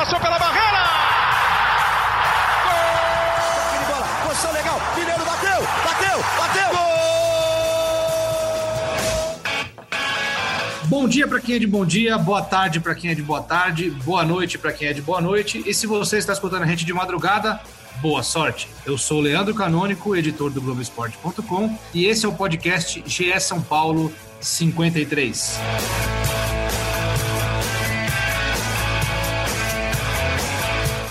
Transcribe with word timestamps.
passou 0.00 0.18
pela 0.18 0.38
barreira! 0.38 0.82
Gol! 2.64 3.84
bola, 3.86 4.06
posição 4.26 4.50
legal, 4.52 4.80
Mineiro 4.96 5.24
bateu, 5.26 5.60
bateu, 5.84 6.24
bateu! 6.38 6.70
Gol! 6.70 6.80
Bom 10.86 11.06
dia 11.06 11.28
para 11.28 11.38
quem 11.38 11.56
é 11.56 11.58
de 11.58 11.66
bom 11.66 11.84
dia, 11.84 12.16
boa 12.16 12.40
tarde 12.40 12.80
para 12.80 12.94
quem 12.94 13.10
é 13.10 13.14
de 13.14 13.22
boa 13.22 13.42
tarde, 13.42 13.90
boa 13.90 14.24
noite 14.24 14.56
para 14.56 14.72
quem 14.72 14.88
é 14.88 14.94
de 14.94 15.02
boa 15.02 15.20
noite. 15.20 15.62
E 15.66 15.74
se 15.74 15.86
você 15.86 16.16
está 16.16 16.32
escutando 16.32 16.62
a 16.62 16.66
gente 16.66 16.86
de 16.86 16.94
madrugada, 16.94 17.60
boa 18.00 18.22
sorte. 18.22 18.70
Eu 18.86 18.96
sou 18.96 19.18
o 19.18 19.20
Leandro 19.20 19.54
Canônico, 19.54 20.16
editor 20.16 20.48
do 20.50 20.62
Globoesporte.com, 20.62 21.78
e 21.92 22.06
esse 22.06 22.24
é 22.24 22.28
o 22.28 22.32
podcast 22.32 23.02
GE 23.04 23.38
São 23.38 23.60
Paulo 23.60 24.10
53. 24.40 25.60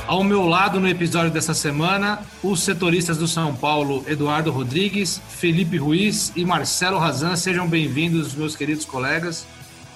Ao 0.10 0.24
meu 0.24 0.48
lado, 0.48 0.80
no 0.80 0.90
episódio 0.90 1.30
dessa 1.30 1.54
semana, 1.54 2.26
os 2.42 2.64
setoristas 2.64 3.16
do 3.16 3.28
São 3.28 3.56
Paulo, 3.56 4.04
Eduardo 4.08 4.50
Rodrigues, 4.50 5.22
Felipe 5.30 5.78
Ruiz 5.78 6.34
e 6.36 6.44
Marcelo 6.44 6.98
Razan. 6.98 7.36
Sejam 7.36 7.68
bem-vindos, 7.68 8.34
meus 8.34 8.56
queridos 8.56 8.86
colegas, 8.86 9.46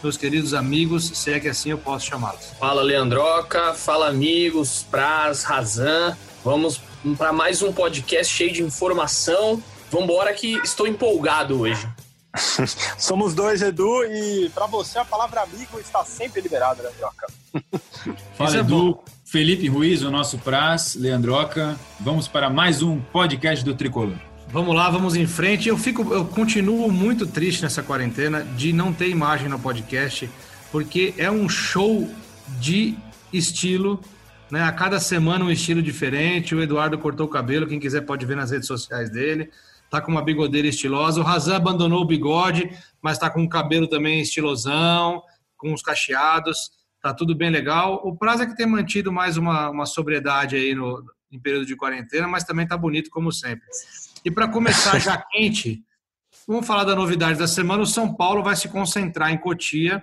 meus 0.03 0.15
queridos 0.15 0.53
amigos, 0.53 1.05
se 1.15 1.33
é 1.33 1.39
que 1.39 1.47
assim 1.47 1.71
eu 1.71 1.79
posso 1.79 2.05
chamá-los. 2.05 2.51
Fala, 2.59 2.83
Leandroca. 2.83 3.73
Fala, 3.73 4.09
amigos, 4.09 4.85
Praz, 4.91 5.41
Razan. 5.45 6.15
Vamos 6.43 6.79
para 7.17 7.33
mais 7.33 7.63
um 7.63 7.73
podcast 7.73 8.31
cheio 8.31 8.53
de 8.53 8.61
informação. 8.61 9.63
Vamos 9.89 10.07
embora 10.07 10.31
que 10.35 10.59
estou 10.63 10.85
empolgado 10.85 11.61
hoje. 11.61 11.89
Somos 12.99 13.33
dois, 13.33 13.63
Edu, 13.63 14.03
e 14.03 14.51
para 14.53 14.67
você 14.67 14.99
a 14.99 15.05
palavra 15.05 15.41
amigo 15.41 15.79
está 15.79 16.05
sempre 16.05 16.39
liberada, 16.39 16.83
Leandroca. 16.83 17.27
Fala, 18.37 18.57
é 18.57 18.59
Edu. 18.59 18.93
Bom. 18.93 19.13
Felipe 19.33 19.67
Ruiz, 19.67 20.03
o 20.03 20.11
nosso 20.11 20.37
Praz, 20.37 20.93
Leandroca. 20.93 21.75
Vamos 21.99 22.27
para 22.27 22.51
mais 22.51 22.83
um 22.83 22.99
podcast 22.99 23.65
do 23.65 23.73
Tricolor. 23.73 24.15
Vamos 24.49 24.75
lá, 24.75 24.91
vamos 24.91 25.15
em 25.15 25.25
frente. 25.25 25.67
Eu 25.67 25.75
fico, 25.75 26.13
eu 26.13 26.23
continuo 26.23 26.91
muito 26.91 27.25
triste 27.25 27.63
nessa 27.63 27.81
quarentena 27.81 28.43
de 28.43 28.71
não 28.71 28.93
ter 28.93 29.09
imagem 29.09 29.49
no 29.49 29.57
podcast, 29.57 30.29
porque 30.71 31.15
é 31.17 31.31
um 31.31 31.49
show 31.49 32.07
de 32.59 32.95
estilo, 33.33 33.99
né? 34.51 34.61
A 34.61 34.71
cada 34.71 34.99
semana 34.99 35.43
um 35.43 35.49
estilo 35.49 35.81
diferente. 35.81 36.53
O 36.53 36.61
Eduardo 36.61 36.99
cortou 36.99 37.25
o 37.25 37.29
cabelo, 37.29 37.65
quem 37.65 37.79
quiser 37.79 38.01
pode 38.01 38.27
ver 38.27 38.37
nas 38.37 38.51
redes 38.51 38.67
sociais 38.67 39.09
dele. 39.09 39.49
Tá 39.89 39.99
com 39.99 40.11
uma 40.11 40.21
bigodeira 40.21 40.67
estilosa. 40.67 41.19
O 41.19 41.23
Razan 41.23 41.55
abandonou 41.55 42.03
o 42.03 42.05
bigode, 42.05 42.69
mas 43.01 43.17
tá 43.17 43.31
com 43.31 43.43
o 43.43 43.49
cabelo 43.49 43.87
também 43.87 44.21
estilosão, 44.21 45.23
com 45.57 45.73
os 45.73 45.81
cacheados 45.81 46.82
tá 47.03 47.13
tudo 47.13 47.35
bem 47.35 47.49
legal. 47.49 48.01
O 48.05 48.15
prazo 48.15 48.43
é 48.43 48.45
que 48.45 48.55
tem 48.55 48.65
mantido 48.65 49.11
mais 49.11 49.35
uma, 49.35 49.69
uma 49.69 49.85
sobriedade 49.85 50.55
aí 50.55 50.73
no, 50.73 51.03
em 51.29 51.37
período 51.37 51.65
de 51.65 51.75
quarentena, 51.75 52.29
mas 52.29 52.45
também 52.45 52.65
tá 52.65 52.77
bonito 52.77 53.09
como 53.09 53.29
sempre. 53.29 53.67
E 54.23 54.31
para 54.31 54.47
começar 54.47 54.97
já 54.99 55.17
quente, 55.29 55.83
vamos 56.47 56.65
falar 56.65 56.85
da 56.85 56.95
novidade 56.95 57.37
da 57.37 57.45
semana. 57.45 57.83
O 57.83 57.85
São 57.85 58.15
Paulo 58.15 58.41
vai 58.41 58.55
se 58.55 58.69
concentrar 58.69 59.33
em 59.33 59.37
Cotia 59.37 60.01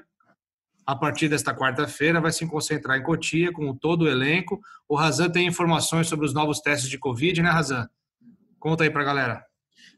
a 0.86 0.94
partir 0.94 1.30
desta 1.30 1.54
quarta-feira, 1.54 2.20
vai 2.20 2.32
se 2.32 2.46
concentrar 2.46 2.98
em 2.98 3.02
Cotia 3.02 3.50
com 3.50 3.74
todo 3.74 4.02
o 4.02 4.08
elenco. 4.08 4.60
O 4.86 4.94
Razan 4.94 5.30
tem 5.30 5.46
informações 5.46 6.06
sobre 6.06 6.26
os 6.26 6.34
novos 6.34 6.60
testes 6.60 6.90
de 6.90 6.98
Covid, 6.98 7.40
né, 7.40 7.48
Razan? 7.48 7.88
Conta 8.58 8.84
aí 8.84 8.90
para 8.90 9.00
a 9.00 9.06
galera. 9.06 9.46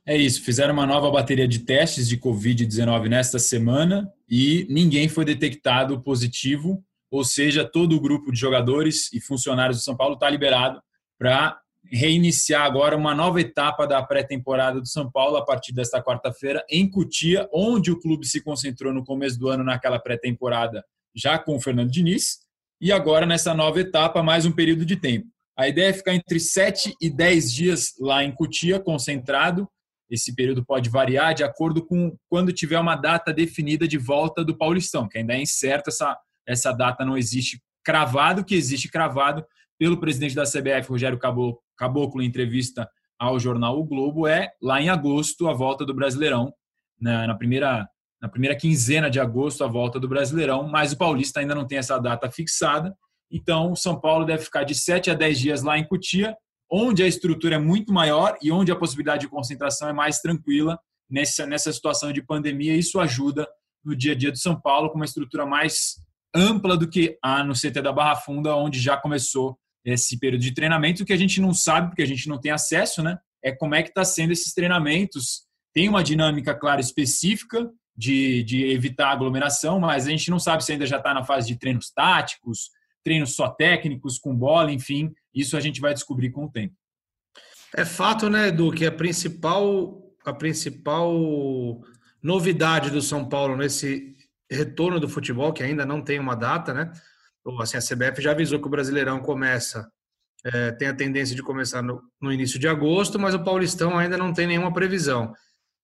É 0.06 0.16
isso, 0.16 0.42
fizeram 0.42 0.72
uma 0.72 0.86
nova 0.86 1.10
bateria 1.10 1.48
de 1.48 1.60
testes 1.60 2.08
de 2.08 2.16
Covid-19 2.16 3.08
nesta 3.08 3.40
semana 3.40 4.08
e 4.28 4.66
ninguém 4.70 5.08
foi 5.08 5.24
detectado 5.24 6.00
positivo 6.00 6.84
ou 7.12 7.22
seja, 7.24 7.62
todo 7.62 7.94
o 7.94 8.00
grupo 8.00 8.32
de 8.32 8.40
jogadores 8.40 9.12
e 9.12 9.20
funcionários 9.20 9.76
do 9.76 9.82
São 9.82 9.94
Paulo 9.94 10.14
está 10.14 10.30
liberado 10.30 10.80
para 11.18 11.60
reiniciar 11.84 12.62
agora 12.62 12.96
uma 12.96 13.14
nova 13.14 13.38
etapa 13.38 13.86
da 13.86 14.02
pré-temporada 14.02 14.80
do 14.80 14.88
São 14.88 15.10
Paulo 15.10 15.36
a 15.36 15.44
partir 15.44 15.74
desta 15.74 16.02
quarta-feira 16.02 16.64
em 16.70 16.90
Cutia, 16.90 17.46
onde 17.52 17.90
o 17.90 18.00
clube 18.00 18.26
se 18.26 18.42
concentrou 18.42 18.94
no 18.94 19.04
começo 19.04 19.38
do 19.38 19.48
ano 19.48 19.62
naquela 19.62 19.98
pré-temporada 19.98 20.82
já 21.14 21.38
com 21.38 21.54
o 21.54 21.60
Fernando 21.60 21.90
Diniz, 21.90 22.38
e 22.80 22.90
agora 22.90 23.26
nessa 23.26 23.52
nova 23.52 23.78
etapa 23.78 24.22
mais 24.22 24.46
um 24.46 24.52
período 24.52 24.86
de 24.86 24.96
tempo. 24.96 25.26
A 25.54 25.68
ideia 25.68 25.90
é 25.90 25.92
ficar 25.92 26.14
entre 26.14 26.40
7 26.40 26.94
e 26.98 27.10
10 27.10 27.52
dias 27.52 27.92
lá 28.00 28.24
em 28.24 28.32
Cutia, 28.32 28.80
concentrado. 28.80 29.68
Esse 30.10 30.34
período 30.34 30.64
pode 30.64 30.88
variar 30.88 31.34
de 31.34 31.44
acordo 31.44 31.84
com 31.84 32.16
quando 32.30 32.54
tiver 32.54 32.78
uma 32.78 32.96
data 32.96 33.34
definida 33.34 33.86
de 33.86 33.98
volta 33.98 34.42
do 34.42 34.56
Paulistão, 34.56 35.06
que 35.06 35.18
ainda 35.18 35.34
é 35.34 35.42
incerta 35.42 35.90
essa 35.90 36.16
essa 36.46 36.72
data 36.72 37.04
não 37.04 37.16
existe 37.16 37.62
cravado, 37.84 38.44
que 38.44 38.54
existe 38.54 38.88
cravado 38.88 39.44
pelo 39.78 39.98
presidente 39.98 40.34
da 40.34 40.44
CBF, 40.44 40.88
Rogério 40.88 41.18
Caboclo, 41.18 42.22
em 42.22 42.26
entrevista 42.26 42.88
ao 43.18 43.38
jornal 43.38 43.78
O 43.78 43.84
Globo, 43.84 44.26
é 44.26 44.52
lá 44.60 44.80
em 44.80 44.88
agosto 44.88 45.48
a 45.48 45.52
volta 45.52 45.84
do 45.84 45.94
Brasileirão, 45.94 46.52
na, 47.00 47.26
na 47.26 47.34
primeira 47.34 47.88
na 48.20 48.28
primeira 48.28 48.54
quinzena 48.54 49.10
de 49.10 49.18
agosto 49.18 49.64
a 49.64 49.66
volta 49.66 49.98
do 49.98 50.08
Brasileirão, 50.08 50.68
mas 50.68 50.92
o 50.92 50.96
Paulista 50.96 51.40
ainda 51.40 51.56
não 51.56 51.66
tem 51.66 51.78
essa 51.78 51.98
data 51.98 52.30
fixada. 52.30 52.96
Então, 53.28 53.72
o 53.72 53.76
São 53.76 54.00
Paulo 54.00 54.24
deve 54.24 54.44
ficar 54.44 54.62
de 54.62 54.76
7 54.76 55.10
a 55.10 55.14
10 55.14 55.40
dias 55.40 55.62
lá 55.64 55.76
em 55.76 55.84
Cutia, 55.84 56.36
onde 56.70 57.02
a 57.02 57.08
estrutura 57.08 57.56
é 57.56 57.58
muito 57.58 57.92
maior 57.92 58.38
e 58.40 58.52
onde 58.52 58.70
a 58.70 58.76
possibilidade 58.76 59.22
de 59.22 59.28
concentração 59.28 59.88
é 59.88 59.92
mais 59.92 60.20
tranquila 60.20 60.78
nessa, 61.10 61.44
nessa 61.46 61.72
situação 61.72 62.12
de 62.12 62.22
pandemia. 62.22 62.76
Isso 62.76 63.00
ajuda 63.00 63.44
no 63.84 63.96
dia 63.96 64.12
a 64.12 64.14
dia 64.14 64.30
do 64.30 64.38
São 64.38 64.58
Paulo 64.60 64.90
com 64.90 64.96
uma 64.96 65.04
estrutura 65.04 65.44
mais 65.44 65.96
ampla 66.34 66.76
do 66.76 66.88
que 66.88 67.18
há 67.22 67.44
no 67.44 67.54
CT 67.54 67.82
da 67.82 67.92
Barra 67.92 68.16
Funda, 68.16 68.54
onde 68.56 68.80
já 68.80 68.96
começou 68.96 69.58
esse 69.84 70.18
período 70.18 70.42
de 70.42 70.52
treinamento, 70.52 71.04
que 71.04 71.12
a 71.12 71.16
gente 71.16 71.40
não 71.40 71.52
sabe, 71.52 71.88
porque 71.88 72.02
a 72.02 72.06
gente 72.06 72.28
não 72.28 72.38
tem 72.38 72.52
acesso, 72.52 73.02
né? 73.02 73.18
É 73.42 73.50
como 73.50 73.74
é 73.74 73.82
que 73.82 73.88
está 73.88 74.04
sendo 74.04 74.32
esses 74.32 74.54
treinamentos. 74.54 75.42
Tem 75.74 75.88
uma 75.88 76.04
dinâmica, 76.04 76.54
clara, 76.54 76.80
específica 76.80 77.68
de, 77.96 78.42
de 78.44 78.64
evitar 78.70 79.10
aglomeração, 79.10 79.80
mas 79.80 80.06
a 80.06 80.10
gente 80.10 80.30
não 80.30 80.38
sabe 80.38 80.64
se 80.64 80.72
ainda 80.72 80.86
já 80.86 80.98
está 80.98 81.12
na 81.12 81.24
fase 81.24 81.48
de 81.48 81.58
treinos 81.58 81.90
táticos, 81.90 82.70
treinos 83.02 83.34
só 83.34 83.48
técnicos, 83.48 84.18
com 84.18 84.34
bola, 84.34 84.72
enfim. 84.72 85.12
Isso 85.34 85.56
a 85.56 85.60
gente 85.60 85.80
vai 85.80 85.92
descobrir 85.92 86.30
com 86.30 86.44
o 86.44 86.50
tempo. 86.50 86.74
É 87.74 87.84
fato, 87.84 88.28
né, 88.28 88.48
Edu, 88.48 88.70
que 88.70 88.86
a 88.86 88.92
principal, 88.92 90.00
a 90.24 90.32
principal 90.32 91.10
novidade 92.22 92.90
do 92.90 93.02
São 93.02 93.28
Paulo 93.28 93.56
nesse 93.56 94.11
retorno 94.52 95.00
do 95.00 95.08
futebol, 95.08 95.52
que 95.52 95.62
ainda 95.62 95.84
não 95.84 96.02
tem 96.02 96.18
uma 96.18 96.34
data, 96.34 96.72
né? 96.72 96.92
Ou, 97.44 97.60
assim, 97.60 97.76
a 97.76 97.80
CBF 97.80 98.22
já 98.22 98.32
avisou 98.32 98.60
que 98.60 98.66
o 98.66 98.70
Brasileirão 98.70 99.20
começa, 99.20 99.90
é, 100.44 100.72
tem 100.72 100.88
a 100.88 100.94
tendência 100.94 101.34
de 101.34 101.42
começar 101.42 101.82
no, 101.82 102.02
no, 102.20 102.32
início 102.32 102.58
de 102.58 102.68
agosto, 102.68 103.18
mas 103.18 103.34
o 103.34 103.42
Paulistão 103.42 103.98
ainda 103.98 104.16
não 104.16 104.32
tem 104.32 104.46
nenhuma 104.46 104.72
previsão. 104.72 105.32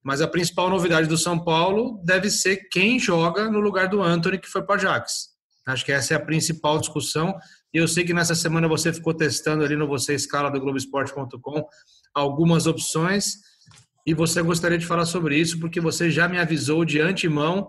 Mas 0.03 0.21
a 0.21 0.27
principal 0.27 0.69
novidade 0.69 1.07
do 1.07 1.17
São 1.17 1.43
Paulo 1.43 2.01
deve 2.03 2.29
ser 2.29 2.67
quem 2.71 2.99
joga 2.99 3.49
no 3.49 3.59
lugar 3.59 3.87
do 3.87 4.01
Anthony, 4.01 4.37
que 4.37 4.47
foi 4.47 4.63
para 4.63 4.75
Ajax. 4.75 5.29
Acho 5.65 5.85
que 5.85 5.91
essa 5.91 6.13
é 6.13 6.17
a 6.17 6.19
principal 6.19 6.79
discussão. 6.79 7.35
E 7.73 7.77
eu 7.77 7.87
sei 7.87 8.03
que 8.03 8.13
nessa 8.13 8.33
semana 8.33 8.67
você 8.67 8.91
ficou 8.91 9.13
testando 9.13 9.63
ali 9.63 9.75
no 9.75 9.87
Você 9.87 10.15
Escala 10.15 10.49
do 10.49 10.59
Globoesporte.com 10.59 11.65
algumas 12.13 12.65
opções 12.65 13.35
e 14.05 14.13
você 14.13 14.41
gostaria 14.41 14.77
de 14.77 14.85
falar 14.85 15.05
sobre 15.05 15.37
isso, 15.37 15.59
porque 15.59 15.79
você 15.79 16.09
já 16.09 16.27
me 16.27 16.39
avisou 16.39 16.83
de 16.83 16.99
antemão 16.99 17.67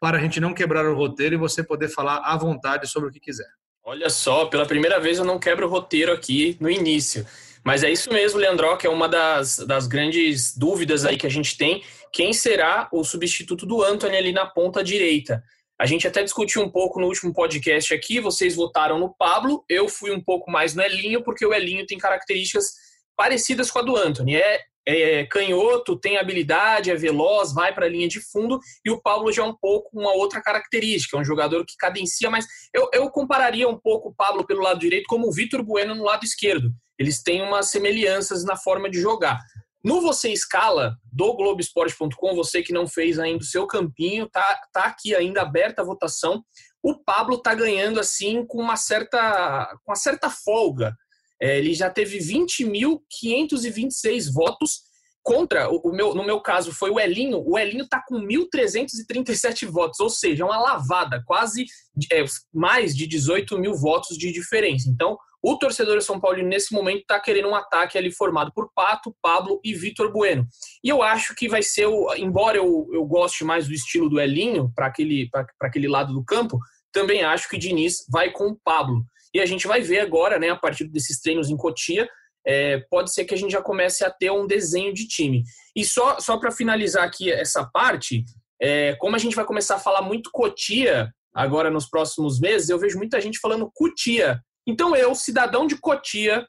para 0.00 0.18
a 0.18 0.20
gente 0.20 0.40
não 0.40 0.54
quebrar 0.54 0.86
o 0.86 0.94
roteiro 0.94 1.34
e 1.34 1.38
você 1.38 1.62
poder 1.62 1.88
falar 1.88 2.18
à 2.18 2.36
vontade 2.36 2.86
sobre 2.86 3.08
o 3.08 3.12
que 3.12 3.20
quiser. 3.20 3.48
Olha 3.84 4.10
só, 4.10 4.46
pela 4.46 4.66
primeira 4.66 5.00
vez 5.00 5.18
eu 5.18 5.24
não 5.24 5.38
quebro 5.38 5.66
o 5.66 5.70
roteiro 5.70 6.12
aqui 6.12 6.56
no 6.60 6.70
início. 6.70 7.26
Mas 7.64 7.82
é 7.82 7.90
isso 7.90 8.12
mesmo, 8.12 8.38
Leandro, 8.38 8.76
que 8.76 8.86
é 8.86 8.90
uma 8.90 9.08
das, 9.08 9.58
das 9.58 9.86
grandes 9.86 10.56
dúvidas 10.56 11.04
aí 11.04 11.16
que 11.16 11.26
a 11.26 11.30
gente 11.30 11.56
tem. 11.56 11.82
Quem 12.12 12.32
será 12.32 12.88
o 12.92 13.04
substituto 13.04 13.66
do 13.66 13.82
Anthony 13.82 14.16
ali 14.16 14.32
na 14.32 14.46
ponta 14.46 14.82
direita? 14.82 15.42
A 15.78 15.86
gente 15.86 16.06
até 16.08 16.22
discutiu 16.22 16.62
um 16.62 16.70
pouco 16.70 17.00
no 17.00 17.06
último 17.06 17.32
podcast 17.32 17.94
aqui, 17.94 18.20
vocês 18.20 18.56
votaram 18.56 18.98
no 18.98 19.14
Pablo, 19.14 19.64
eu 19.68 19.88
fui 19.88 20.10
um 20.10 20.20
pouco 20.20 20.50
mais 20.50 20.74
no 20.74 20.82
Elinho, 20.82 21.22
porque 21.22 21.46
o 21.46 21.54
Elinho 21.54 21.86
tem 21.86 21.98
características 21.98 22.72
parecidas 23.16 23.70
com 23.70 23.78
a 23.78 23.82
do 23.82 23.96
Anthony. 23.96 24.36
É 24.36 24.60
é 24.88 25.26
canhoto, 25.26 25.98
tem 25.98 26.16
habilidade, 26.16 26.90
é 26.90 26.96
veloz, 26.96 27.52
vai 27.52 27.74
para 27.74 27.86
a 27.86 27.88
linha 27.88 28.08
de 28.08 28.20
fundo, 28.20 28.58
e 28.84 28.90
o 28.90 29.00
Pablo 29.00 29.30
já 29.30 29.42
é 29.42 29.46
um 29.46 29.54
pouco 29.54 29.90
uma 29.92 30.12
outra 30.14 30.40
característica, 30.40 31.16
é 31.16 31.20
um 31.20 31.24
jogador 31.24 31.64
que 31.66 31.76
cadencia, 31.76 32.30
mas 32.30 32.46
eu, 32.72 32.88
eu 32.92 33.10
compararia 33.10 33.68
um 33.68 33.78
pouco 33.78 34.08
o 34.08 34.14
Pablo 34.14 34.46
pelo 34.46 34.62
lado 34.62 34.80
direito 34.80 35.06
como 35.06 35.28
o 35.28 35.32
Vitor 35.32 35.62
Bueno 35.62 35.94
no 35.94 36.04
lado 36.04 36.24
esquerdo. 36.24 36.72
Eles 36.98 37.22
têm 37.22 37.42
umas 37.42 37.70
semelhanças 37.70 38.44
na 38.44 38.56
forma 38.56 38.90
de 38.90 39.00
jogar. 39.00 39.38
No 39.84 40.00
Você 40.00 40.30
Escala, 40.32 40.96
do 41.12 41.34
Globoesporte.com, 41.34 42.34
você 42.34 42.62
que 42.62 42.72
não 42.72 42.88
fez 42.88 43.18
ainda 43.18 43.42
o 43.42 43.46
seu 43.46 43.66
campinho, 43.66 44.28
tá, 44.28 44.60
tá 44.72 44.84
aqui 44.84 45.14
ainda 45.14 45.42
aberta 45.42 45.82
a 45.82 45.84
votação. 45.84 46.42
O 46.82 46.98
Pablo 46.98 47.38
tá 47.38 47.54
ganhando 47.54 48.00
assim 48.00 48.44
com 48.44 48.60
uma 48.60 48.76
certa, 48.76 49.66
com 49.84 49.92
uma 49.92 49.96
certa 49.96 50.28
folga. 50.28 50.96
É, 51.40 51.58
ele 51.58 51.74
já 51.74 51.90
teve 51.90 52.18
20.526 52.18 54.32
votos 54.32 54.88
contra, 55.22 55.68
o, 55.68 55.92
meu, 55.92 56.14
no 56.14 56.24
meu 56.24 56.40
caso, 56.40 56.72
foi 56.72 56.90
o 56.90 56.98
Elinho. 56.98 57.42
O 57.46 57.58
Elinho 57.58 57.84
está 57.84 58.02
com 58.06 58.18
1.337 58.18 59.66
votos, 59.66 60.00
ou 60.00 60.08
seja, 60.08 60.42
uma 60.44 60.58
lavada, 60.58 61.22
quase 61.26 61.66
é, 62.10 62.24
mais 62.52 62.96
de 62.96 63.06
18 63.06 63.58
mil 63.58 63.74
votos 63.74 64.16
de 64.16 64.32
diferença. 64.32 64.88
Então, 64.88 65.18
o 65.42 65.56
torcedor 65.56 66.00
São 66.02 66.18
Paulo, 66.18 66.42
nesse 66.42 66.72
momento, 66.72 67.02
está 67.02 67.20
querendo 67.20 67.48
um 67.48 67.54
ataque 67.54 67.96
ali 67.96 68.10
formado 68.10 68.50
por 68.54 68.70
Pato, 68.74 69.14
Pablo 69.22 69.60
e 69.62 69.74
Vitor 69.74 70.10
Bueno. 70.10 70.46
E 70.82 70.88
eu 70.88 71.02
acho 71.02 71.34
que 71.34 71.48
vai 71.48 71.62
ser, 71.62 71.86
o, 71.86 72.12
embora 72.14 72.56
eu, 72.56 72.88
eu 72.92 73.04
goste 73.04 73.44
mais 73.44 73.68
do 73.68 73.74
estilo 73.74 74.08
do 74.08 74.18
Elinho, 74.18 74.72
para 74.74 74.86
aquele, 74.86 75.28
aquele 75.60 75.88
lado 75.88 76.12
do 76.12 76.24
campo, 76.24 76.58
também 76.90 77.22
acho 77.22 77.48
que 77.48 77.58
Diniz 77.58 78.04
vai 78.10 78.32
com 78.32 78.48
o 78.48 78.58
Pablo. 78.64 79.04
E 79.34 79.40
a 79.40 79.46
gente 79.46 79.66
vai 79.66 79.80
ver 79.80 80.00
agora, 80.00 80.38
né, 80.38 80.50
a 80.50 80.56
partir 80.56 80.88
desses 80.88 81.20
treinos 81.20 81.50
em 81.50 81.56
Cotia, 81.56 82.08
é, 82.46 82.78
pode 82.90 83.12
ser 83.12 83.24
que 83.24 83.34
a 83.34 83.36
gente 83.36 83.50
já 83.50 83.62
comece 83.62 84.04
a 84.04 84.10
ter 84.10 84.30
um 84.30 84.46
desenho 84.46 84.92
de 84.92 85.06
time. 85.06 85.42
E 85.76 85.84
só, 85.84 86.18
só 86.18 86.38
para 86.38 86.50
finalizar 86.50 87.04
aqui 87.04 87.30
essa 87.30 87.64
parte, 87.64 88.24
é, 88.60 88.96
como 88.96 89.14
a 89.14 89.18
gente 89.18 89.36
vai 89.36 89.44
começar 89.44 89.76
a 89.76 89.80
falar 89.80 90.02
muito 90.02 90.30
Cotia 90.32 91.12
agora 91.34 91.70
nos 91.70 91.88
próximos 91.88 92.40
meses, 92.40 92.68
eu 92.68 92.78
vejo 92.78 92.98
muita 92.98 93.20
gente 93.20 93.38
falando 93.38 93.70
Cutia. 93.74 94.40
Então 94.66 94.96
eu, 94.96 95.14
cidadão 95.14 95.66
de 95.66 95.76
Cotia, 95.76 96.46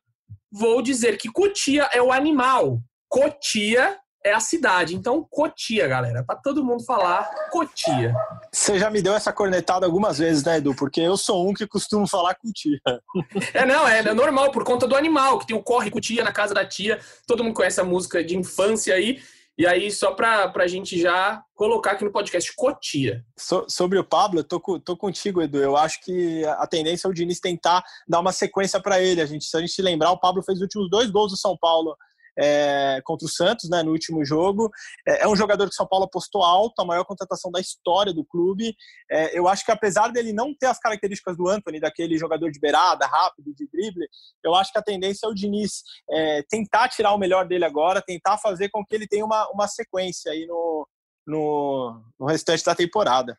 vou 0.52 0.82
dizer 0.82 1.18
que 1.18 1.32
Cotia 1.32 1.90
é 1.92 2.02
o 2.02 2.12
animal. 2.12 2.82
Cotia 3.08 3.98
é 4.24 4.34
a 4.34 4.40
cidade. 4.40 4.96
Então, 4.96 5.26
Cotia, 5.30 5.88
galera, 5.88 6.24
para 6.24 6.36
todo 6.36 6.64
mundo 6.64 6.84
falar 6.84 7.30
Cotia. 7.52 8.14
Você 8.52 8.78
já 8.78 8.90
me 8.90 9.02
deu 9.02 9.14
essa 9.14 9.32
cornetada 9.32 9.86
algumas 9.86 10.18
vezes, 10.18 10.44
né, 10.44 10.58
Edu? 10.58 10.76
Porque 10.76 11.02
eu 11.02 11.18
sou 11.18 11.48
um 11.50 11.54
que 11.54 11.68
costumo 11.68 12.08
falar 12.08 12.36
Cotia. 12.36 12.80
É, 13.54 13.66
não, 13.66 13.88
é, 13.88 14.00
é 14.00 14.14
normal, 14.14 14.52
por 14.52 14.64
conta 14.64 14.88
do 14.88 14.96
animal, 14.96 15.40
que 15.40 15.48
tem 15.48 15.56
o 15.56 15.64
Corre 15.64 15.90
Cotia 15.90 16.24
na 16.24 16.32
casa 16.32 16.54
da 16.54 16.66
tia. 16.66 17.00
Todo 17.26 17.44
mundo 17.44 17.54
conhece 17.54 17.80
a 17.80 17.84
música 17.84 18.24
de 18.24 18.36
infância 18.36 18.94
aí. 18.94 19.20
E 19.58 19.68
aí, 19.68 19.92
só 19.92 20.12
para 20.14 20.52
a 20.56 20.68
gente 20.68 20.98
já 20.98 21.44
colocar 21.54 21.92
aqui 21.92 22.06
no 22.06 22.12
podcast, 22.12 22.54
Cotia. 22.56 23.26
So, 23.38 23.66
sobre 23.68 24.00
o 24.00 24.04
Pablo, 24.06 24.40
eu 24.40 24.44
tô, 24.44 24.60
tô 24.80 24.96
contigo, 24.96 25.42
Edu. 25.42 25.58
Eu 25.58 25.76
acho 25.76 26.02
que 26.02 26.46
a 26.46 26.66
tendência 26.66 27.08
é 27.08 27.10
o 27.10 27.14
Diniz 27.14 27.42
tentar 27.42 27.84
dar 28.08 28.22
uma 28.22 28.32
sequência 28.32 28.80
para 28.82 29.02
ele. 29.02 29.22
A 29.22 29.26
gente, 29.26 29.44
se 29.44 29.58
a 29.58 29.60
gente 29.60 29.74
se 29.74 29.82
lembrar, 29.82 30.12
o 30.12 30.20
Pablo 30.20 30.42
fez 30.44 30.60
os 30.60 30.62
últimos 30.62 30.90
dois 30.90 31.10
gols 31.10 31.32
do 31.32 31.38
São 31.38 31.58
Paulo 31.58 31.98
é, 32.40 33.02
contra 33.04 33.26
o 33.26 33.30
Santos, 33.30 33.70
né, 33.70 33.84
no 33.84 33.92
último 33.92 34.24
jogo. 34.24 34.72
É, 35.08 35.24
é, 35.24 35.28
um 35.28 35.36
jogador 35.36 35.68
que 35.68 35.76
São 35.76 35.88
Paulo 35.88 36.06
apostou 36.06 36.44
alto, 36.44 36.82
a 36.82 36.86
maior 36.86 37.04
contratação 37.04 37.52
da 37.52 37.60
história 37.60 38.14
do 38.14 38.24
clube. 38.24 38.76
É, 39.12 39.38
eu 39.38 39.48
acho 39.48 39.66
que 39.66 39.72
apesar 39.72 40.10
dele 40.10 40.32
não 40.32 40.56
ter 40.56 40.68
as 40.68 40.80
características 40.80 41.36
do 41.36 41.48
Anthony, 41.50 41.80
daquele 41.80 42.18
jogador 42.18 42.52
de 42.52 42.60
beirada, 42.60 43.06
rápido, 43.06 43.54
de 43.54 43.68
drible, 43.68 44.08
eu 44.44 44.56
acho 44.56 44.72
que 44.72 44.80
a 44.80 44.84
tendência 44.84 45.28
é 45.28 45.30
o 45.30 45.34
Diniz 45.34 45.84
é, 46.10 46.44
tentar 46.50 46.90
tirar 46.90 47.14
o 47.14 47.18
melhor 47.18 47.48
dele 47.48 47.66
agora, 47.66 48.02
tentar 48.02 48.38
fazer 48.38 48.70
com 48.70 48.86
que 48.86 48.96
ele 48.96 49.08
tenha 49.08 49.26
uma, 49.26 49.50
uma 49.50 49.68
sequência 49.68 50.32
aí 50.32 50.46
no, 50.46 50.88
no, 51.28 52.02
no 52.20 52.26
restante 52.26 52.64
da 52.64 52.76
temporada. 52.76 53.38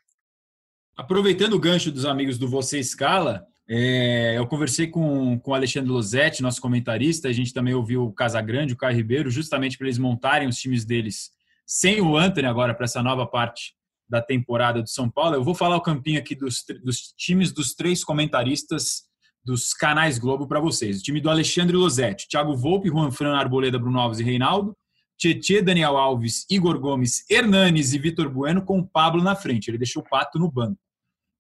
Aproveitando 0.97 1.55
o 1.55 1.61
gancho 1.61 1.91
dos 1.91 2.05
amigos 2.05 2.37
do 2.37 2.49
Você 2.49 2.79
Escala, 2.79 3.47
é, 3.73 4.37
eu 4.37 4.45
conversei 4.49 4.89
com, 4.89 5.39
com 5.39 5.53
o 5.53 5.55
Alexandre 5.55 5.89
Losetti, 5.89 6.43
nosso 6.43 6.61
comentarista, 6.61 7.29
a 7.29 7.33
gente 7.33 7.55
também 7.55 7.73
ouviu 7.73 8.03
o 8.03 8.13
Casagrande, 8.13 8.75
o 8.75 8.77
Caio 8.77 8.97
Ribeiro, 8.97 9.31
justamente 9.31 9.79
para 9.79 9.87
eles 9.87 9.97
montarem 9.97 10.49
os 10.49 10.57
times 10.57 10.85
deles 10.85 11.31
sem 11.65 12.01
o 12.01 12.17
Anthony 12.17 12.49
agora 12.49 12.75
para 12.75 12.87
essa 12.87 13.01
nova 13.01 13.25
parte 13.29 13.77
da 14.09 14.21
temporada 14.21 14.83
do 14.83 14.89
São 14.89 15.09
Paulo. 15.09 15.37
Eu 15.37 15.45
vou 15.45 15.55
falar 15.55 15.77
o 15.77 15.81
campinho 15.81 16.19
aqui 16.19 16.35
dos, 16.35 16.65
dos 16.83 17.15
times 17.17 17.53
dos 17.53 17.73
três 17.73 18.03
comentaristas 18.03 19.05
dos 19.45 19.73
canais 19.73 20.19
Globo 20.19 20.49
para 20.49 20.59
vocês. 20.59 20.99
O 20.99 21.03
time 21.05 21.21
do 21.21 21.31
Alexandre 21.31 21.77
Losetti, 21.77 22.27
Thiago 22.29 22.57
Volpe, 22.57 22.89
Juan 22.89 23.13
Fran, 23.13 23.37
Arboleda, 23.37 23.79
Bruno 23.79 24.01
Alves 24.01 24.19
e 24.19 24.25
Reinaldo, 24.25 24.77
Tietê, 25.17 25.63
Daniel 25.63 25.97
Alves, 25.97 26.45
Igor 26.51 26.77
Gomes, 26.81 27.25
Hernanes 27.31 27.93
e 27.93 28.01
Vitor 28.01 28.29
Bueno 28.29 28.65
com 28.65 28.81
o 28.81 28.85
Pablo 28.87 29.23
na 29.23 29.37
frente. 29.37 29.71
Ele 29.71 29.79
deixou 29.79 30.03
o 30.03 30.09
Pato 30.09 30.41
no 30.41 30.51
banco 30.51 30.90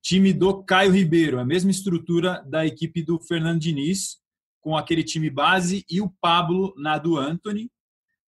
time 0.02 0.32
do 0.32 0.62
Caio 0.62 0.92
Ribeiro, 0.92 1.38
a 1.38 1.44
mesma 1.44 1.70
estrutura 1.70 2.42
da 2.48 2.66
equipe 2.66 3.02
do 3.02 3.20
Fernando 3.20 3.60
Diniz, 3.60 4.18
com 4.60 4.76
aquele 4.76 5.02
time 5.02 5.30
base 5.30 5.84
e 5.90 6.00
o 6.00 6.10
Pablo 6.20 6.74
na 6.76 6.98
do 6.98 7.16
Anthony. 7.16 7.70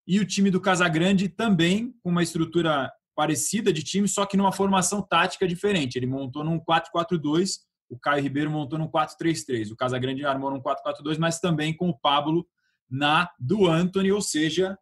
E 0.06 0.19
o 0.19 0.26
time 0.26 0.50
do 0.50 0.60
Casagrande 0.60 1.28
também 1.28 1.94
com 2.02 2.10
uma 2.10 2.22
estrutura 2.22 2.90
parecida 3.14 3.72
de 3.72 3.82
time, 3.82 4.08
só 4.08 4.26
que 4.26 4.36
numa 4.36 4.52
formação 4.52 5.02
tática 5.02 5.46
diferente. 5.46 5.96
Ele 5.96 6.06
montou 6.06 6.42
num 6.42 6.58
4-4-2, 6.58 7.58
o 7.88 7.98
Caio 7.98 8.22
Ribeiro 8.22 8.50
montou 8.50 8.78
num 8.78 8.88
4-3-3. 8.88 9.70
O 9.70 9.76
Casagrande 9.76 10.25
armou 10.25 10.50
num 10.50 10.60
4-4-2, 10.60 11.18
mas 11.18 11.38
também 11.38 11.76
com 11.76 11.90
o 11.90 11.98
Pablo 11.98 12.46
na 12.90 13.30
do 13.38 13.66
Anthony, 13.66 14.10
ou 14.10 14.20
seja, 14.20 14.76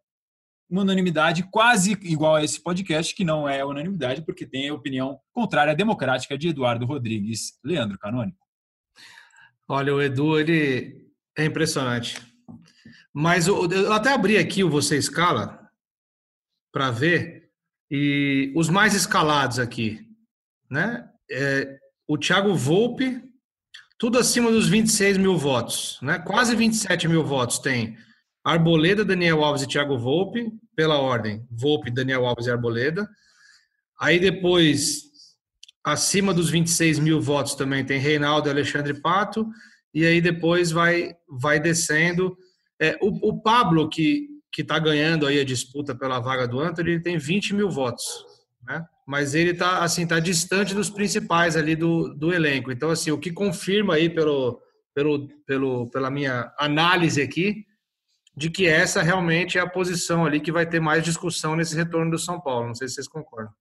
uma 0.71 0.83
unanimidade 0.83 1.43
quase 1.51 1.93
igual 2.03 2.37
a 2.37 2.45
esse 2.45 2.63
podcast, 2.63 3.15
que 3.15 3.25
não 3.25 3.49
é 3.49 3.65
unanimidade, 3.65 4.23
porque 4.23 4.47
tem 4.47 4.69
a 4.69 4.75
opinião 4.75 5.19
contrária 5.33 5.75
democrática 5.75 6.39
de 6.39 6.49
Eduardo 6.49 6.87
Rodrigues. 6.87 7.59
Leandro 7.65 7.99
Canônico. 7.99 8.39
Olha, 9.69 9.95
o 9.95 10.01
Edu, 10.01 10.39
ele 10.39 11.11
é 11.37 11.45
impressionante. 11.45 12.21
Mas 13.13 13.49
eu 13.49 13.93
até 13.93 14.13
abri 14.13 14.39
aqui 14.39 14.63
o 14.63 14.71
Você 14.71 14.97
Escala 14.97 15.69
para 16.73 16.91
ver, 16.91 17.51
e 17.91 18.53
os 18.55 18.69
mais 18.69 18.95
escalados 18.95 19.59
aqui, 19.59 20.07
né? 20.71 21.09
É, 21.29 21.79
o 22.07 22.17
Thiago 22.17 22.55
Volpe, 22.55 23.21
tudo 23.99 24.19
acima 24.19 24.51
dos 24.53 24.69
26 24.69 25.17
mil 25.17 25.37
votos, 25.37 25.99
né? 26.01 26.19
Quase 26.21 26.55
27 26.55 27.09
mil 27.09 27.25
votos 27.25 27.59
tem 27.59 27.99
Arboleda, 28.45 29.05
Daniel 29.05 29.45
Alves 29.45 29.63
e 29.63 29.69
Thiago 29.69 29.99
Volpe, 29.99 30.51
pela 30.75 30.99
ordem. 30.99 31.47
Volpe, 31.51 31.91
Daniel 31.91 32.27
Alves 32.27 32.47
e 32.47 32.51
Arboleda. 32.51 33.09
Aí 34.01 34.19
depois, 34.19 35.03
acima 35.85 36.33
dos 36.33 36.49
26 36.49 36.99
mil 36.99 37.21
votos 37.21 37.55
também 37.55 37.85
tem 37.85 38.01
Reinaldo 38.01 38.49
e 38.49 38.51
Alexandre 38.51 38.95
Pato. 38.95 39.47
E 39.93 40.07
aí 40.07 40.21
depois 40.21 40.71
vai, 40.71 41.15
vai 41.29 41.61
descendo. 41.61 42.37
É, 42.81 42.99
o, 43.03 43.29
o 43.29 43.43
Pablo, 43.43 43.89
que 43.91 44.29
está 44.57 44.79
ganhando 44.79 45.27
aí 45.27 45.39
a 45.39 45.45
disputa 45.45 45.95
pela 45.95 46.19
vaga 46.19 46.49
do 46.49 46.61
Antônio, 46.61 46.93
ele 46.93 47.03
tem 47.03 47.19
20 47.19 47.55
mil 47.55 47.71
votos, 47.71 48.05
né? 48.67 48.87
Mas 49.07 49.35
ele 49.35 49.51
está 49.51 49.83
assim, 49.83 50.07
tá 50.07 50.21
distante 50.21 50.75
dos 50.75 50.89
principais 50.89 51.57
ali 51.57 51.75
do, 51.75 52.15
do 52.15 52.33
elenco. 52.33 52.71
Então, 52.71 52.91
assim, 52.91 53.11
o 53.11 53.19
que 53.19 53.33
confirma 53.33 53.95
aí 53.95 54.09
pelo, 54.09 54.61
pelo, 54.95 55.29
pelo, 55.45 55.91
pela 55.91 56.11
minha 56.11 56.51
análise 56.57 57.21
aqui 57.21 57.67
de 58.41 58.49
que 58.49 58.67
essa 58.67 59.03
realmente 59.03 59.59
é 59.59 59.61
a 59.61 59.69
posição 59.69 60.25
ali 60.25 60.41
que 60.41 60.51
vai 60.51 60.67
ter 60.67 60.81
mais 60.81 61.05
discussão 61.05 61.55
nesse 61.55 61.77
retorno 61.77 62.11
do 62.11 62.19
São 62.19 62.41
Paulo. 62.41 62.69
Não 62.69 62.75
sei 62.75 62.89
se 62.89 62.95
vocês 62.95 63.07
concordam. 63.07 63.53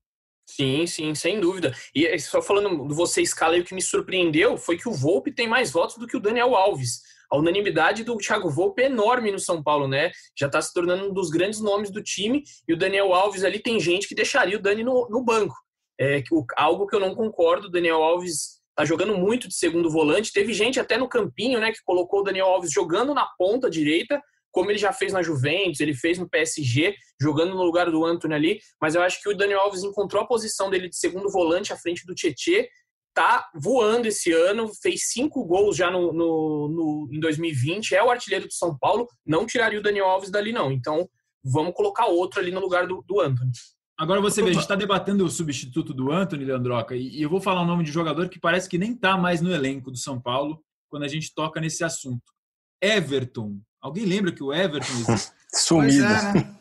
Sim, 0.50 0.88
sim, 0.88 1.14
sem 1.14 1.38
dúvida. 1.38 1.76
E 1.94 2.18
só 2.18 2.42
falando 2.42 2.88
do 2.88 2.96
você 2.96 3.22
escala 3.22 3.58
o 3.58 3.64
que 3.64 3.76
me 3.76 3.82
surpreendeu 3.82 4.56
foi 4.56 4.78
que 4.78 4.88
o 4.88 4.94
Volpe 4.94 5.34
tem 5.34 5.50
mais 5.50 5.70
votos 5.70 5.98
do 5.98 6.08
que 6.08 6.16
o 6.16 6.20
Daniel 6.20 6.56
Alves. 6.56 7.02
A 7.30 7.38
unanimidade 7.38 8.06
do 8.06 8.16
Thiago 8.16 8.50
Volpe 8.50 8.82
é 8.82 8.86
enorme 8.86 9.34
no 9.34 9.38
São 9.38 9.62
Paulo, 9.62 9.86
né? 9.86 10.12
Já 10.40 10.48
está 10.48 10.62
se 10.62 10.74
tornando 10.74 11.10
um 11.10 11.14
dos 11.14 11.30
grandes 11.30 11.60
nomes 11.60 11.92
do 11.92 12.02
time. 12.02 12.42
E 12.66 12.74
o 12.74 12.78
Daniel 12.78 13.14
Alves 13.14 13.44
ali 13.44 13.60
tem 13.60 13.82
gente 13.82 14.08
que 14.08 14.16
deixaria 14.16 14.58
o 14.58 14.62
Dani 14.62 14.82
no, 14.82 15.10
no 15.10 15.22
banco. 15.22 15.56
É 16.00 16.24
algo 16.56 16.88
que 16.88 16.96
eu 16.96 17.02
não 17.02 17.14
concordo. 17.14 17.68
O 17.68 17.72
Daniel 17.72 18.02
Alves 18.02 18.62
tá 18.78 18.86
jogando 18.86 19.18
muito 19.18 19.46
de 19.46 19.56
segundo 19.56 19.90
volante. 19.90 20.32
Teve 20.32 20.54
gente 20.54 20.80
até 20.80 20.98
no 20.98 21.10
campinho, 21.10 21.60
né, 21.60 21.70
que 21.74 21.84
colocou 21.84 22.22
o 22.22 22.24
Daniel 22.24 22.48
Alves 22.48 22.72
jogando 22.72 23.14
na 23.14 23.28
ponta 23.38 23.70
direita 23.70 24.22
como 24.60 24.72
ele 24.72 24.78
já 24.78 24.92
fez 24.92 25.14
na 25.14 25.24
Juventus, 25.24 25.80
ele 25.80 25.94
fez 25.94 26.20
no 26.20 26.28
PSG, 26.28 26.94
jogando 27.18 27.56
no 27.56 27.64
lugar 27.64 27.90
do 27.90 28.06
Antony 28.06 28.34
ali, 28.34 28.60
mas 28.82 28.94
eu 28.94 29.02
acho 29.02 29.22
que 29.22 29.30
o 29.30 29.34
Daniel 29.34 29.62
Alves 29.62 29.84
encontrou 29.84 30.22
a 30.22 30.28
posição 30.28 30.70
dele 30.70 30.90
de 30.90 30.98
segundo 30.98 31.32
volante 31.32 31.72
à 31.72 31.78
frente 31.78 32.06
do 32.06 32.14
Tietê, 32.14 32.70
tá 33.14 33.48
voando 33.56 34.10
esse 34.10 34.34
ano, 34.34 34.70
fez 34.82 35.12
cinco 35.12 35.46
gols 35.46 35.78
já 35.78 35.90
no, 35.90 36.12
no, 36.12 36.68
no, 36.68 37.10
em 37.10 37.22
2020, 37.22 37.96
é 37.96 38.04
o 38.04 38.12
artilheiro 38.12 38.48
do 38.48 38.54
São 38.54 38.78
Paulo, 38.78 39.08
não 39.26 39.46
tiraria 39.46 39.80
o 39.80 39.82
Daniel 39.82 40.08
Alves 40.08 40.30
dali 40.30 40.52
não, 40.52 40.74
então 40.74 41.08
vamos 41.42 41.74
colocar 41.74 42.08
outro 42.08 42.42
ali 42.42 42.52
no 42.52 42.60
lugar 42.60 42.86
do, 42.86 43.02
do 43.08 43.22
Antony. 43.22 43.52
Agora 43.98 44.20
você 44.20 44.42
vê, 44.42 44.50
a 44.50 44.54
gente 44.54 44.62
está 44.64 44.76
debatendo 44.76 45.24
o 45.24 45.30
substituto 45.30 45.94
do 45.94 46.12
Anthony, 46.12 46.44
Leandroca, 46.44 46.98
e 46.98 47.22
eu 47.22 47.30
vou 47.30 47.40
falar 47.40 47.62
o 47.62 47.66
nome 47.66 47.86
de 47.86 47.94
jogador 47.94 48.28
que 48.28 48.42
parece 48.42 48.68
que 48.68 48.78
nem 48.78 48.92
está 48.92 49.16
mais 49.16 49.40
no 49.40 49.54
elenco 49.54 49.90
do 49.90 49.98
São 49.98 50.20
Paulo 50.22 50.62
quando 50.90 51.04
a 51.04 51.08
gente 51.08 51.34
toca 51.34 51.62
nesse 51.62 51.82
assunto. 51.82 52.34
Everton. 52.82 53.62
Alguém 53.82 54.06
lembra 54.06 54.32
que 54.32 54.44
o 54.44 54.54
Everton 54.54 54.94
Sumido. 55.54 56.06
É, 56.06 56.34
né? 56.34 56.58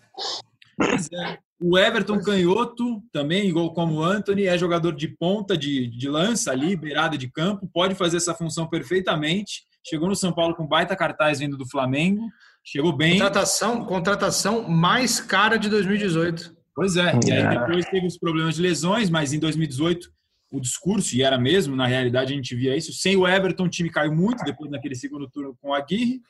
é. 1.13 1.39
O 1.61 1.77
Everton 1.77 2.21
canhoto, 2.21 3.03
também, 3.13 3.49
igual 3.49 3.75
como 3.75 3.95
o 3.95 4.03
Anthony, 4.03 4.45
é 4.45 4.57
jogador 4.57 4.95
de 4.95 5.09
ponta, 5.09 5.59
de, 5.59 5.89
de 5.89 6.09
lança 6.09 6.53
ali, 6.53 6.77
beirada 6.77 7.19
de 7.19 7.29
campo, 7.29 7.69
pode 7.73 7.97
fazer 7.97 8.19
essa 8.19 8.33
função 8.33 8.69
perfeitamente. 8.69 9.65
Chegou 9.85 10.09
no 10.09 10.15
São 10.15 10.33
Paulo 10.33 10.55
com 10.55 10.67
baita 10.67 10.95
cartaz 10.95 11.41
vindo 11.41 11.57
do 11.57 11.69
Flamengo, 11.69 12.29
chegou 12.65 12.93
bem. 12.93 13.15
Contratação, 13.15 13.85
contratação 13.85 14.69
mais 14.69 15.21
cara 15.21 15.57
de 15.57 15.69
2018. 15.69 16.57
Pois 16.77 16.97
é, 16.97 17.19
e 17.27 17.33
aí 17.33 17.41
é. 17.41 17.49
depois 17.49 17.87
teve 17.87 18.07
os 18.07 18.17
problemas 18.17 18.55
de 18.55 18.63
lesões, 18.63 19.11
mas 19.11 19.33
em 19.33 19.41
2018 19.41 20.09
o 20.53 20.61
discurso, 20.61 21.17
e 21.17 21.23
era 21.23 21.37
mesmo, 21.37 21.75
na 21.75 21.87
realidade 21.87 22.33
a 22.33 22.37
gente 22.37 22.55
via 22.55 22.77
isso, 22.77 22.93
sem 22.93 23.17
o 23.17 23.27
Everton 23.27 23.65
o 23.65 23.69
time 23.69 23.91
caiu 23.91 24.15
muito 24.15 24.45
depois 24.45 24.71
naquele 24.71 24.95
segundo 24.95 25.29
turno 25.29 25.57
com 25.61 25.75
a 25.75 25.79
Aguirre, 25.79 26.23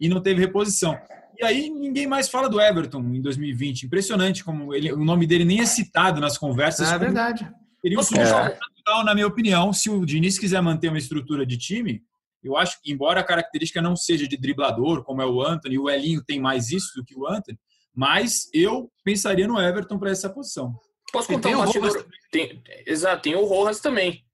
e 0.00 0.08
não 0.08 0.20
teve 0.20 0.40
reposição. 0.40 0.98
E 1.38 1.44
aí 1.44 1.70
ninguém 1.70 2.06
mais 2.06 2.28
fala 2.28 2.48
do 2.48 2.60
Everton 2.60 3.00
em 3.00 3.20
2020. 3.20 3.84
Impressionante 3.84 4.44
como 4.44 4.74
ele, 4.74 4.92
o 4.92 5.04
nome 5.04 5.26
dele 5.26 5.44
nem 5.44 5.60
é 5.60 5.66
citado 5.66 6.20
nas 6.20 6.38
conversas. 6.38 6.92
É 6.92 6.98
verdade. 6.98 7.50
Seria 7.80 7.98
um 7.98 8.02
é. 8.02 8.58
natural, 8.58 9.04
na 9.04 9.14
minha 9.14 9.26
opinião, 9.26 9.72
se 9.72 9.90
o 9.90 10.06
Diniz 10.06 10.38
quiser 10.38 10.62
manter 10.62 10.88
uma 10.88 10.98
estrutura 10.98 11.44
de 11.44 11.58
time, 11.58 12.02
eu 12.42 12.56
acho 12.56 12.80
que, 12.80 12.92
embora 12.92 13.20
a 13.20 13.24
característica 13.24 13.82
não 13.82 13.96
seja 13.96 14.28
de 14.28 14.36
driblador, 14.36 15.02
como 15.02 15.20
é 15.20 15.26
o 15.26 15.42
Anthony, 15.42 15.78
o 15.78 15.90
Elinho 15.90 16.22
tem 16.22 16.40
mais 16.40 16.70
isso 16.70 16.94
do 16.96 17.04
que 17.04 17.14
o 17.14 17.26
Anthony, 17.26 17.58
mas 17.94 18.48
eu 18.52 18.90
pensaria 19.04 19.46
no 19.46 19.60
Everton 19.60 19.98
para 19.98 20.10
essa 20.10 20.28
posição. 20.30 20.74
Posso 21.12 21.28
contar 21.28 21.50
um 21.50 21.58
bastidor? 21.58 22.06
Tem, 22.30 22.62
exato, 22.86 23.22
tem 23.22 23.34
o 23.34 23.44
Rojas 23.44 23.80
também. 23.80 24.24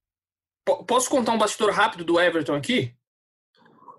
P 0.64 0.84
posso 0.86 1.10
contar 1.10 1.32
um 1.32 1.38
bastidor 1.38 1.72
rápido 1.72 2.04
do 2.04 2.20
Everton 2.20 2.54
aqui? 2.54 2.94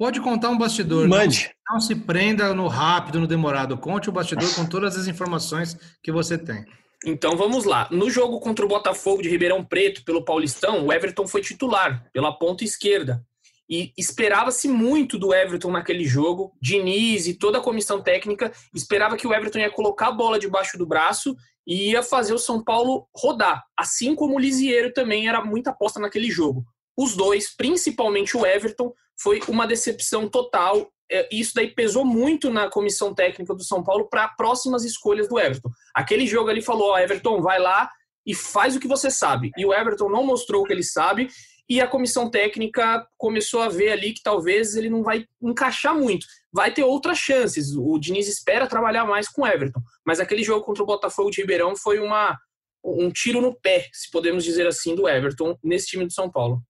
Pode 0.02 0.20
contar 0.20 0.50
um 0.50 0.58
bastidor. 0.58 1.08
Mande. 1.08 1.52
Não, 1.70 1.76
não 1.76 1.80
se 1.80 1.94
prenda 1.94 2.56
no 2.56 2.66
rápido, 2.68 3.20
no 3.20 3.28
demorado. 3.28 3.78
Conte 3.78 4.10
o 4.10 4.12
bastidor 4.12 4.52
com 4.56 4.66
todas 4.66 4.98
as 4.98 5.06
informações 5.06 5.78
que 6.02 6.12
você 6.12 6.40
tem. 6.40 6.66
Então 7.06 7.38
vamos 7.38 7.66
lá. 7.66 7.88
No 7.92 8.10
jogo 8.10 8.40
contra 8.40 8.66
o 8.66 8.68
Botafogo 8.68 9.22
de 9.22 9.30
Ribeirão 9.30 9.64
Preto 9.64 10.04
pelo 10.04 10.26
Paulistão, 10.26 10.88
o 10.88 10.92
Everton 10.92 11.28
foi 11.28 11.42
titular 11.42 12.04
pela 12.12 12.32
ponta 12.32 12.64
esquerda. 12.64 13.24
E 13.70 13.94
esperava-se 13.96 14.68
muito 14.68 15.20
do 15.20 15.36
Everton 15.36 15.70
naquele 15.70 16.04
jogo. 16.04 16.52
Diniz 16.60 17.28
e 17.28 17.36
toda 17.36 17.60
a 17.60 17.62
comissão 17.62 18.02
técnica 18.02 18.52
esperava 18.74 19.16
que 19.16 19.28
o 19.28 19.34
Everton 19.36 19.60
ia 19.60 19.70
colocar 19.70 20.08
a 20.08 20.12
bola 20.12 20.40
debaixo 20.40 20.80
do 20.80 20.88
braço 20.88 21.36
e 21.68 21.92
ia 21.92 22.02
fazer 22.02 22.34
o 22.34 22.40
São 22.40 22.64
Paulo 22.64 23.08
rodar. 23.16 23.64
Assim 23.78 24.16
como 24.16 24.36
o 24.36 24.40
Lisieiro 24.40 24.92
também 24.94 25.28
era 25.28 25.46
muita 25.46 25.70
aposta 25.70 26.00
naquele 26.00 26.32
jogo. 26.32 26.66
Os 26.98 27.16
dois, 27.16 27.56
principalmente 27.56 28.36
o 28.36 28.44
Everton, 28.44 28.92
foi 29.22 29.42
uma 29.48 29.68
decepção 29.68 30.28
total. 30.28 30.90
É, 31.12 31.28
isso 31.32 31.52
daí 31.54 31.74
pesou 31.74 32.06
muito 32.06 32.50
na 32.50 32.70
comissão 32.70 33.14
técnica 33.14 33.54
do 33.54 33.64
São 33.64 33.84
Paulo 33.84 34.08
para 34.10 34.30
próximas 34.30 34.84
escolhas 34.84 35.28
do 35.28 35.40
Everton. 35.40 35.70
Aquele 35.94 36.26
jogo 36.26 36.50
ali 36.50 36.62
falou: 36.62 36.98
Everton, 36.98 37.42
vai 37.42 37.60
lá 37.60 37.90
e 38.26 38.34
faz 38.34 38.76
o 38.76 38.80
que 38.80 38.88
você 38.88 39.10
sabe. 39.10 39.52
E 39.58 39.66
o 39.66 39.74
Everton 39.74 40.10
não 40.10 40.26
mostrou 40.26 40.64
o 40.64 40.66
que 40.66 40.74
ele 40.74 40.84
sabe 40.84 41.30
e 41.72 41.80
a 41.80 41.88
comissão 41.88 42.30
técnica 42.30 43.08
começou 43.18 43.62
a 43.62 43.70
ver 43.70 43.92
ali 43.92 44.14
que 44.14 44.22
talvez 44.22 44.76
ele 44.76 44.90
não 44.90 45.04
vai 45.04 45.26
encaixar 45.42 45.96
muito. 45.96 46.26
Vai 46.52 46.74
ter 46.74 46.84
outras 46.84 47.18
chances. 47.18 47.78
O 47.78 47.98
Diniz 47.98 48.28
espera 48.28 48.68
trabalhar 48.68 49.06
mais 49.06 49.30
com 49.30 49.44
o 49.44 49.48
Everton, 49.48 49.80
mas 50.06 50.20
aquele 50.20 50.44
jogo 50.44 50.66
contra 50.66 50.84
o 50.84 50.86
Botafogo 50.86 51.32
de 51.32 51.40
Ribeirão 51.40 51.74
foi 51.74 52.00
uma, 52.00 52.38
um 52.84 53.10
tiro 53.10 53.40
no 53.40 53.56
pé, 53.56 53.88
se 53.94 54.12
podemos 54.12 54.44
dizer 54.44 54.68
assim, 54.68 54.96
do 54.96 55.08
Everton 55.08 55.58
nesse 55.64 55.88
time 55.88 56.06
do 56.06 56.12
São 56.12 56.30
Paulo. 56.30 56.62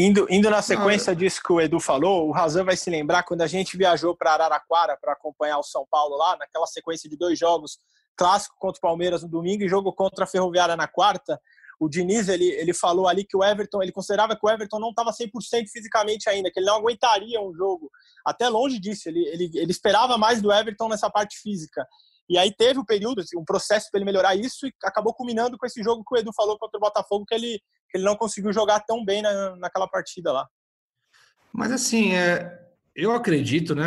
Indo, 0.00 0.26
indo 0.30 0.48
na 0.48 0.62
sequência 0.62 1.14
disso 1.14 1.42
que 1.42 1.52
o 1.52 1.60
Edu 1.60 1.78
falou, 1.78 2.28
o 2.28 2.32
Razan 2.32 2.64
vai 2.64 2.76
se 2.76 2.88
lembrar 2.88 3.22
quando 3.22 3.42
a 3.42 3.46
gente 3.46 3.76
viajou 3.76 4.16
para 4.16 4.32
Araraquara 4.32 4.96
para 5.00 5.12
acompanhar 5.12 5.58
o 5.58 5.62
São 5.62 5.86
Paulo 5.90 6.16
lá, 6.16 6.36
naquela 6.38 6.66
sequência 6.66 7.08
de 7.08 7.16
dois 7.16 7.38
jogos, 7.38 7.78
clássico 8.16 8.56
contra 8.58 8.78
o 8.78 8.80
Palmeiras 8.80 9.22
no 9.22 9.28
domingo 9.28 9.62
e 9.62 9.68
jogo 9.68 9.92
contra 9.92 10.24
a 10.24 10.26
Ferroviária 10.26 10.76
na 10.76 10.88
quarta 10.88 11.38
o 11.80 11.88
Diniz 11.88 12.28
ele, 12.28 12.44
ele 12.44 12.74
falou 12.74 13.08
ali 13.08 13.24
que 13.24 13.34
o 13.34 13.42
Everton, 13.42 13.82
ele 13.82 13.90
considerava 13.90 14.36
que 14.36 14.46
o 14.46 14.50
Everton 14.50 14.78
não 14.78 14.90
estava 14.90 15.10
100% 15.10 15.66
fisicamente 15.72 16.28
ainda, 16.28 16.50
que 16.50 16.60
ele 16.60 16.66
não 16.66 16.76
aguentaria 16.76 17.40
um 17.40 17.54
jogo. 17.54 17.90
Até 18.22 18.50
longe 18.50 18.78
disso, 18.78 19.08
ele, 19.08 19.26
ele, 19.28 19.50
ele 19.54 19.70
esperava 19.70 20.18
mais 20.18 20.42
do 20.42 20.52
Everton 20.52 20.90
nessa 20.90 21.08
parte 21.08 21.38
física. 21.38 21.86
E 22.30 22.38
aí 22.38 22.54
teve 22.54 22.78
um 22.78 22.84
período, 22.84 23.20
assim, 23.22 23.36
um 23.36 23.44
processo 23.44 23.88
para 23.90 23.98
ele 23.98 24.04
melhorar 24.04 24.36
isso 24.36 24.64
e 24.64 24.72
acabou 24.84 25.12
culminando 25.12 25.58
com 25.58 25.66
esse 25.66 25.82
jogo 25.82 26.04
que 26.04 26.14
o 26.14 26.16
Edu 26.16 26.30
falou 26.32 26.56
contra 26.56 26.78
o 26.78 26.80
Botafogo, 26.80 27.24
que 27.26 27.34
ele, 27.34 27.60
que 27.90 27.98
ele 27.98 28.04
não 28.04 28.14
conseguiu 28.14 28.52
jogar 28.52 28.78
tão 28.86 29.04
bem 29.04 29.20
na, 29.20 29.56
naquela 29.56 29.88
partida 29.88 30.32
lá. 30.32 30.46
Mas 31.52 31.72
assim, 31.72 32.14
é, 32.14 32.56
eu 32.94 33.12
acredito, 33.12 33.74
né, 33.74 33.84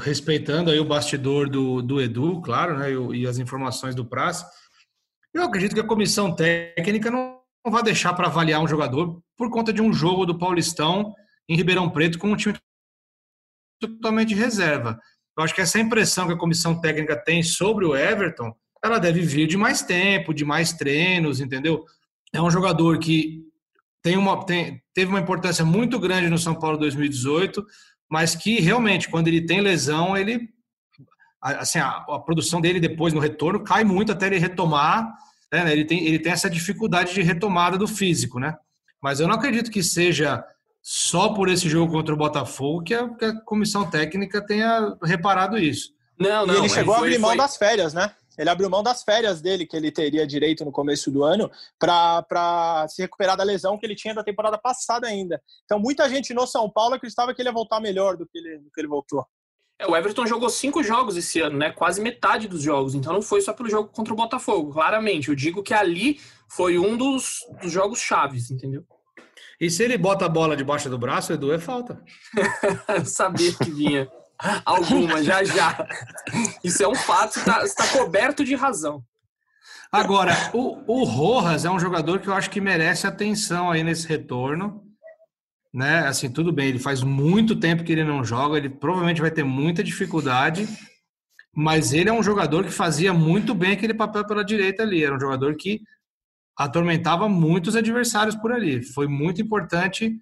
respeitando 0.00 0.70
aí 0.70 0.78
o 0.78 0.84
bastidor 0.84 1.48
do, 1.48 1.80
do 1.80 1.98
Edu, 1.98 2.42
claro, 2.42 2.78
né, 2.78 2.90
e, 3.16 3.26
as 3.26 3.38
informações 3.38 3.94
do 3.94 4.04
Praça, 4.04 4.46
eu 5.32 5.42
acredito 5.42 5.74
que 5.74 5.80
a 5.80 5.86
comissão 5.86 6.36
técnica 6.36 7.10
não 7.10 7.40
vai 7.64 7.82
deixar 7.82 8.12
para 8.12 8.26
avaliar 8.26 8.60
um 8.60 8.68
jogador 8.68 9.18
por 9.34 9.50
conta 9.50 9.72
de 9.72 9.80
um 9.80 9.94
jogo 9.94 10.26
do 10.26 10.36
Paulistão 10.38 11.14
em 11.48 11.56
Ribeirão 11.56 11.88
Preto 11.88 12.18
com 12.18 12.28
um 12.28 12.36
time 12.36 12.54
totalmente 13.80 14.34
reserva. 14.34 15.00
Eu 15.36 15.44
acho 15.44 15.54
que 15.54 15.60
essa 15.60 15.78
impressão 15.78 16.26
que 16.26 16.34
a 16.34 16.38
comissão 16.38 16.80
técnica 16.80 17.16
tem 17.16 17.42
sobre 17.42 17.84
o 17.84 17.96
Everton, 17.96 18.54
ela 18.84 18.98
deve 18.98 19.20
vir 19.20 19.46
de 19.46 19.56
mais 19.56 19.82
tempo, 19.82 20.34
de 20.34 20.44
mais 20.44 20.72
treinos, 20.72 21.40
entendeu? 21.40 21.84
É 22.32 22.42
um 22.42 22.50
jogador 22.50 22.98
que 22.98 23.42
tem 24.02 24.16
uma, 24.16 24.44
tem, 24.44 24.82
teve 24.92 25.10
uma 25.10 25.20
importância 25.20 25.64
muito 25.64 25.98
grande 25.98 26.28
no 26.28 26.38
São 26.38 26.54
Paulo 26.54 26.76
2018, 26.76 27.64
mas 28.10 28.34
que 28.34 28.60
realmente, 28.60 29.08
quando 29.08 29.28
ele 29.28 29.46
tem 29.46 29.60
lesão, 29.60 30.16
ele 30.16 30.48
assim, 31.40 31.78
a, 31.78 32.04
a, 32.08 32.20
produção 32.20 32.60
dele 32.60 32.78
depois 32.78 33.12
no 33.12 33.20
retorno 33.20 33.64
cai 33.64 33.84
muito 33.84 34.12
até 34.12 34.26
ele 34.26 34.38
retomar, 34.38 35.12
né? 35.52 35.72
Ele 35.72 35.84
tem, 35.84 36.04
ele 36.06 36.18
tem 36.18 36.32
essa 36.32 36.48
dificuldade 36.48 37.14
de 37.14 37.22
retomada 37.22 37.76
do 37.76 37.88
físico, 37.88 38.38
né? 38.38 38.54
Mas 39.02 39.18
eu 39.18 39.26
não 39.26 39.34
acredito 39.34 39.70
que 39.70 39.82
seja 39.82 40.44
só 40.82 41.32
por 41.32 41.48
esse 41.48 41.68
jogo 41.68 41.92
contra 41.92 42.12
o 42.12 42.18
Botafogo 42.18 42.82
que 42.82 42.92
a, 42.92 43.08
que 43.08 43.24
a 43.24 43.40
comissão 43.42 43.88
técnica 43.88 44.44
tenha 44.44 44.96
reparado 45.02 45.56
isso. 45.56 45.94
Não, 46.18 46.44
não. 46.44 46.54
E 46.54 46.58
ele 46.58 46.68
chegou 46.68 46.94
foi, 46.94 47.04
a 47.04 47.06
abrir 47.06 47.18
mão 47.18 47.30
foi... 47.30 47.38
das 47.38 47.56
férias, 47.56 47.94
né? 47.94 48.12
Ele 48.36 48.48
abriu 48.48 48.68
mão 48.68 48.82
das 48.82 49.02
férias 49.02 49.40
dele, 49.40 49.66
que 49.66 49.76
ele 49.76 49.92
teria 49.92 50.26
direito 50.26 50.64
no 50.64 50.72
começo 50.72 51.10
do 51.10 51.22
ano, 51.22 51.50
para 51.78 52.86
se 52.88 53.02
recuperar 53.02 53.36
da 53.36 53.44
lesão 53.44 53.78
que 53.78 53.84
ele 53.84 53.94
tinha 53.94 54.14
da 54.14 54.24
temporada 54.24 54.58
passada 54.58 55.06
ainda. 55.06 55.40
Então, 55.64 55.78
muita 55.78 56.08
gente 56.08 56.32
no 56.32 56.46
São 56.46 56.68
Paulo 56.68 56.94
acreditava 56.94 57.34
que 57.34 57.42
ele 57.42 57.50
ia 57.50 57.54
voltar 57.54 57.78
melhor 57.78 58.16
do 58.16 58.26
que 58.26 58.38
ele, 58.38 58.58
do 58.58 58.70
que 58.70 58.80
ele 58.80 58.88
voltou. 58.88 59.24
É, 59.78 59.86
o 59.86 59.94
Everton 59.94 60.26
jogou 60.26 60.48
cinco 60.48 60.82
jogos 60.82 61.16
esse 61.16 61.40
ano, 61.40 61.58
né? 61.58 61.70
Quase 61.72 62.00
metade 62.00 62.48
dos 62.48 62.62
jogos. 62.62 62.94
Então 62.94 63.12
não 63.12 63.22
foi 63.22 63.40
só 63.40 63.52
pelo 63.52 63.68
jogo 63.68 63.90
contra 63.90 64.12
o 64.14 64.16
Botafogo, 64.16 64.72
claramente. 64.72 65.28
Eu 65.28 65.34
digo 65.34 65.62
que 65.62 65.74
ali 65.74 66.20
foi 66.48 66.78
um 66.78 66.96
dos, 66.96 67.40
dos 67.60 67.70
jogos 67.70 67.98
chaves, 68.00 68.50
entendeu? 68.50 68.84
E 69.62 69.70
se 69.70 69.84
ele 69.84 69.96
bota 69.96 70.26
a 70.26 70.28
bola 70.28 70.56
debaixo 70.56 70.90
do 70.90 70.98
braço, 70.98 71.32
Edu, 71.32 71.52
é 71.52 71.58
falta. 71.58 72.02
Sabia 73.06 73.52
que 73.52 73.70
vinha. 73.70 74.08
Alguma, 74.64 75.22
já 75.22 75.44
já. 75.44 75.86
Isso 76.64 76.82
é 76.82 76.88
um 76.88 76.96
fato, 76.96 77.38
está 77.38 77.64
tá 77.68 77.86
coberto 77.96 78.44
de 78.44 78.56
razão. 78.56 79.04
Agora, 79.92 80.34
o, 80.52 80.82
o 80.86 81.04
Rojas 81.04 81.64
é 81.64 81.70
um 81.70 81.78
jogador 81.78 82.18
que 82.18 82.28
eu 82.28 82.34
acho 82.34 82.50
que 82.50 82.60
merece 82.60 83.06
atenção 83.06 83.70
aí 83.70 83.84
nesse 83.84 84.08
retorno 84.08 84.82
né? 85.72 86.00
Assim, 86.00 86.30
tudo 86.30 86.52
bem, 86.52 86.68
ele 86.68 86.78
faz 86.78 87.02
muito 87.02 87.56
tempo 87.56 87.82
que 87.82 87.92
ele 87.92 88.04
não 88.04 88.22
joga, 88.22 88.58
ele 88.58 88.68
provavelmente 88.68 89.20
vai 89.20 89.30
ter 89.30 89.42
muita 89.42 89.82
dificuldade, 89.82 90.68
mas 91.54 91.92
ele 91.92 92.10
é 92.10 92.12
um 92.12 92.22
jogador 92.22 92.64
que 92.64 92.70
fazia 92.70 93.12
muito 93.12 93.54
bem 93.54 93.72
aquele 93.72 93.94
papel 93.94 94.26
pela 94.26 94.44
direita 94.44 94.82
ali, 94.82 95.02
era 95.02 95.14
um 95.14 95.20
jogador 95.20 95.54
que 95.56 95.80
atormentava 96.56 97.28
muitos 97.28 97.76
adversários 97.76 98.36
por 98.36 98.52
ali. 98.52 98.82
Foi 98.82 99.06
muito 99.06 99.40
importante 99.40 100.20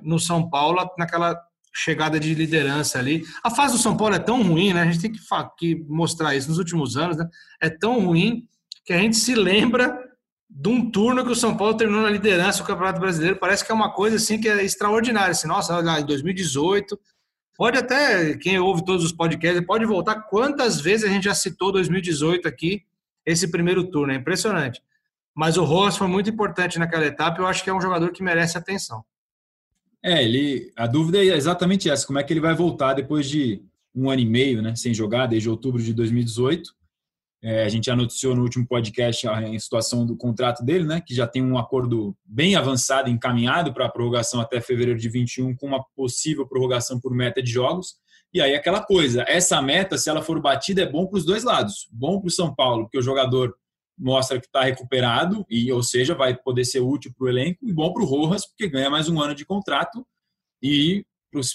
no 0.00 0.18
São 0.18 0.48
Paulo 0.48 0.90
naquela 0.98 1.40
chegada 1.72 2.18
de 2.18 2.34
liderança 2.34 2.98
ali. 2.98 3.22
A 3.42 3.50
fase 3.50 3.74
do 3.76 3.82
São 3.82 3.96
Paulo 3.96 4.14
é 4.14 4.18
tão 4.18 4.42
ruim, 4.42 4.72
né? 4.72 4.82
A 4.82 4.86
gente 4.86 5.00
tem 5.00 5.12
que, 5.12 5.20
que 5.58 5.84
mostrar 5.88 6.34
isso 6.34 6.48
nos 6.48 6.58
últimos 6.58 6.96
anos, 6.96 7.16
né? 7.16 7.28
É 7.60 7.70
tão 7.70 8.04
ruim 8.04 8.46
que 8.84 8.92
a 8.92 8.98
gente 8.98 9.16
se 9.16 9.34
lembra 9.34 9.96
de 10.48 10.68
um 10.68 10.90
turno 10.90 11.24
que 11.24 11.30
o 11.30 11.36
São 11.36 11.56
Paulo 11.56 11.76
terminou 11.76 12.02
na 12.02 12.10
liderança 12.10 12.58
do 12.58 12.66
Campeonato 12.66 12.98
Brasileiro. 12.98 13.36
Parece 13.36 13.64
que 13.64 13.70
é 13.70 13.74
uma 13.74 13.92
coisa 13.92 14.16
assim 14.16 14.40
que 14.40 14.48
é 14.48 14.64
extraordinária. 14.64 15.30
Assim, 15.30 15.46
nossa, 15.46 15.80
em 16.00 16.04
2018. 16.04 16.98
Pode 17.56 17.78
até, 17.78 18.36
quem 18.38 18.58
ouve 18.58 18.84
todos 18.84 19.04
os 19.04 19.12
podcasts, 19.12 19.64
pode 19.66 19.84
voltar 19.84 20.22
quantas 20.22 20.80
vezes 20.80 21.04
a 21.04 21.12
gente 21.12 21.24
já 21.24 21.34
citou 21.34 21.70
2018 21.70 22.48
aqui, 22.48 22.82
esse 23.24 23.50
primeiro 23.50 23.90
turno. 23.90 24.12
É 24.12 24.16
impressionante. 24.16 24.80
Mas 25.34 25.56
o 25.56 25.64
Rojas 25.64 25.96
foi 25.96 26.08
muito 26.08 26.28
importante 26.28 26.78
naquela 26.78 27.06
etapa. 27.06 27.40
Eu 27.40 27.46
acho 27.46 27.62
que 27.62 27.70
é 27.70 27.74
um 27.74 27.80
jogador 27.80 28.12
que 28.12 28.22
merece 28.22 28.58
atenção. 28.58 29.04
É, 30.02 30.24
ele. 30.24 30.72
A 30.76 30.86
dúvida 30.86 31.18
é 31.18 31.36
exatamente 31.36 31.88
essa: 31.88 32.06
como 32.06 32.18
é 32.18 32.24
que 32.24 32.32
ele 32.32 32.40
vai 32.40 32.54
voltar 32.54 32.94
depois 32.94 33.28
de 33.28 33.62
um 33.94 34.10
ano 34.10 34.20
e 34.20 34.26
meio, 34.26 34.62
né, 34.62 34.74
sem 34.76 34.94
jogar, 34.94 35.26
desde 35.26 35.48
outubro 35.48 35.82
de 35.82 35.92
2018? 35.92 36.70
É, 37.42 37.64
a 37.64 37.68
gente 37.70 37.86
já 37.86 37.96
noticiou 37.96 38.34
no 38.34 38.42
último 38.42 38.66
podcast 38.66 39.26
a 39.26 39.58
situação 39.58 40.04
do 40.04 40.14
contrato 40.14 40.62
dele, 40.62 40.84
né, 40.84 41.00
que 41.00 41.14
já 41.14 41.26
tem 41.26 41.42
um 41.42 41.56
acordo 41.56 42.14
bem 42.22 42.54
avançado, 42.54 43.08
encaminhado 43.08 43.72
para 43.72 43.86
a 43.86 43.88
prorrogação 43.88 44.42
até 44.42 44.60
fevereiro 44.60 44.98
de 44.98 45.08
21, 45.08 45.56
com 45.56 45.66
uma 45.66 45.82
possível 45.96 46.46
prorrogação 46.46 47.00
por 47.00 47.14
meta 47.14 47.42
de 47.42 47.50
jogos. 47.50 47.94
E 48.32 48.42
aí 48.42 48.54
aquela 48.54 48.82
coisa, 48.82 49.24
essa 49.26 49.60
meta, 49.62 49.96
se 49.96 50.10
ela 50.10 50.20
for 50.20 50.40
batida, 50.40 50.82
é 50.82 50.86
bom 50.86 51.06
para 51.06 51.18
os 51.18 51.24
dois 51.24 51.42
lados. 51.42 51.88
Bom 51.90 52.20
para 52.20 52.28
o 52.28 52.30
São 52.30 52.54
Paulo, 52.54 52.84
porque 52.84 52.98
o 52.98 53.02
jogador 53.02 53.54
mostra 54.00 54.40
que 54.40 54.46
está 54.46 54.62
recuperado, 54.62 55.44
e 55.48 55.70
ou 55.70 55.82
seja, 55.82 56.14
vai 56.14 56.34
poder 56.34 56.64
ser 56.64 56.80
útil 56.80 57.12
para 57.16 57.26
o 57.26 57.28
elenco, 57.28 57.68
e 57.68 57.72
bom 57.72 57.92
para 57.92 58.02
o 58.02 58.06
Rojas, 58.06 58.46
porque 58.46 58.68
ganha 58.68 58.88
mais 58.88 59.08
um 59.08 59.20
ano 59.20 59.34
de 59.34 59.44
contrato 59.44 60.06
e 60.62 61.04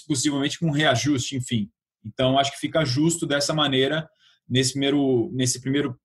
possivelmente 0.06 0.58
com 0.58 0.66
um 0.66 0.72
reajuste, 0.72 1.36
enfim. 1.36 1.68
Então, 2.04 2.38
acho 2.38 2.52
que 2.52 2.58
fica 2.58 2.84
justo 2.84 3.26
dessa 3.26 3.52
maneira 3.52 4.08
nesse 4.48 4.72
primeiro, 4.72 5.30
nesse 5.32 5.60
primeiro 5.60 5.98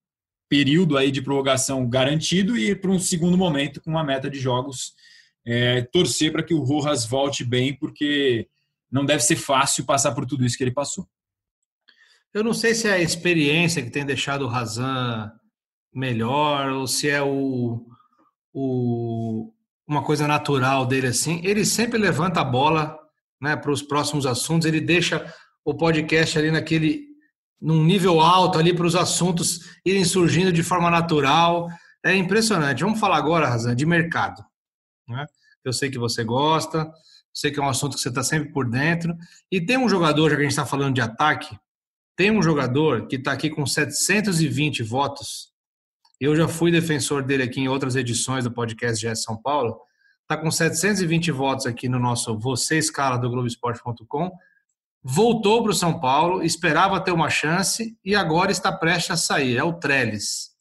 período 0.50 0.98
aí 0.98 1.12
de 1.12 1.22
prorrogação 1.22 1.88
garantido 1.88 2.58
e 2.58 2.76
para 2.76 2.92
um 2.92 3.00
segundo 3.00 3.38
momento 3.38 3.80
com 3.80 3.92
uma 3.92 4.04
meta 4.04 4.30
de 4.30 4.40
jogos 4.40 4.94
é, 5.46 5.84
torcer 5.84 6.32
para 6.32 6.44
que 6.44 6.54
o 6.54 6.64
Rojas 6.64 7.06
volte 7.06 7.44
bem, 7.46 7.74
porque 7.78 8.48
não 8.92 9.06
deve 9.06 9.24
ser 9.24 9.38
fácil 9.38 9.86
passar 9.86 10.14
por 10.14 10.26
tudo 10.26 10.46
isso 10.46 10.58
que 10.58 10.64
ele 10.64 10.74
passou. 10.74 11.08
Eu 12.34 12.44
não 12.44 12.54
sei 12.54 12.74
se 12.74 12.88
é 12.88 12.94
a 12.94 13.00
experiência 13.00 13.82
que 13.82 13.90
tem 13.90 14.06
deixado 14.06 14.44
o 14.44 14.48
Razan 14.48 15.32
melhor 15.94 16.70
ou 16.72 16.88
se 16.88 17.10
é 17.10 17.22
o, 17.22 17.86
o, 18.54 19.54
uma 19.88 20.04
coisa 20.04 20.28
natural 20.28 20.86
dele 20.86 21.08
assim. 21.08 21.42
Ele 21.44 21.66
sempre 21.66 21.98
levanta 22.00 22.42
a 22.42 22.46
bola 22.46 22.98
né, 23.42 23.56
para 23.56 23.72
os 23.72 23.82
próximos 23.82 24.26
assuntos, 24.26 24.68
ele 24.68 24.80
deixa 24.80 25.34
o 25.66 25.74
podcast 25.74 26.38
ali 26.38 26.52
naquele 26.52 27.12
num 27.62 27.84
nível 27.84 28.20
alto 28.20 28.58
ali 28.58 28.74
para 28.74 28.88
os 28.88 28.96
assuntos 28.96 29.78
irem 29.86 30.04
surgindo 30.04 30.52
de 30.52 30.64
forma 30.64 30.90
natural. 30.90 31.70
É 32.04 32.16
impressionante. 32.16 32.84
Vamos 32.84 33.00
falar 33.00 33.18
agora, 33.18 33.48
Razan, 33.48 33.76
de 33.76 33.86
mercado. 33.86 34.44
Né? 35.08 35.26
Eu 35.64 35.72
sei 35.72 35.92
que 35.92 36.00
você 36.00 36.24
gosta, 36.24 36.92
sei 37.32 37.52
que 37.52 37.60
é 37.60 37.64
um 37.64 37.70
assunto 37.70 37.96
que 37.96 38.02
você 38.02 38.10
está 38.10 38.24
sempre 38.24 38.52
por 38.52 38.68
dentro. 38.68 39.16
E 39.52 39.62
tem 39.62 39.78
um 39.78 39.88
jogador, 39.88 40.30
já 40.30 40.36
que 40.36 40.42
a 40.42 40.44
gente 40.44 40.52
está 40.52 40.66
falando 40.66 40.96
de 40.96 41.02
ataque, 41.02 41.56
tem 42.16 42.32
um 42.32 42.42
jogador 42.42 43.08
que 43.08 43.18
está 43.18 43.32
aqui 43.32 43.50
com 43.50 43.66
720 43.66 44.82
votos. 44.82 45.51
Eu 46.22 46.36
já 46.36 46.48
fui 46.48 46.72
defensor 46.72 47.24
dele 47.24 47.42
aqui 47.42 47.62
em 47.62 47.68
outras 47.68 47.96
edições 47.96 48.44
do 48.44 48.52
podcast 48.52 49.04
GS 49.04 49.24
São 49.24 49.36
Paulo. 49.36 49.80
Está 50.22 50.38
com 50.38 50.52
720 50.52 51.32
votos 51.32 51.66
aqui 51.66 51.90
no 51.90 51.98
nosso 51.98 52.38
Você 52.38 52.78
Escala 52.78 53.18
do 53.18 53.28
Globoesporte.com. 53.28 54.32
Voltou 55.04 55.64
para 55.64 55.72
o 55.72 55.74
São 55.76 56.00
Paulo, 56.00 56.44
esperava 56.44 57.02
ter 57.02 57.12
uma 57.12 57.32
chance 57.32 57.98
e 58.06 58.14
agora 58.14 58.52
está 58.52 58.72
prestes 58.72 59.10
a 59.10 59.18
sair. 59.18 59.58
É 59.58 59.64
o 59.64 59.74
Trellis. 59.74 60.52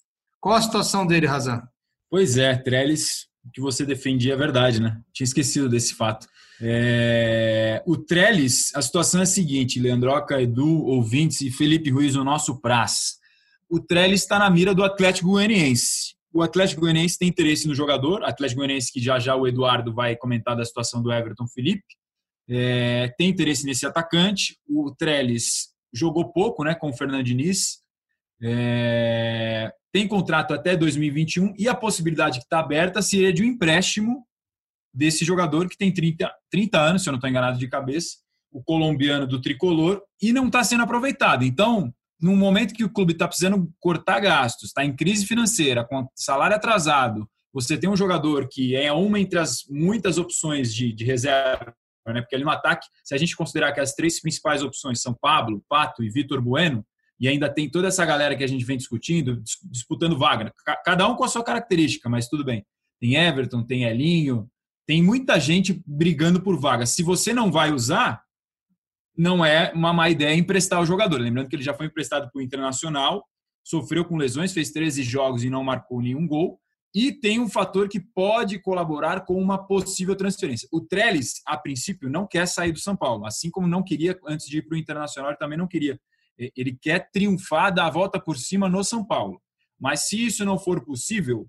Qual 0.41 0.55
a 0.55 0.63
situação 0.63 1.07
dele, 1.07 1.27
Razan? 1.27 1.61
Pois 2.09 2.39
é, 2.39 2.57
Trellis, 2.57 3.27
o 3.45 3.51
que 3.51 3.61
você 3.61 3.85
defendia 3.85 4.33
é 4.33 4.39
verdade, 4.39 4.81
né? 4.81 4.99
Tinha 5.13 5.27
esquecido 5.27 5.69
desse 5.69 5.95
fato. 5.95 6.27
É... 6.59 7.83
O 7.87 7.99
Trellis, 7.99 8.75
a 8.75 8.81
situação 8.81 9.21
é 9.21 9.25
a 9.25 9.27
seguinte, 9.27 9.79
Leandroca, 9.79 10.41
Edu, 10.41 10.87
ouvintes 10.87 11.43
e 11.43 11.51
Felipe 11.51 11.91
Ruiz, 11.91 12.17
o 12.17 12.25
nosso 12.25 12.63
Praz. 12.63 13.20
O 13.71 13.79
Trellis 13.79 14.23
está 14.23 14.39
na 14.39 14.51
mira 14.51 14.75
do 14.75 14.83
Atlético 14.83 15.29
Goianiense. 15.29 16.15
O 16.33 16.43
Atlético 16.43 16.81
Goianiense 16.81 17.19
tem 17.19 17.29
interesse 17.29 17.69
no 17.69 17.75
jogador, 17.75 18.25
Atlético 18.25 18.59
Goianiense 18.59 18.93
que 18.93 19.01
já 19.01 19.19
já 19.19 19.37
o 19.37 19.47
Eduardo 19.47 19.95
vai 19.95 20.17
comentar 20.17 20.57
da 20.57 20.65
situação 20.65 21.01
do 21.03 21.13
Everton 21.13 21.47
Felipe. 21.47 21.85
É... 22.49 23.15
tem 23.17 23.29
interesse 23.29 23.65
nesse 23.65 23.87
atacante. 23.87 24.59
O 24.69 24.93
Trellis 24.99 25.69
jogou 25.93 26.33
pouco 26.33 26.65
né, 26.65 26.75
com 26.75 26.91
o 26.91 26.97
Fernando 26.97 27.25
Diniz. 27.25 27.81
É, 28.43 29.71
tem 29.93 30.09
contrato 30.09 30.55
até 30.55 30.75
2021 30.75 31.55
e 31.59 31.69
a 31.69 31.75
possibilidade 31.75 32.39
que 32.39 32.45
está 32.45 32.61
aberta 32.61 33.03
seria 33.03 33.33
de 33.33 33.43
um 33.43 33.47
empréstimo 33.47 34.27
desse 34.95 35.25
jogador 35.25 35.69
que 35.69 35.77
tem 35.77 35.93
30, 35.93 36.33
30 36.51 36.81
anos, 36.81 37.03
se 37.03 37.09
eu 37.09 37.13
não 37.13 37.19
estou 37.19 37.29
enganado 37.29 37.59
de 37.59 37.69
cabeça, 37.69 38.17
o 38.51 38.63
colombiano 38.63 39.27
do 39.27 39.41
tricolor, 39.41 40.03
e 40.21 40.33
não 40.33 40.47
está 40.47 40.65
sendo 40.65 40.83
aproveitado. 40.83 41.45
Então, 41.45 41.93
no 42.21 42.37
momento 42.37 42.75
que 42.75 42.85
o 42.85 42.91
clube 42.91 43.13
está 43.13 43.27
precisando 43.27 43.71
cortar 43.81 44.21
gastos, 44.21 44.69
está 44.69 44.85
em 44.85 44.95
crise 44.95 45.27
financeira, 45.27 45.85
com 45.85 46.09
salário 46.15 46.57
atrasado, 46.57 47.29
você 47.53 47.77
tem 47.77 47.91
um 47.91 47.97
jogador 47.97 48.49
que 48.49 48.77
é 48.77 48.93
uma 48.93 49.19
entre 49.19 49.39
as 49.39 49.65
muitas 49.69 50.19
opções 50.19 50.75
de, 50.75 50.93
de 50.93 51.05
reserva, 51.05 51.75
né? 52.07 52.21
porque 52.21 52.35
ali 52.35 52.45
no 52.45 52.51
ataque, 52.51 52.87
se 53.05 53.15
a 53.15 53.19
gente 53.19 53.37
considerar 53.37 53.73
que 53.73 53.81
as 53.81 53.95
três 53.95 54.21
principais 54.21 54.63
opções 54.63 55.01
são 55.01 55.15
Pablo, 55.15 55.63
Pato 55.69 56.03
e 56.03 56.11
Vitor 56.11 56.41
Bueno, 56.41 56.85
e 57.19 57.29
ainda 57.29 57.53
tem 57.53 57.69
toda 57.69 57.89
essa 57.89 58.05
galera 58.05 58.37
que 58.37 58.45
a 58.45 58.47
gente 58.47 58.65
vem 58.65 58.79
discutindo, 58.79 59.43
disputando 59.65 60.19
vaga. 60.19 60.53
Cada 60.85 61.07
um 61.07 61.15
com 61.15 61.25
a 61.25 61.29
sua 61.29 61.45
característica, 61.45 62.09
mas 62.09 62.29
tudo 62.29 62.45
bem. 62.45 62.65
Tem 62.99 63.17
Everton, 63.17 63.63
tem 63.63 63.85
Elinho, 63.85 64.49
tem 64.87 65.03
muita 65.03 65.39
gente 65.39 65.83
brigando 65.87 66.41
por 66.41 66.59
vaga. 66.59 66.87
Se 66.87 67.03
você 67.03 67.35
não 67.35 67.53
vai 67.53 67.73
usar, 67.73 68.23
não 69.17 69.45
é 69.45 69.73
uma 69.75 69.93
má 69.93 70.09
ideia 70.09 70.35
emprestar 70.35 70.81
o 70.81 70.87
jogador. 70.87 71.21
Lembrando 71.21 71.49
que 71.49 71.57
ele 71.57 71.63
já 71.63 71.75
foi 71.75 71.87
emprestado 71.87 72.31
para 72.31 72.39
o 72.39 72.43
Internacional, 72.43 73.25
sofreu 73.65 74.05
com 74.05 74.17
lesões, 74.17 74.53
fez 74.53 74.71
13 74.71 75.03
jogos 75.03 75.45
e 75.45 75.51
não 75.51 75.65
marcou 75.65 76.01
nenhum 76.01 76.27
gol. 76.27 76.59
E 76.95 77.13
tem 77.13 77.39
um 77.39 77.49
fator 77.49 77.89
que 77.89 78.01
pode 78.01 78.59
colaborar 78.59 79.25
com 79.25 79.41
uma 79.41 79.59
possível 79.59 80.17
transferência. 80.17 80.69
O 80.73 80.81
Trellis, 80.81 81.41
a 81.47 81.57
princípio, 81.57 82.11
não 82.11 82.27
quer 82.27 82.47
sair 82.47 82.73
do 82.73 82.81
São 82.81 82.97
Paulo, 82.97 83.27
assim 83.27 83.49
como 83.49 83.69
não 83.69 83.83
queria 83.83 84.19
antes 84.27 84.47
de 84.47 84.59
ir 84.59 84.63
para 84.63 84.75
o 84.75 84.79
Internacional, 84.79 85.31
ele 85.31 85.39
também 85.39 85.59
não 85.59 85.69
queria 85.69 85.99
ele 86.57 86.77
quer 86.81 87.11
triunfar, 87.11 87.73
dar 87.75 87.87
a 87.87 87.91
volta 87.91 88.19
por 88.19 88.37
cima 88.37 88.69
no 88.69 88.83
São 88.83 89.05
Paulo. 89.05 89.41
Mas 89.79 90.09
se 90.09 90.25
isso 90.25 90.45
não 90.45 90.59
for 90.59 90.85
possível, 90.85 91.47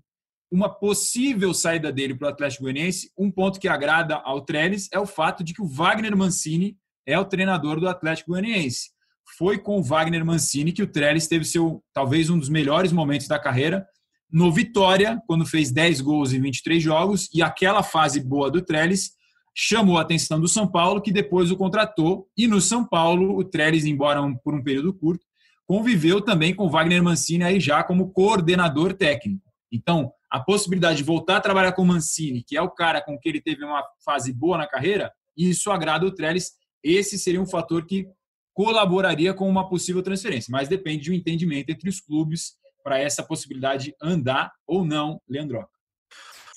uma 0.50 0.68
possível 0.68 1.54
saída 1.54 1.92
dele 1.92 2.14
para 2.14 2.28
o 2.28 2.30
Atlético 2.30 2.64
Goianiense, 2.64 3.10
um 3.16 3.30
ponto 3.30 3.58
que 3.58 3.68
agrada 3.68 4.16
ao 4.16 4.42
Trellis 4.42 4.88
é 4.92 4.98
o 4.98 5.06
fato 5.06 5.42
de 5.42 5.54
que 5.54 5.62
o 5.62 5.66
Wagner 5.66 6.16
Mancini 6.16 6.76
é 7.06 7.18
o 7.18 7.24
treinador 7.24 7.80
do 7.80 7.88
Atlético 7.88 8.30
Goianiense. 8.30 8.90
Foi 9.36 9.58
com 9.58 9.78
o 9.78 9.82
Wagner 9.82 10.24
Mancini 10.24 10.72
que 10.72 10.82
o 10.82 10.86
Trellis 10.86 11.26
teve 11.26 11.44
seu 11.44 11.82
talvez 11.92 12.28
um 12.28 12.38
dos 12.38 12.48
melhores 12.48 12.92
momentos 12.92 13.28
da 13.28 13.38
carreira 13.38 13.86
no 14.30 14.50
Vitória, 14.50 15.20
quando 15.26 15.44
fez 15.44 15.70
10 15.70 16.00
gols 16.00 16.32
em 16.32 16.40
23 16.40 16.82
jogos, 16.82 17.28
e 17.34 17.42
aquela 17.42 17.82
fase 17.82 18.18
boa 18.18 18.50
do 18.50 18.62
Trellis 18.62 19.10
chamou 19.54 19.98
a 19.98 20.00
atenção 20.00 20.40
do 20.40 20.48
São 20.48 20.66
Paulo, 20.66 21.02
que 21.02 21.12
depois 21.12 21.50
o 21.50 21.56
contratou, 21.56 22.26
e 22.34 22.46
no 22.46 22.58
São 22.58 22.82
Paulo 22.82 23.36
o 23.36 23.44
Trellis, 23.44 23.84
embora 23.84 24.20
por 24.42 24.54
um 24.54 24.62
período 24.62 24.94
curto, 24.94 25.26
conviveu 25.66 26.22
também 26.22 26.54
com 26.54 26.70
Wagner 26.70 27.02
Mancini 27.02 27.44
aí 27.44 27.60
já 27.60 27.84
como 27.84 28.10
coordenador 28.10 28.94
técnico. 28.94 29.52
Então, 29.70 30.10
a 30.30 30.40
possibilidade 30.40 30.98
de 30.98 31.04
voltar 31.04 31.36
a 31.36 31.40
trabalhar 31.40 31.72
com 31.72 31.84
Mancini, 31.84 32.42
que 32.42 32.56
é 32.56 32.62
o 32.62 32.70
cara 32.70 33.02
com 33.02 33.18
que 33.18 33.28
ele 33.28 33.40
teve 33.40 33.62
uma 33.64 33.82
fase 34.02 34.32
boa 34.32 34.56
na 34.56 34.66
carreira, 34.66 35.12
isso 35.36 35.70
agrada 35.70 36.06
o 36.06 36.10
Trellis. 36.10 36.52
Esse 36.82 37.18
seria 37.18 37.40
um 37.40 37.46
fator 37.46 37.86
que 37.86 38.08
colaboraria 38.54 39.32
com 39.32 39.48
uma 39.48 39.68
possível 39.68 40.02
transferência, 40.02 40.50
mas 40.50 40.68
depende 40.68 41.04
de 41.04 41.10
um 41.10 41.14
entendimento 41.14 41.70
entre 41.70 41.88
os 41.88 42.00
clubes 42.00 42.54
para 42.82 42.98
essa 42.98 43.22
possibilidade 43.22 43.94
andar 44.00 44.52
ou 44.66 44.84
não, 44.84 45.20
Leandro. 45.28 45.66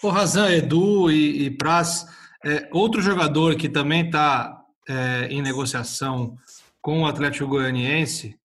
O 0.03 0.09
Razan, 0.09 0.51
Edu 0.51 1.09
e, 1.09 1.45
e 1.45 1.51
Praz, 1.51 2.05
é, 2.43 2.69
outro 2.71 3.01
jogador 3.01 3.55
que 3.55 3.69
também 3.69 4.05
está 4.05 4.61
é, 4.87 5.27
em 5.29 5.41
negociação 5.41 6.37
com 6.81 7.01
o 7.01 7.07
Atlético 7.07 7.47
Goianiense 7.47 8.37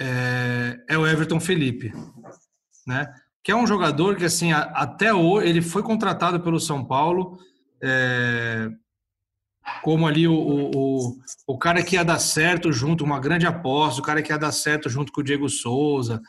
é, 0.00 0.80
é, 0.88 0.98
o 0.98 1.06
Everton 1.06 1.38
Felipe, 1.38 1.92
né? 2.86 3.12
Que 3.42 3.52
é 3.52 3.56
um 3.56 3.66
jogador 3.66 4.16
que 4.16 4.24
assim 4.24 4.52
a, 4.52 4.62
até 4.62 5.14
hoje 5.14 5.48
ele 5.48 5.62
foi 5.62 5.82
contratado 5.82 6.40
pelo 6.40 6.58
São 6.58 6.84
Paulo 6.84 7.38
é, 7.80 8.68
como 9.82 10.06
ali 10.06 10.28
o, 10.28 10.34
o, 10.34 11.18
o, 11.46 11.58
cara 11.58 11.82
que 11.82 11.96
ia 11.96 12.04
dar 12.04 12.18
certo 12.18 12.72
junto, 12.72 13.04
uma 13.04 13.18
grande 13.18 13.46
aposta, 13.46 14.00
o 14.00 14.04
cara 14.04 14.22
que 14.22 14.32
ia 14.32 14.38
dar 14.38 14.52
certo 14.52 14.88
junto 14.88 15.10
com 15.10 15.20
o 15.20 15.24
Diego 15.24 15.48
Souza, 15.48 16.20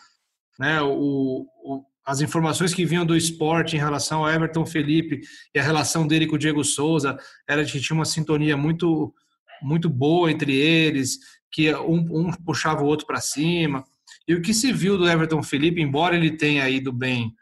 né? 0.57 0.81
O, 0.81 1.45
o, 1.63 1.83
as 2.05 2.21
informações 2.21 2.73
que 2.73 2.85
vinham 2.85 3.05
do 3.05 3.15
esporte 3.15 3.75
em 3.75 3.79
relação 3.79 4.23
ao 4.23 4.31
Everton 4.31 4.65
Felipe 4.65 5.21
e 5.53 5.59
a 5.59 5.63
relação 5.63 6.07
dele 6.07 6.27
com 6.27 6.35
o 6.35 6.39
Diego 6.39 6.63
Souza 6.63 7.17
era 7.49 7.65
de 7.65 7.71
que 7.71 7.79
tinha 7.79 7.95
uma 7.95 8.05
sintonia 8.05 8.55
muito 8.55 9.13
muito 9.61 9.89
boa 9.89 10.29
entre 10.29 10.53
eles, 10.53 11.17
que 11.51 11.73
um, 11.73 12.27
um 12.27 12.31
puxava 12.45 12.83
o 12.83 12.85
outro 12.85 13.07
para 13.07 13.21
cima. 13.21 13.83
E 14.27 14.35
o 14.35 14.41
que 14.41 14.53
se 14.53 14.71
viu 14.71 14.97
do 14.97 15.09
Everton 15.09 15.41
Felipe, 15.41 15.81
embora 15.81 16.15
ele 16.15 16.37
tenha 16.37 16.69
ido 16.69 16.91
bem 16.91 17.33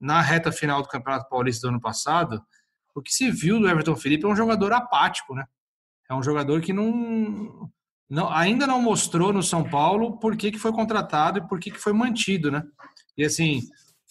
na 0.00 0.20
reta 0.20 0.50
final 0.50 0.82
do 0.82 0.88
Campeonato 0.88 1.28
Paulista 1.28 1.66
do 1.66 1.70
ano 1.70 1.80
passado, 1.80 2.42
o 2.94 3.02
que 3.02 3.12
se 3.12 3.30
viu 3.30 3.58
do 3.58 3.68
Everton 3.68 3.96
Felipe 3.96 4.24
é 4.24 4.28
um 4.28 4.36
jogador 4.36 4.72
apático, 4.72 5.34
né? 5.34 5.44
É 6.08 6.14
um 6.14 6.22
jogador 6.22 6.60
que 6.60 6.72
não, 6.72 7.70
não 8.08 8.30
ainda 8.30 8.66
não 8.66 8.82
mostrou 8.82 9.32
no 9.32 9.42
São 9.42 9.62
Paulo 9.62 10.18
por 10.18 10.36
que, 10.36 10.50
que 10.50 10.58
foi 10.58 10.72
contratado 10.72 11.38
e 11.38 11.48
por 11.48 11.60
que, 11.60 11.70
que 11.70 11.78
foi 11.78 11.92
mantido, 11.92 12.50
né? 12.50 12.64
E 13.16 13.24
assim, 13.24 13.62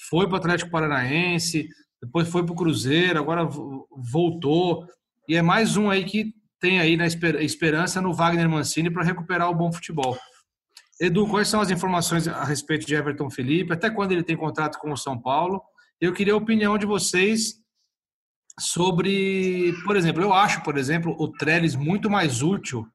foi 0.10 0.26
para 0.26 0.36
o 0.36 0.38
Atlético 0.38 0.72
Paranaense, 0.72 1.68
depois 2.02 2.30
foi 2.30 2.44
para 2.46 2.54
o 2.54 2.56
Cruzeiro, 2.56 3.20
agora 3.20 3.48
voltou. 3.92 4.88
E 5.28 5.36
é 5.36 5.42
mais 5.42 5.76
um 5.76 5.90
aí 5.90 6.06
que 6.06 6.34
tem 6.60 6.80
aí 6.80 6.96
na 6.96 7.06
esperança 7.06 8.02
no 8.02 8.14
Wagner 8.14 8.50
Mancini 8.50 8.90
para 8.90 9.04
recuperar 9.04 9.50
o 9.50 9.56
bom 9.56 9.72
futebol. 9.72 10.18
Edu, 11.00 11.28
quais 11.28 11.48
são 11.48 11.62
as 11.62 11.72
informações 11.72 12.28
a 12.28 12.44
respeito 12.44 12.86
de 12.86 12.94
Everton 12.94 13.30
Felipe? 13.30 13.74
Até 13.74 13.90
quando 13.90 14.12
ele 14.12 14.24
tem 14.24 14.36
contrato 14.36 14.78
com 14.80 14.92
o 14.92 14.98
São 14.98 15.20
Paulo? 15.20 15.62
Eu 16.00 16.14
queria 16.14 16.34
a 16.34 16.38
opinião 16.38 16.78
de 16.78 16.86
vocês 16.86 17.56
sobre, 18.60 19.74
por 19.84 19.96
exemplo, 19.96 20.22
eu 20.22 20.34
acho, 20.34 20.62
por 20.64 20.78
exemplo, 20.78 21.16
o 21.18 21.28
Trellis 21.28 21.76
muito 21.76 22.10
mais 22.10 22.42
útil, 22.42 22.86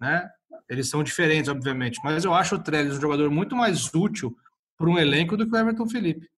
né? 0.00 0.28
Eles 0.68 0.88
são 0.88 1.02
diferentes, 1.02 1.48
obviamente, 1.48 1.98
mas 2.04 2.24
eu 2.24 2.34
acho 2.34 2.56
o 2.56 2.58
Trellis 2.58 2.96
um 2.96 3.00
jogador 3.00 3.30
muito 3.30 3.56
mais 3.56 3.92
útil 3.94 4.36
para 4.76 4.88
um 4.88 4.98
elenco 4.98 5.36
do 5.36 5.46
que 5.48 5.54
o 5.54 5.58
Everton 5.58 5.88
Felipe. 5.88 6.28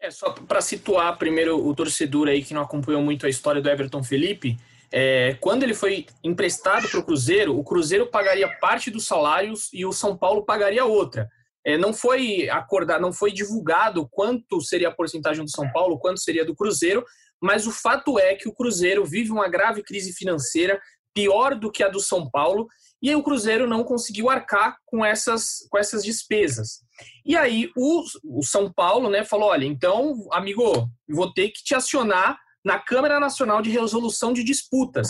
É, 0.00 0.10
só 0.10 0.30
para 0.30 0.60
situar 0.60 1.16
primeiro 1.18 1.64
o 1.64 1.74
torcedor 1.74 2.28
aí 2.28 2.42
que 2.42 2.54
não 2.54 2.62
acompanhou 2.62 3.02
muito 3.02 3.26
a 3.26 3.28
história 3.28 3.60
do 3.60 3.68
Everton 3.68 4.02
Felipe, 4.02 4.56
é, 4.92 5.36
quando 5.40 5.62
ele 5.62 5.74
foi 5.74 6.06
emprestado 6.24 6.88
para 6.88 6.98
o 6.98 7.04
Cruzeiro, 7.04 7.56
o 7.56 7.62
Cruzeiro 7.62 8.06
pagaria 8.06 8.48
parte 8.58 8.90
dos 8.90 9.06
salários 9.06 9.68
e 9.72 9.86
o 9.86 9.92
São 9.92 10.16
Paulo 10.16 10.44
pagaria 10.44 10.84
outra. 10.84 11.28
É, 11.64 11.76
não 11.76 11.92
foi 11.92 12.48
acordado, 12.48 13.02
não 13.02 13.12
foi 13.12 13.30
divulgado 13.30 14.08
quanto 14.10 14.60
seria 14.60 14.88
a 14.88 14.94
porcentagem 14.94 15.44
do 15.44 15.50
São 15.50 15.70
Paulo, 15.70 15.98
quanto 15.98 16.20
seria 16.20 16.44
do 16.44 16.56
Cruzeiro, 16.56 17.04
mas 17.40 17.66
o 17.66 17.72
fato 17.72 18.18
é 18.18 18.34
que 18.34 18.48
o 18.48 18.54
Cruzeiro 18.54 19.04
vive 19.04 19.30
uma 19.30 19.48
grave 19.48 19.82
crise 19.82 20.12
financeira, 20.12 20.80
pior 21.14 21.54
do 21.54 21.70
que 21.70 21.82
a 21.82 21.88
do 21.88 22.00
São 22.00 22.30
Paulo, 22.30 22.68
e 23.02 23.14
o 23.14 23.22
Cruzeiro 23.22 23.66
não 23.66 23.82
conseguiu 23.82 24.28
arcar 24.28 24.76
com 24.84 25.04
essas, 25.04 25.66
com 25.70 25.78
essas 25.78 26.04
despesas. 26.04 26.80
E 27.24 27.36
aí 27.36 27.70
o, 27.76 28.04
o 28.24 28.42
São 28.42 28.70
Paulo 28.72 29.08
né, 29.08 29.24
falou: 29.24 29.48
olha, 29.48 29.64
então, 29.64 30.28
amigo, 30.32 30.88
vou 31.08 31.32
ter 31.32 31.48
que 31.48 31.64
te 31.64 31.74
acionar 31.74 32.38
na 32.64 32.78
Câmara 32.78 33.18
Nacional 33.18 33.62
de 33.62 33.70
Resolução 33.70 34.34
de 34.34 34.44
Disputas, 34.44 35.08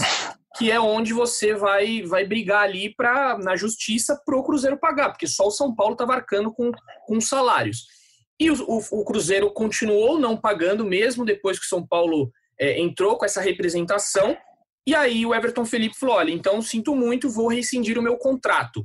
que 0.57 0.71
é 0.71 0.79
onde 0.79 1.13
você 1.13 1.53
vai, 1.55 2.03
vai 2.03 2.25
brigar 2.25 2.63
ali 2.63 2.95
pra, 2.95 3.37
na 3.39 3.57
justiça 3.57 4.21
para 4.25 4.37
o 4.37 4.45
Cruzeiro 4.45 4.79
pagar, 4.79 5.11
porque 5.11 5.27
só 5.27 5.49
o 5.49 5.51
São 5.51 5.75
Paulo 5.75 5.95
estava 5.95 6.15
arcando 6.15 6.53
com, 6.53 6.71
com 7.07 7.21
salários. 7.21 7.87
E 8.41 8.51
o, 8.51 8.55
o, 8.67 8.79
o, 8.79 9.05
Cruzeiro 9.05 9.53
continuou 9.53 10.19
não 10.19 10.35
pagando, 10.35 10.83
mesmo 10.83 11.27
depois 11.27 11.59
que 11.59 11.67
o 11.67 11.69
São 11.69 11.87
Paulo 11.87 12.33
é, 12.59 12.81
entrou 12.81 13.19
com 13.19 13.27
essa 13.27 13.43
representação. 13.43 14.35
E 14.87 14.95
aí 14.95 15.27
o 15.27 15.35
Everton 15.35 15.67
Felipe 15.67 15.99
falou: 15.99 16.17
olha, 16.17 16.33
então 16.33 16.63
sinto 16.63 16.97
muito, 16.97 17.29
vou 17.29 17.49
rescindir 17.49 17.99
o 17.99 18.03
meu 18.03 18.17
contrato. 18.17 18.83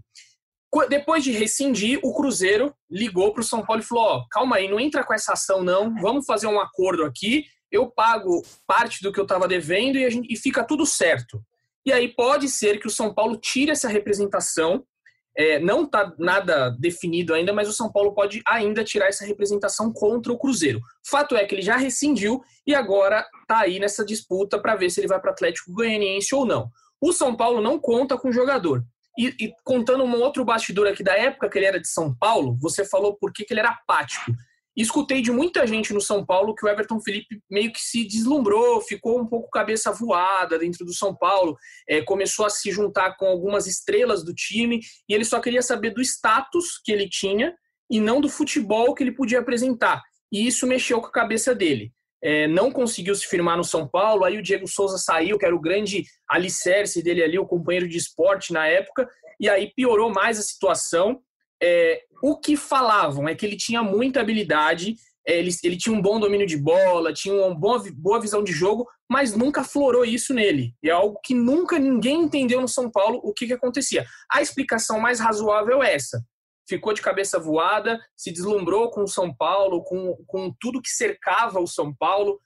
Depois 0.89 1.24
de 1.24 1.32
rescindir, 1.32 2.00
o 2.04 2.13
Cruzeiro 2.13 2.76
ligou 2.91 3.32
para 3.32 3.39
o 3.39 3.46
São 3.46 3.65
Paulo 3.65 3.82
e 3.82 3.86
falou: 3.86 4.04
ó, 4.04 4.26
calma 4.30 4.58
aí, 4.58 4.68
não 4.68 4.78
entra 4.78 5.06
com 5.06 5.13
essa 5.13 5.32
ação, 5.32 5.63
não. 5.63 5.96
Vamos 6.02 6.26
fazer 6.26 6.48
um 6.48 6.60
acordo 6.60 7.06
aqui. 7.06 7.46
Eu 7.72 7.89
pago 7.89 8.44
parte 8.68 9.02
do 9.02 9.12
que 9.12 9.20
eu 9.20 9.24
estava 9.24 9.48
devendo 9.48 9.98
e, 9.98 10.10
gente, 10.10 10.32
e 10.32 10.38
fica 10.38 10.65
tudo 10.65 10.86
certo. 10.86 11.41
E 11.86 11.94
aí 11.94 12.10
pode 12.10 12.50
ser 12.50 12.78
que 12.80 12.88
o 12.88 12.91
São 12.91 13.13
Paulo 13.13 13.38
tire 13.38 13.72
essa 13.72 13.88
representação 13.88 14.84
é, 15.38 15.60
não 15.60 15.84
está 15.84 16.13
nada 16.17 16.69
definido 16.80 17.34
ainda, 17.34 17.52
mas 17.52 17.67
o 17.67 17.74
São 17.74 17.91
Paulo 17.91 18.13
pode 18.13 18.41
ainda 18.48 18.84
tirar 18.84 19.08
essa 19.08 19.26
representação 19.26 19.91
contra 19.91 20.32
o 20.32 20.38
Cruzeiro. 20.38 20.80
Fato 21.06 21.36
é 21.36 21.45
que 21.45 21.54
ele 21.54 21.62
já 21.62 21.76
rescindiu 21.76 22.41
e 22.65 22.74
agora 22.74 23.26
está 23.41 23.60
aí 23.60 23.80
nessa 23.80 24.06
disputa 24.06 24.60
para 24.60 24.76
ver 24.76 24.89
se 24.89 25.00
ele 25.00 25.08
vai 25.08 25.19
para 25.19 25.30
o 25.30 25.34
Atlético 25.34 25.74
Goianiense 25.74 26.34
ou 26.34 26.45
não. 26.45 26.69
O 27.02 27.12
São 27.12 27.36
Paulo 27.36 27.62
não 27.62 27.78
conta 27.78 28.17
com 28.17 28.30
o 28.30 28.34
jogador. 28.34 28.84
E, 29.17 29.28
e, 29.39 29.54
contando 29.63 30.04
um 30.04 30.21
outro 30.21 30.43
bastidor 30.43 30.88
aqui 30.88 31.04
da 31.04 31.17
época 31.17 31.50
que 31.50 31.58
ele 31.58 31.65
era 31.65 31.80
de 31.80 31.88
São 31.88 32.13
Paulo, 32.13 32.58
você 32.60 32.84
falou 32.86 33.15
por 33.15 33.32
que, 33.32 33.45
que 33.45 33.54
ele 33.54 33.62
era 33.62 33.69
apático. 33.69 34.32
E 34.76 34.82
escutei 34.82 35.22
de 35.22 35.32
muita 35.32 35.66
gente 35.66 35.94
no 35.94 36.02
São 36.02 36.26
Paulo 36.26 36.54
que 36.54 36.66
o 36.66 36.70
Everton 36.70 37.00
Felipe 37.00 37.40
meio 37.50 37.72
que 37.72 37.80
se 37.80 38.06
deslumbrou, 38.06 38.82
ficou 38.82 39.20
um 39.20 39.26
pouco 39.26 39.50
cabeça 39.50 39.92
voada 39.92 40.60
dentro 40.60 40.86
do 40.86 40.94
São 40.94 41.16
Paulo, 41.16 41.56
é, 41.88 42.02
começou 42.02 42.46
a 42.46 42.50
se 42.50 42.72
juntar 42.72 43.16
com 43.16 43.26
algumas 43.26 43.68
estrelas 43.68 44.24
do 44.24 44.34
time 44.34 44.82
e 45.08 45.14
ele 45.14 45.24
só 45.24 45.40
queria 45.40 45.62
saber 45.62 45.92
do 45.92 46.02
status 46.02 46.80
que 46.84 46.92
ele 46.92 47.08
tinha 47.08 47.56
e 47.90 48.00
não 48.00 48.20
do 48.20 48.28
futebol 48.28 48.94
que 48.94 49.04
ele 49.04 49.14
podia 49.14 49.40
apresentar. 49.40 50.02
E 50.32 50.46
isso 50.46 50.68
mexeu 50.68 51.00
com 51.00 51.08
a 51.08 51.12
cabeça 51.12 51.56
dele. 51.56 51.94
É, 52.22 52.48
não 52.48 52.72
conseguiu 52.72 53.14
se 53.14 53.28
firmar 53.28 53.56
no 53.56 53.64
São 53.64 53.88
Paulo, 53.88 54.26
aí 54.26 54.38
o 54.38 54.42
Diego 54.42 54.68
Souza 54.68 54.98
saiu, 54.98 55.38
que 55.38 55.46
era 55.46 55.56
o 55.56 55.62
grande 55.62 56.04
alicerce 56.28 57.04
dele 57.04 57.24
ali, 57.24 57.38
o 57.38 57.46
companheiro 57.46 57.88
de 57.88 57.98
esporte 57.98 58.52
na 58.52 58.66
época, 58.68 59.08
e 59.40 59.48
aí 59.48 59.72
piorou 59.76 60.12
mais 60.12 60.40
a 60.40 60.42
situação 60.42 61.22
é, 61.62 62.04
o 62.22 62.38
que 62.38 62.56
falavam 62.56 63.28
é 63.28 63.36
que 63.36 63.46
ele 63.46 63.56
tinha 63.56 63.84
muita 63.84 64.22
habilidade, 64.22 64.96
é, 65.28 65.39
ele, 65.39 65.52
ele 65.63 65.78
tinha 65.78 65.96
um 65.96 66.02
bom 66.02 66.20
domínio 66.20 66.46
de 66.46 66.58
bola, 66.58 67.13
tinha 67.13 67.34
uma 67.34 67.54
boa, 67.54 67.84
boa 67.94 68.20
visão 68.20 68.44
de 68.44 68.52
jogo, 68.52 68.88
mas 69.10 69.36
nunca 69.36 69.63
florou 69.63 70.06
isso 70.06 70.34
nele. 70.34 70.74
É 70.84 70.89
algo 70.91 71.20
que 71.24 71.34
nunca 71.34 71.80
ninguém 71.80 72.22
entendeu 72.22 72.62
no 72.62 72.68
São 72.68 72.89
Paulo 72.89 73.20
o 73.24 73.34
que, 73.34 73.48
que 73.48 73.54
acontecia. 73.54 74.06
A 74.32 74.41
explicação 74.41 75.00
mais 75.00 75.20
razoável 75.20 75.84
é 75.84 75.94
essa. 75.94 76.24
Ficou 76.68 76.94
de 76.94 77.02
cabeça 77.02 77.39
voada, 77.39 78.00
se 78.15 78.32
deslumbrou 78.32 78.89
com 78.89 79.04
o 79.04 79.08
São 79.08 79.34
Paulo, 79.34 79.84
com, 79.84 80.15
com 80.26 80.54
tudo 80.60 80.82
que 80.82 80.89
cercava 80.89 81.60
o 81.60 81.68
São 81.68 81.94
Paulo 81.94 82.39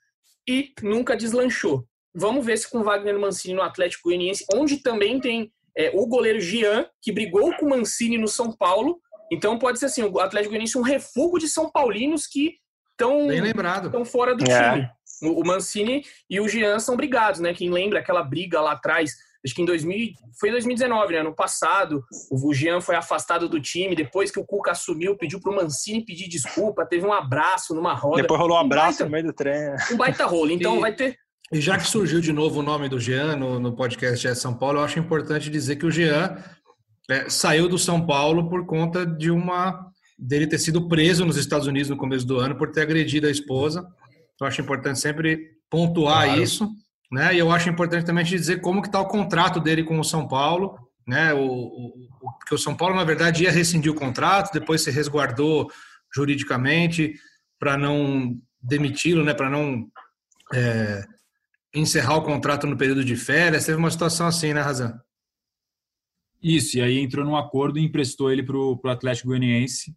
e 0.47 0.73
nunca 0.81 1.15
deslanchou. 1.15 1.85
Vamos 2.13 2.45
ver 2.45 2.57
se 2.57 2.69
com 2.69 2.83
Wagner 2.83 3.17
Mancini 3.19 3.53
no 3.53 3.61
Atlético 3.61 4.09
Goianiense, 4.09 4.45
onde 4.53 4.81
também 4.81 5.19
tem 5.19 5.53
é, 5.79 5.89
o 5.93 6.05
goleiro 6.05 6.41
Gian, 6.41 6.85
que 7.01 7.09
brigou 7.09 7.53
com 7.55 7.65
o 7.65 7.69
Mancini 7.69 8.17
no 8.17 8.27
São 8.27 8.51
Paulo. 8.51 8.99
Então 9.31 9.57
pode 9.57 9.79
ser 9.79 9.85
assim, 9.85 10.03
o 10.03 10.19
Atlético 10.19 10.49
Goianiense 10.49 10.75
é 10.75 10.79
um 10.79 10.83
refúgio 10.83 11.39
de 11.39 11.47
São 11.47 11.71
Paulinos 11.71 12.27
que 12.27 12.55
estão 12.91 14.03
fora 14.03 14.35
do 14.35 14.43
é. 14.43 14.73
time. 14.73 14.89
O 15.21 15.45
Mancini 15.45 16.03
e 16.29 16.39
o 16.41 16.49
Gian 16.49 16.79
são 16.79 16.97
brigados, 16.97 17.39
né? 17.39 17.53
Quem 17.53 17.69
lembra 17.69 17.99
aquela 17.99 18.23
briga 18.23 18.59
lá 18.59 18.73
atrás, 18.73 19.11
acho 19.45 19.55
que 19.55 19.61
em 19.61 19.65
2000, 19.65 20.13
foi 20.37 20.51
2019, 20.51 21.13
né? 21.13 21.23
No 21.23 21.33
passado, 21.33 22.03
o 22.29 22.53
Gian 22.53 22.81
foi 22.81 22.95
afastado 22.95 23.47
do 23.47 23.59
time, 23.61 23.95
depois 23.95 24.31
que 24.31 24.39
o 24.39 24.45
Cuca 24.45 24.71
assumiu, 24.71 25.17
pediu 25.17 25.39
pro 25.39 25.55
Mancini 25.55 26.05
pedir 26.05 26.27
desculpa, 26.27 26.85
teve 26.85 27.05
um 27.05 27.13
abraço 27.13 27.73
numa 27.73 27.93
roda. 27.93 28.21
Depois 28.21 28.39
rolou 28.39 28.57
um 28.57 28.61
abraço 28.61 28.87
um 28.87 28.91
baita, 28.91 29.05
no 29.05 29.11
meio 29.11 29.23
do 29.25 29.33
treino. 29.33 29.75
Um 29.91 29.97
baita 29.97 30.25
rolo. 30.25 30.51
Então 30.51 30.77
e... 30.77 30.79
vai 30.81 30.93
ter 30.93 31.17
e 31.51 31.59
já 31.59 31.77
que 31.77 31.87
surgiu 31.87 32.21
de 32.21 32.31
novo 32.31 32.59
o 32.59 32.63
nome 32.63 32.87
do 32.87 32.99
Jean 32.99 33.35
no, 33.35 33.59
no 33.59 33.75
podcast 33.75 34.27
de 34.27 34.35
São 34.35 34.53
Paulo, 34.53 34.79
eu 34.79 34.83
acho 34.83 34.99
importante 34.99 35.49
dizer 35.49 35.77
que 35.77 35.85
o 35.85 35.91
Jean 35.91 36.37
é, 37.09 37.27
saiu 37.27 37.67
do 37.67 37.77
São 37.77 38.05
Paulo 38.05 38.47
por 38.49 38.65
conta 38.67 39.05
de 39.05 39.31
uma 39.31 39.89
dele 40.17 40.45
ter 40.45 40.59
sido 40.59 40.87
preso 40.87 41.25
nos 41.25 41.37
Estados 41.37 41.65
Unidos 41.65 41.89
no 41.89 41.97
começo 41.97 42.25
do 42.25 42.37
ano 42.37 42.55
por 42.55 42.71
ter 42.71 42.81
agredido 42.81 43.25
a 43.25 43.31
esposa. 43.31 43.87
Eu 44.39 44.45
acho 44.45 44.61
importante 44.61 44.99
sempre 44.99 45.57
pontuar 45.69 46.25
claro. 46.25 46.41
isso, 46.41 46.69
né? 47.11 47.33
E 47.33 47.39
eu 47.39 47.51
acho 47.51 47.69
importante 47.69 48.05
também 48.05 48.23
dizer 48.23 48.61
como 48.61 48.81
que 48.81 48.87
está 48.87 48.99
o 48.99 49.07
contrato 49.07 49.59
dele 49.59 49.83
com 49.83 49.99
o 49.99 50.03
São 50.03 50.27
Paulo, 50.27 50.77
né? 51.07 51.33
O, 51.33 51.45
o, 51.45 52.09
porque 52.37 52.53
o 52.53 52.59
São 52.59 52.75
Paulo 52.75 52.95
na 52.95 53.03
verdade 53.03 53.43
ia 53.43 53.51
rescindir 53.51 53.91
o 53.91 53.95
contrato, 53.95 54.53
depois 54.53 54.83
se 54.83 54.91
resguardou 54.91 55.67
juridicamente 56.13 57.15
para 57.59 57.77
não 57.77 58.37
demiti-lo, 58.61 59.23
né? 59.23 59.33
Para 59.33 59.49
não 59.49 59.87
é, 60.53 61.05
encerrar 61.73 62.17
o 62.17 62.23
contrato 62.23 62.65
no 62.67 62.77
período 62.77 63.03
de 63.03 63.15
férias. 63.15 63.65
Teve 63.65 63.77
uma 63.77 63.91
situação 63.91 64.27
assim, 64.27 64.53
né, 64.53 64.61
Razan? 64.61 64.99
Isso, 66.41 66.77
e 66.77 66.81
aí 66.81 66.99
entrou 66.99 67.25
num 67.25 67.35
acordo 67.35 67.77
e 67.77 67.83
emprestou 67.83 68.31
ele 68.31 68.43
para 68.43 68.57
o 68.57 68.79
Atlético 68.85 69.27
Goianiense. 69.29 69.93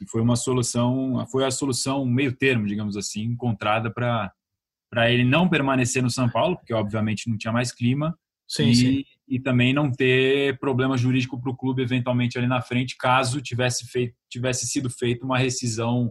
E 0.00 0.08
foi 0.08 0.22
uma 0.22 0.36
solução, 0.36 1.26
foi 1.30 1.44
a 1.44 1.50
solução 1.50 2.06
meio 2.06 2.34
termo, 2.34 2.66
digamos 2.66 2.96
assim, 2.96 3.22
encontrada 3.22 3.90
para 3.90 5.10
ele 5.10 5.24
não 5.24 5.48
permanecer 5.48 6.02
no 6.02 6.10
São 6.10 6.28
Paulo, 6.28 6.56
porque 6.56 6.72
obviamente 6.72 7.28
não 7.28 7.36
tinha 7.36 7.52
mais 7.52 7.70
clima, 7.70 8.16
sim, 8.48 8.70
e, 8.70 8.74
sim. 8.74 9.04
e 9.28 9.40
também 9.40 9.74
não 9.74 9.90
ter 9.90 10.58
problema 10.58 10.96
jurídico 10.96 11.38
para 11.40 11.50
o 11.50 11.56
clube 11.56 11.82
eventualmente 11.82 12.38
ali 12.38 12.46
na 12.46 12.62
frente, 12.62 12.96
caso 12.96 13.42
tivesse, 13.42 13.86
feito, 13.88 14.14
tivesse 14.30 14.66
sido 14.66 14.88
feita 14.88 15.26
uma 15.26 15.36
rescisão 15.36 16.08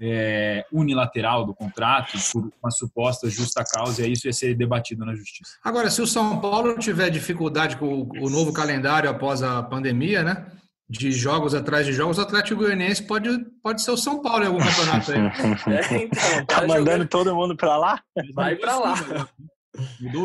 é, 0.00 0.64
unilateral 0.72 1.44
do 1.44 1.54
contrato 1.54 2.18
por 2.32 2.50
uma 2.62 2.70
suposta 2.70 3.28
justa 3.28 3.64
causa, 3.64 4.06
e 4.06 4.12
isso 4.12 4.26
ia 4.26 4.32
ser 4.32 4.54
debatido 4.54 5.04
na 5.04 5.14
justiça. 5.14 5.56
Agora, 5.62 5.90
se 5.90 6.02
o 6.02 6.06
São 6.06 6.40
Paulo 6.40 6.78
tiver 6.78 7.10
dificuldade 7.10 7.76
com 7.76 8.08
o 8.20 8.30
novo 8.30 8.52
calendário 8.52 9.08
após 9.08 9.42
a 9.42 9.62
pandemia, 9.62 10.22
né? 10.22 10.46
De 10.88 11.10
jogos 11.10 11.54
atrás 11.54 11.86
de 11.86 11.92
jogos, 11.92 12.18
o 12.18 12.20
Atlético 12.20 12.60
Goianiense 12.60 13.02
pode, 13.04 13.28
pode 13.62 13.80
ser 13.80 13.90
o 13.90 13.96
São 13.96 14.20
Paulo 14.20 14.44
em 14.44 14.48
algum 14.48 14.58
campeonato 14.58 15.12
aí. 15.12 15.18
É, 15.72 16.04
então, 16.04 16.46
tá, 16.46 16.60
tá 16.60 16.66
mandando 16.66 17.06
todo 17.06 17.34
mundo 17.34 17.56
para 17.56 17.76
lá? 17.76 18.02
Vai 18.34 18.56
para 18.56 18.78
lá. 18.78 19.28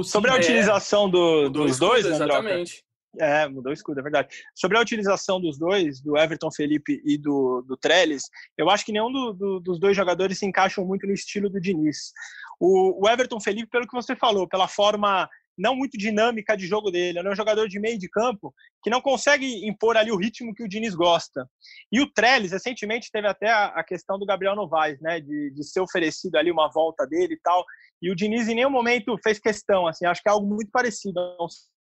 Sobre 0.04 0.30
a 0.30 0.36
utilização 0.36 1.10
do, 1.10 1.50
dos 1.50 1.80
dois, 1.80 2.06
exatamente. 2.06 2.84
É, 3.18 3.48
mudou 3.48 3.72
o 3.72 3.74
escudo, 3.74 4.00
é 4.00 4.04
verdade. 4.04 4.30
Sobre 4.54 4.78
a 4.78 4.82
utilização 4.82 5.42
dos 5.42 5.58
dois, 5.58 6.00
do 6.00 6.18
Everton 6.18 6.52
Felipe 6.52 7.02
e 7.04 7.18
do, 7.18 7.64
do 7.64 7.76
Trellis, 7.76 8.24
eu 8.58 8.70
acho 8.70 8.86
que 8.86 8.92
nenhum 8.92 9.12
do, 9.12 9.34
do, 9.34 9.60
dos 9.60 9.80
dois 9.80 9.98
jogadores 9.98 10.38
se 10.38 10.46
encaixam 10.46 10.86
muito 10.86 11.08
no 11.08 11.14
estilo 11.14 11.50
do 11.50 11.60
Diniz. 11.60 12.12
O, 12.60 13.04
o, 13.04 13.10
Everton 13.10 13.40
Felipe, 13.40 13.70
pelo 13.70 13.88
que 13.88 13.96
você 13.96 14.16
falou, 14.16 14.48
pela 14.48 14.68
forma 14.68 15.28
não 15.58 15.76
muito 15.76 15.98
dinâmica 15.98 16.56
de 16.56 16.66
jogo 16.68 16.90
dele, 16.90 17.20
é 17.20 17.30
um 17.30 17.36
jogador 17.36 17.68
de 17.68 17.80
meio 17.80 17.98
de 17.98 18.08
campo 18.08 18.54
que 18.82 18.90
não 18.90 19.02
consegue 19.02 19.68
impor 19.68 19.98
ali 19.98 20.10
o 20.10 20.16
ritmo 20.16 20.54
que 20.54 20.64
o 20.64 20.70
Diniz 20.70 20.96
gosta. 20.96 21.50
E 21.92 22.00
o 22.00 22.10
Trellis, 22.10 22.52
recentemente, 22.52 23.12
teve 23.12 23.28
até 23.28 23.50
a, 23.50 23.66
a 23.66 23.84
questão 23.84 24.18
do 24.18 24.26
Gabriel 24.26 24.56
Novaes, 24.56 25.02
né, 25.02 25.20
de, 25.20 25.52
de 25.52 25.64
ser 25.66 25.82
oferecido 25.82 26.38
ali 26.38 26.50
uma 26.50 26.72
volta 26.72 27.06
dele 27.06 27.34
e 27.34 27.40
tal, 27.40 27.66
e 28.02 28.10
o 28.10 28.16
Diniz 28.16 28.48
em 28.48 28.56
nenhum 28.56 28.70
momento 28.70 29.18
fez 29.22 29.38
questão, 29.38 29.86
assim, 29.86 30.06
acho 30.06 30.22
que 30.22 30.30
é 30.30 30.32
algo 30.32 30.48
muito 30.48 30.72
parecido, 30.72 31.20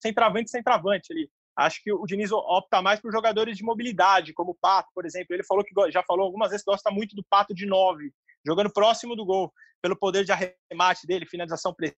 centroavante 0.01 0.49
centroavante 0.49 1.11
ali. 1.11 1.29
Acho 1.55 1.83
que 1.83 1.91
o 1.91 2.05
Diniz 2.05 2.31
opta 2.31 2.81
mais 2.81 2.99
por 2.99 3.11
jogadores 3.11 3.57
de 3.57 3.63
mobilidade, 3.63 4.33
como 4.33 4.51
o 4.51 4.55
Pato, 4.55 4.89
por 4.95 5.05
exemplo. 5.05 5.35
Ele 5.35 5.43
falou 5.43 5.63
que 5.63 5.73
já 5.91 6.01
falou 6.03 6.25
algumas 6.25 6.49
vezes 6.49 6.63
que 6.63 6.71
gosta 6.71 6.89
muito 6.89 7.15
do 7.15 7.25
Pato 7.29 7.53
de 7.53 7.65
nove, 7.65 8.11
jogando 8.45 8.71
próximo 8.71 9.15
do 9.15 9.25
gol, 9.25 9.53
pelo 9.81 9.97
poder 9.97 10.23
de 10.23 10.31
arremate 10.31 11.05
dele, 11.05 11.25
finalização 11.25 11.73
precisa. 11.73 11.95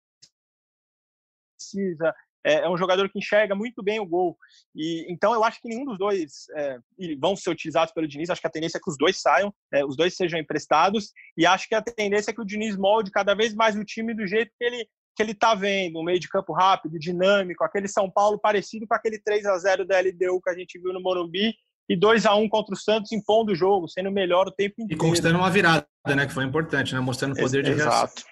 É, 2.46 2.66
é 2.66 2.70
um 2.70 2.78
jogador 2.78 3.10
que 3.10 3.20
enxerga 3.20 3.56
muito 3.56 3.82
bem 3.82 4.00
o 4.00 4.06
gol. 4.06 4.38
E 4.76 5.06
então 5.10 5.34
eu 5.34 5.44
acho 5.44 5.62
que 5.62 5.70
nenhum 5.70 5.86
dos 5.86 5.98
dois 5.98 6.48
é, 6.56 6.78
vão 7.18 7.36
ser 7.36 7.52
utilizados 7.52 7.94
pelo 7.94 8.08
Diniz. 8.08 8.30
Acho 8.30 8.42
que 8.42 8.48
a 8.48 8.52
tendência 8.52 8.78
é 8.78 8.82
que 8.82 8.89
os 8.89 8.98
dois 8.98 9.22
saiam, 9.22 9.54
é, 9.72 9.86
os 9.86 9.96
dois 9.96 10.16
sejam 10.16 10.39
emprestados. 10.39 11.13
E 11.38 11.46
acho 11.46 11.70
que 11.70 11.76
a 11.76 11.82
tendência 11.82 12.32
é 12.32 12.34
que 12.34 12.42
o 12.42 12.46
Diniz 12.46 12.76
molde 12.76 13.12
cada 13.12 13.34
vez 13.34 13.54
mais 13.54 13.78
o 13.78 13.86
time 13.86 14.13
do 14.13 14.28
jeito 14.28 14.52
que 14.58 14.66
ele 14.66 14.89
que 15.15 15.21
ele 15.21 15.32
está 15.32 15.54
vendo, 15.54 15.99
um 15.99 16.04
meio 16.04 16.19
de 16.19 16.28
campo 16.28 16.54
rápido, 16.54 16.99
dinâmico, 16.99 17.63
aquele 17.63 17.88
São 17.88 18.10
Paulo 18.10 18.39
parecido 18.39 18.88
com 18.88 18.95
aquele 18.95 19.19
3 19.19 19.45
a 19.45 19.58
0 19.58 19.86
da 19.86 19.99
LDU 19.99 20.41
que 20.41 20.49
a 20.49 20.58
gente 20.58 20.80
viu 20.80 20.91
no 20.91 21.02
Morumbi 21.02 21.54
e 21.88 21.95
2 21.95 22.26
a 22.26 22.36
1 22.36 22.49
contra 22.49 22.73
o 22.73 22.78
Santos 22.78 23.12
impondo 23.12 23.52
o 23.52 23.56
jogo, 23.56 23.88
sendo 23.88 24.12
melhor 24.12 24.47
o 24.47 24.52
tempo 24.52 24.76
inteiro. 24.80 24.93
E 24.93 24.97
conquistando 24.97 25.38
uma 25.38 25.49
virada, 25.49 25.86
né, 26.08 26.26
que 26.26 26.34
foi 26.34 26.45
importante, 26.45 26.93
né, 26.93 26.99
mostrando 26.99 27.34
o 27.34 27.39
poder 27.39 27.60
Ex 27.60 27.67
de 27.67 27.73
reação. 27.76 28.04
Exato. 28.04 28.23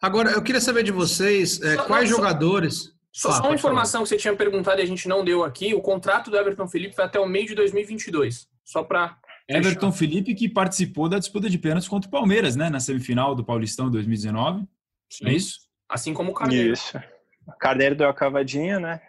Agora, 0.00 0.30
eu 0.30 0.42
queria 0.42 0.60
saber 0.60 0.82
de 0.82 0.92
vocês, 0.92 1.60
é, 1.62 1.76
quais 1.76 2.08
jogadores... 2.08 2.94
Só, 3.12 3.32
só 3.32 3.44
uma 3.44 3.54
informação 3.54 4.00
falar. 4.00 4.02
que 4.02 4.08
você 4.10 4.16
tinha 4.18 4.36
perguntado 4.36 4.78
e 4.78 4.82
a 4.82 4.86
gente 4.86 5.08
não 5.08 5.24
deu 5.24 5.42
aqui: 5.42 5.74
o 5.74 5.80
contrato 5.80 6.30
do 6.30 6.36
Everton 6.36 6.68
Felipe 6.68 6.94
vai 6.94 7.06
até 7.06 7.18
o 7.18 7.24
meio 7.24 7.46
de 7.46 7.54
2022. 7.54 8.46
Só 8.62 8.84
para. 8.84 9.16
Everton 9.48 9.90
Felipe 9.90 10.34
que 10.34 10.50
participou 10.50 11.08
da 11.08 11.18
disputa 11.18 11.48
de 11.48 11.56
pênaltis 11.56 11.88
contra 11.88 12.08
o 12.08 12.10
Palmeiras, 12.10 12.56
né? 12.56 12.68
Na 12.68 12.78
semifinal 12.78 13.34
do 13.34 13.42
Paulistão 13.42 13.90
2019. 13.90 14.66
Sim. 15.10 15.28
É 15.28 15.32
isso? 15.32 15.65
Assim 15.88 16.12
como 16.12 16.32
o 16.32 16.34
Carneiro. 16.34 16.72
Isso. 16.72 16.98
O 17.46 17.52
Carneiro 17.52 17.94
deu 17.94 18.08
a 18.08 18.14
cavadinha, 18.14 18.80
né? 18.80 19.00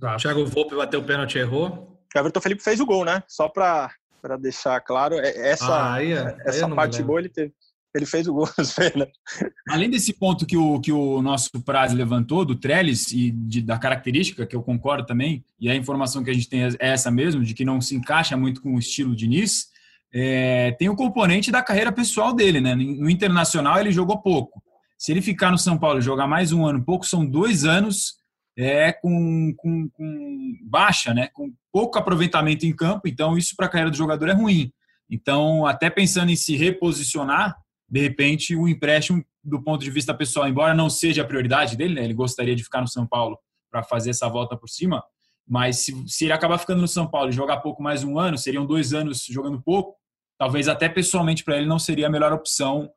O 0.00 0.16
Thiago 0.16 0.44
Volpe 0.46 0.74
bateu 0.74 1.00
o 1.00 1.04
pênalti 1.04 1.36
e 1.36 1.38
errou. 1.38 1.98
O 2.14 2.18
Everton 2.18 2.40
Felipe 2.40 2.62
fez 2.62 2.80
o 2.80 2.86
gol, 2.86 3.04
né? 3.04 3.22
Só 3.28 3.48
para 3.48 3.90
deixar 4.40 4.80
claro, 4.80 5.14
é, 5.18 5.50
essa, 5.50 5.72
ah, 5.72 5.94
aí, 5.94 6.12
é, 6.12 6.36
essa 6.44 6.66
aí 6.66 6.74
parte 6.74 7.02
boa 7.02 7.20
ele 7.20 7.28
teve. 7.28 7.52
Ele 7.94 8.06
fez 8.06 8.26
o 8.26 8.32
gol 8.32 8.48
né? 8.96 9.06
Além 9.68 9.90
desse 9.90 10.14
ponto 10.14 10.46
que 10.46 10.56
o, 10.56 10.80
que 10.80 10.90
o 10.90 11.20
nosso 11.20 11.50
Praz 11.62 11.92
levantou, 11.92 12.42
do 12.42 12.56
Trellis, 12.56 13.12
e 13.12 13.30
de, 13.30 13.60
da 13.60 13.78
característica, 13.78 14.46
que 14.46 14.56
eu 14.56 14.62
concordo 14.62 15.04
também, 15.04 15.44
e 15.60 15.70
a 15.70 15.74
informação 15.74 16.24
que 16.24 16.30
a 16.30 16.32
gente 16.32 16.48
tem 16.48 16.64
é 16.64 16.76
essa 16.80 17.10
mesmo, 17.10 17.44
de 17.44 17.52
que 17.52 17.66
não 17.66 17.82
se 17.82 17.94
encaixa 17.94 18.34
muito 18.34 18.62
com 18.62 18.74
o 18.74 18.78
estilo 18.78 19.14
de 19.14 19.28
Nice, 19.28 19.66
é, 20.12 20.72
tem 20.72 20.88
o 20.88 20.96
componente 20.96 21.50
da 21.50 21.62
carreira 21.62 21.92
pessoal 21.92 22.32
dele, 22.34 22.62
né? 22.62 22.74
No 22.74 23.10
Internacional 23.10 23.78
ele 23.78 23.92
jogou 23.92 24.22
pouco. 24.22 24.62
Se 25.02 25.10
ele 25.10 25.20
ficar 25.20 25.50
no 25.50 25.58
São 25.58 25.76
Paulo 25.76 25.98
e 25.98 26.02
jogar 26.02 26.28
mais 26.28 26.52
um 26.52 26.64
ano, 26.64 26.80
pouco, 26.80 27.04
são 27.04 27.26
dois 27.26 27.64
anos 27.64 28.18
é, 28.56 28.92
com, 28.92 29.52
com, 29.56 29.90
com 29.90 30.58
baixa, 30.62 31.12
né? 31.12 31.26
Com 31.32 31.52
pouco 31.72 31.98
aproveitamento 31.98 32.64
em 32.64 32.72
campo, 32.72 33.08
então 33.08 33.36
isso 33.36 33.56
para 33.56 33.66
a 33.66 33.68
carreira 33.68 33.90
do 33.90 33.96
jogador 33.96 34.28
é 34.28 34.32
ruim. 34.32 34.72
Então, 35.10 35.66
até 35.66 35.90
pensando 35.90 36.30
em 36.30 36.36
se 36.36 36.56
reposicionar, 36.56 37.56
de 37.88 38.00
repente, 38.00 38.54
o 38.54 38.68
empréstimo, 38.68 39.24
do 39.42 39.60
ponto 39.60 39.82
de 39.82 39.90
vista 39.90 40.14
pessoal, 40.14 40.46
embora 40.46 40.72
não 40.72 40.88
seja 40.88 41.22
a 41.22 41.26
prioridade 41.26 41.76
dele, 41.76 41.94
né, 41.94 42.04
ele 42.04 42.14
gostaria 42.14 42.54
de 42.54 42.62
ficar 42.62 42.80
no 42.80 42.86
São 42.86 43.04
Paulo 43.04 43.36
para 43.72 43.82
fazer 43.82 44.10
essa 44.10 44.28
volta 44.28 44.56
por 44.56 44.68
cima, 44.68 45.02
mas 45.44 45.78
se, 45.78 46.04
se, 46.06 46.26
ele 46.26 46.32
acabar 46.32 46.58
ficando 46.58 46.80
no 46.80 46.86
São 46.86 47.08
Paulo 47.08 47.30
e 47.30 47.32
jogar 47.32 47.56
pouco 47.56 47.82
mais 47.82 48.04
um 48.04 48.20
ano, 48.20 48.38
seriam 48.38 48.64
dois 48.64 48.94
anos 48.94 49.24
jogando 49.28 49.60
pouco, 49.60 49.96
talvez 50.38 50.68
até 50.68 50.88
pessoalmente 50.88 51.42
para 51.42 51.56
ele 51.56 51.66
não 51.66 51.80
seria 51.80 52.06
a 52.06 52.10
melhor 52.10 52.32
opção, 52.32 52.88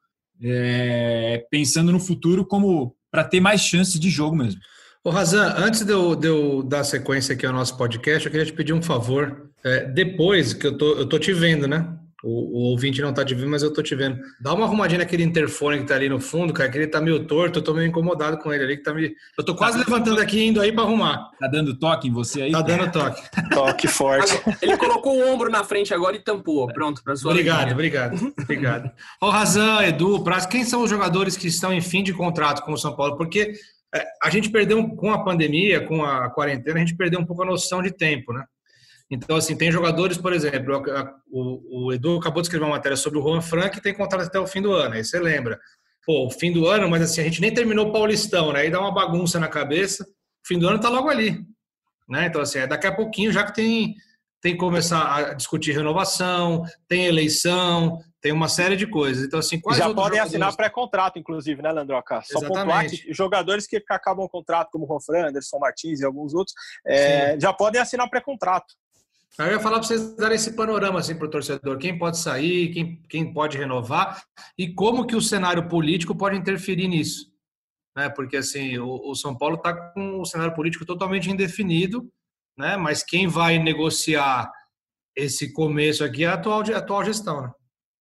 é, 0.41 1.45
pensando 1.49 1.91
no 1.91 1.99
futuro 1.99 2.45
como 2.45 2.95
para 3.11 3.23
ter 3.23 3.39
mais 3.39 3.61
chances 3.61 3.99
de 3.99 4.09
jogo 4.09 4.35
mesmo. 4.35 4.59
Ô 5.03 5.09
Razan, 5.09 5.53
antes 5.57 5.83
de 5.83 5.93
eu, 5.93 6.15
de 6.15 6.27
eu, 6.27 6.63
dar 6.63 6.83
sequência 6.83 7.33
aqui 7.33 7.45
ao 7.45 7.53
nosso 7.53 7.77
podcast, 7.77 8.25
eu 8.25 8.31
queria 8.31 8.45
te 8.45 8.53
pedir 8.53 8.73
um 8.73 8.81
favor. 8.81 9.49
É, 9.63 9.85
depois 9.85 10.53
que 10.53 10.67
eu 10.67 10.77
tô, 10.77 10.93
eu 10.95 11.05
tô 11.07 11.19
te 11.19 11.31
vendo, 11.31 11.67
né? 11.67 11.87
O, 12.27 12.57
o 12.57 12.61
ouvinte 12.71 13.03
não 13.03 13.13
tá 13.13 13.23
te 13.23 13.35
vendo, 13.35 13.51
mas 13.51 13.61
eu 13.61 13.71
tô 13.71 13.83
te 13.83 13.93
vendo. 13.93 14.19
Dá 14.41 14.51
uma 14.51 14.65
arrumadinha 14.65 14.97
naquele 14.97 15.21
interfone 15.21 15.77
que 15.77 15.85
tá 15.85 15.93
ali 15.93 16.09
no 16.09 16.19
fundo, 16.19 16.51
cara, 16.51 16.67
que 16.71 16.77
ele 16.79 16.87
tá 16.87 16.99
meio 16.99 17.23
torto, 17.25 17.59
eu 17.59 17.63
tô 17.63 17.71
meio 17.71 17.87
incomodado 17.87 18.39
com 18.39 18.51
ele 18.51 18.63
ali, 18.63 18.77
que 18.77 18.83
tá 18.83 18.95
me... 18.95 19.15
Eu 19.37 19.43
tô 19.43 19.53
quase 19.53 19.77
tá 19.77 19.83
levantando 19.87 20.19
aqui 20.19 20.43
indo 20.43 20.59
aí 20.59 20.71
para 20.71 20.83
arrumar. 20.83 21.29
Tá 21.39 21.47
dando 21.47 21.77
toque 21.77 22.07
em 22.07 22.11
você 22.11 22.41
aí? 22.41 22.51
Tá 22.51 22.63
dando 22.63 22.91
toque. 22.91 23.21
toque 23.53 23.87
forte. 23.87 24.41
Ele 24.59 24.75
colocou 24.75 25.15
o 25.15 25.31
ombro 25.31 25.51
na 25.51 25.63
frente 25.63 25.93
agora 25.93 26.15
e 26.15 26.19
tampou. 26.19 26.65
Pronto, 26.73 27.03
para 27.03 27.15
sua 27.15 27.29
Obrigado, 27.29 27.71
obrigado, 27.73 28.33
obrigado. 28.41 28.91
Ô, 29.21 29.29
Razan, 29.29 29.83
Edu, 29.83 30.23
Praz, 30.23 30.47
quem 30.47 30.63
são 30.63 30.81
os 30.81 30.89
jogadores 30.89 31.37
que 31.37 31.47
estão 31.47 31.71
em 31.71 31.81
fim 31.81 32.01
de 32.01 32.11
contrato 32.11 32.63
com 32.63 32.73
o 32.73 32.77
São 32.77 32.95
Paulo? 32.95 33.17
Porque 33.17 33.53
é, 33.93 34.03
a 34.23 34.31
gente 34.31 34.49
perdeu, 34.49 34.83
com 34.95 35.11
a 35.11 35.23
pandemia, 35.23 35.85
com 35.85 36.03
a 36.03 36.27
quarentena, 36.31 36.77
a 36.77 36.79
gente 36.79 36.97
perdeu 36.97 37.19
um 37.19 37.25
pouco 37.25 37.43
a 37.43 37.45
noção 37.45 37.83
de 37.83 37.91
tempo, 37.91 38.33
né? 38.33 38.43
Então, 39.09 39.37
assim, 39.37 39.55
tem 39.55 39.71
jogadores, 39.71 40.17
por 40.17 40.33
exemplo, 40.33 40.81
o, 41.29 41.87
o 41.87 41.93
Edu 41.93 42.17
acabou 42.17 42.41
de 42.41 42.47
escrever 42.47 42.65
uma 42.65 42.75
matéria 42.75 42.97
sobre 42.97 43.19
o 43.19 43.21
Juan 43.21 43.41
Frank, 43.41 43.75
que 43.75 43.81
tem 43.81 43.93
contrato 43.93 44.25
até 44.25 44.39
o 44.39 44.47
fim 44.47 44.61
do 44.61 44.73
ano, 44.73 44.95
aí 44.95 45.03
você 45.03 45.19
lembra. 45.19 45.59
Pô, 46.05 46.25
o 46.27 46.31
fim 46.31 46.51
do 46.51 46.67
ano, 46.67 46.89
mas 46.89 47.01
assim, 47.01 47.21
a 47.21 47.23
gente 47.23 47.41
nem 47.41 47.53
terminou 47.53 47.87
o 47.87 47.91
Paulistão, 47.91 48.51
né? 48.53 48.61
Aí 48.61 48.71
dá 48.71 48.79
uma 48.79 48.93
bagunça 48.93 49.39
na 49.39 49.47
cabeça. 49.47 50.03
O 50.03 50.47
fim 50.47 50.59
do 50.59 50.67
ano 50.67 50.79
tá 50.79 50.89
logo 50.89 51.09
ali, 51.09 51.39
né? 52.07 52.27
Então, 52.27 52.41
assim, 52.41 52.59
é 52.59 52.67
daqui 52.67 52.87
a 52.87 52.95
pouquinho, 52.95 53.31
já 53.31 53.43
que 53.43 53.53
tem, 53.53 53.95
tem 54.41 54.53
que 54.53 54.59
começar 54.59 55.15
a 55.15 55.33
discutir 55.33 55.71
renovação, 55.71 56.63
tem 56.87 57.05
eleição, 57.05 57.99
tem 58.21 58.31
uma 58.31 58.49
série 58.49 58.75
de 58.75 58.87
coisas. 58.87 59.23
Então, 59.23 59.39
assim, 59.39 59.59
quais 59.59 59.77
Já 59.77 59.93
podem 59.93 60.19
assinar 60.19 60.55
pré-contrato, 60.55 61.19
inclusive, 61.19 61.61
né, 61.61 61.71
Landroca? 61.71 62.21
Só 62.23 62.39
pontuar 62.39 62.87
que 62.87 63.13
jogadores 63.13 63.67
que 63.67 63.83
acabam 63.89 64.25
o 64.25 64.29
contrato, 64.29 64.69
como 64.71 64.87
o 64.87 64.99
Fran, 64.99 65.29
Anderson 65.29 65.59
Martins 65.59 65.99
e 65.99 66.05
alguns 66.05 66.33
outros, 66.33 66.55
é, 66.85 67.39
já 67.39 67.53
podem 67.53 67.79
assinar 67.79 68.09
pré-contrato. 68.09 68.73
Eu 69.37 69.47
ia 69.47 69.59
falar 69.59 69.79
para 69.79 69.87
vocês 69.87 70.15
darem 70.15 70.35
esse 70.35 70.55
panorama 70.55 70.99
assim, 70.99 71.15
para 71.15 71.27
o 71.27 71.29
torcedor, 71.29 71.77
quem 71.77 71.97
pode 71.97 72.17
sair, 72.17 72.73
quem, 72.73 73.01
quem 73.09 73.33
pode 73.33 73.57
renovar 73.57 74.23
e 74.57 74.73
como 74.73 75.05
que 75.05 75.15
o 75.15 75.21
cenário 75.21 75.67
político 75.67 76.15
pode 76.15 76.37
interferir 76.37 76.87
nisso. 76.87 77.29
Né? 77.95 78.09
Porque 78.09 78.37
assim, 78.37 78.77
o, 78.77 79.09
o 79.09 79.15
São 79.15 79.37
Paulo 79.37 79.55
está 79.55 79.73
com 79.91 80.21
o 80.21 80.25
cenário 80.25 80.53
político 80.53 80.85
totalmente 80.85 81.29
indefinido, 81.29 82.09
né? 82.57 82.77
mas 82.77 83.03
quem 83.03 83.27
vai 83.27 83.59
negociar 83.59 84.49
esse 85.15 85.51
começo 85.51 86.03
aqui 86.03 86.23
é 86.23 86.27
a 86.27 86.33
atual, 86.33 86.61
a 86.61 86.77
atual 86.77 87.03
gestão. 87.03 87.41
Né? 87.41 87.51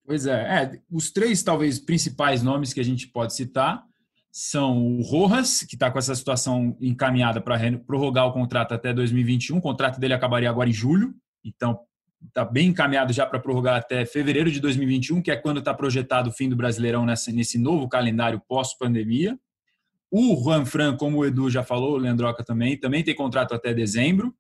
Pois 0.07 0.27
é. 0.27 0.63
é, 0.63 0.81
os 0.91 1.11
três 1.11 1.43
talvez 1.43 1.79
principais 1.79 2.43
nomes 2.43 2.73
que 2.73 2.81
a 2.81 2.85
gente 2.85 3.09
pode 3.09 3.35
citar 3.35 3.83
são 4.31 4.97
o 4.97 5.03
Rojas, 5.03 5.63
que 5.63 5.77
está 5.77 5.91
com 5.91 5.99
essa 5.99 6.15
situação 6.15 6.77
encaminhada 6.81 7.41
para 7.41 7.57
prorrogar 7.87 8.27
o 8.27 8.33
contrato 8.33 8.75
até 8.75 8.93
2021. 8.93 9.57
O 9.57 9.63
contrato 9.63 10.01
dele 10.01 10.13
acabaria 10.13 10.51
agora 10.51 10.69
em 10.69 10.73
julho. 10.73 11.15
Então, 11.45 11.79
está 12.27 12.45
bem 12.45 12.69
encaminhado 12.69 13.13
já 13.13 13.27
para 13.27 13.39
prorrogar 13.39 13.77
até 13.77 14.05
fevereiro 14.07 14.51
de 14.51 14.61
2021, 14.61 15.21
que 15.21 15.31
é 15.31 15.37
quando 15.37 15.59
está 15.59 15.75
projetado 15.75 16.31
o 16.31 16.33
fim 16.33 16.49
do 16.49 16.57
Brasileirão 16.57 17.05
nessa, 17.05 17.31
nesse 17.31 17.59
novo 17.59 17.89
calendário 17.89 18.41
pós-pandemia. 18.49 19.39
O 20.11 20.41
Juan 20.43 20.65
Fran, 20.65 20.97
como 20.97 21.19
o 21.19 21.27
Edu 21.27 21.51
já 21.51 21.63
falou, 21.63 21.95
o 21.95 21.97
Leandroca 21.99 22.45
também, 22.45 22.79
também 22.79 23.03
tem 23.03 23.15
contrato 23.15 23.55
até 23.55 23.75
dezembro. 23.75 24.35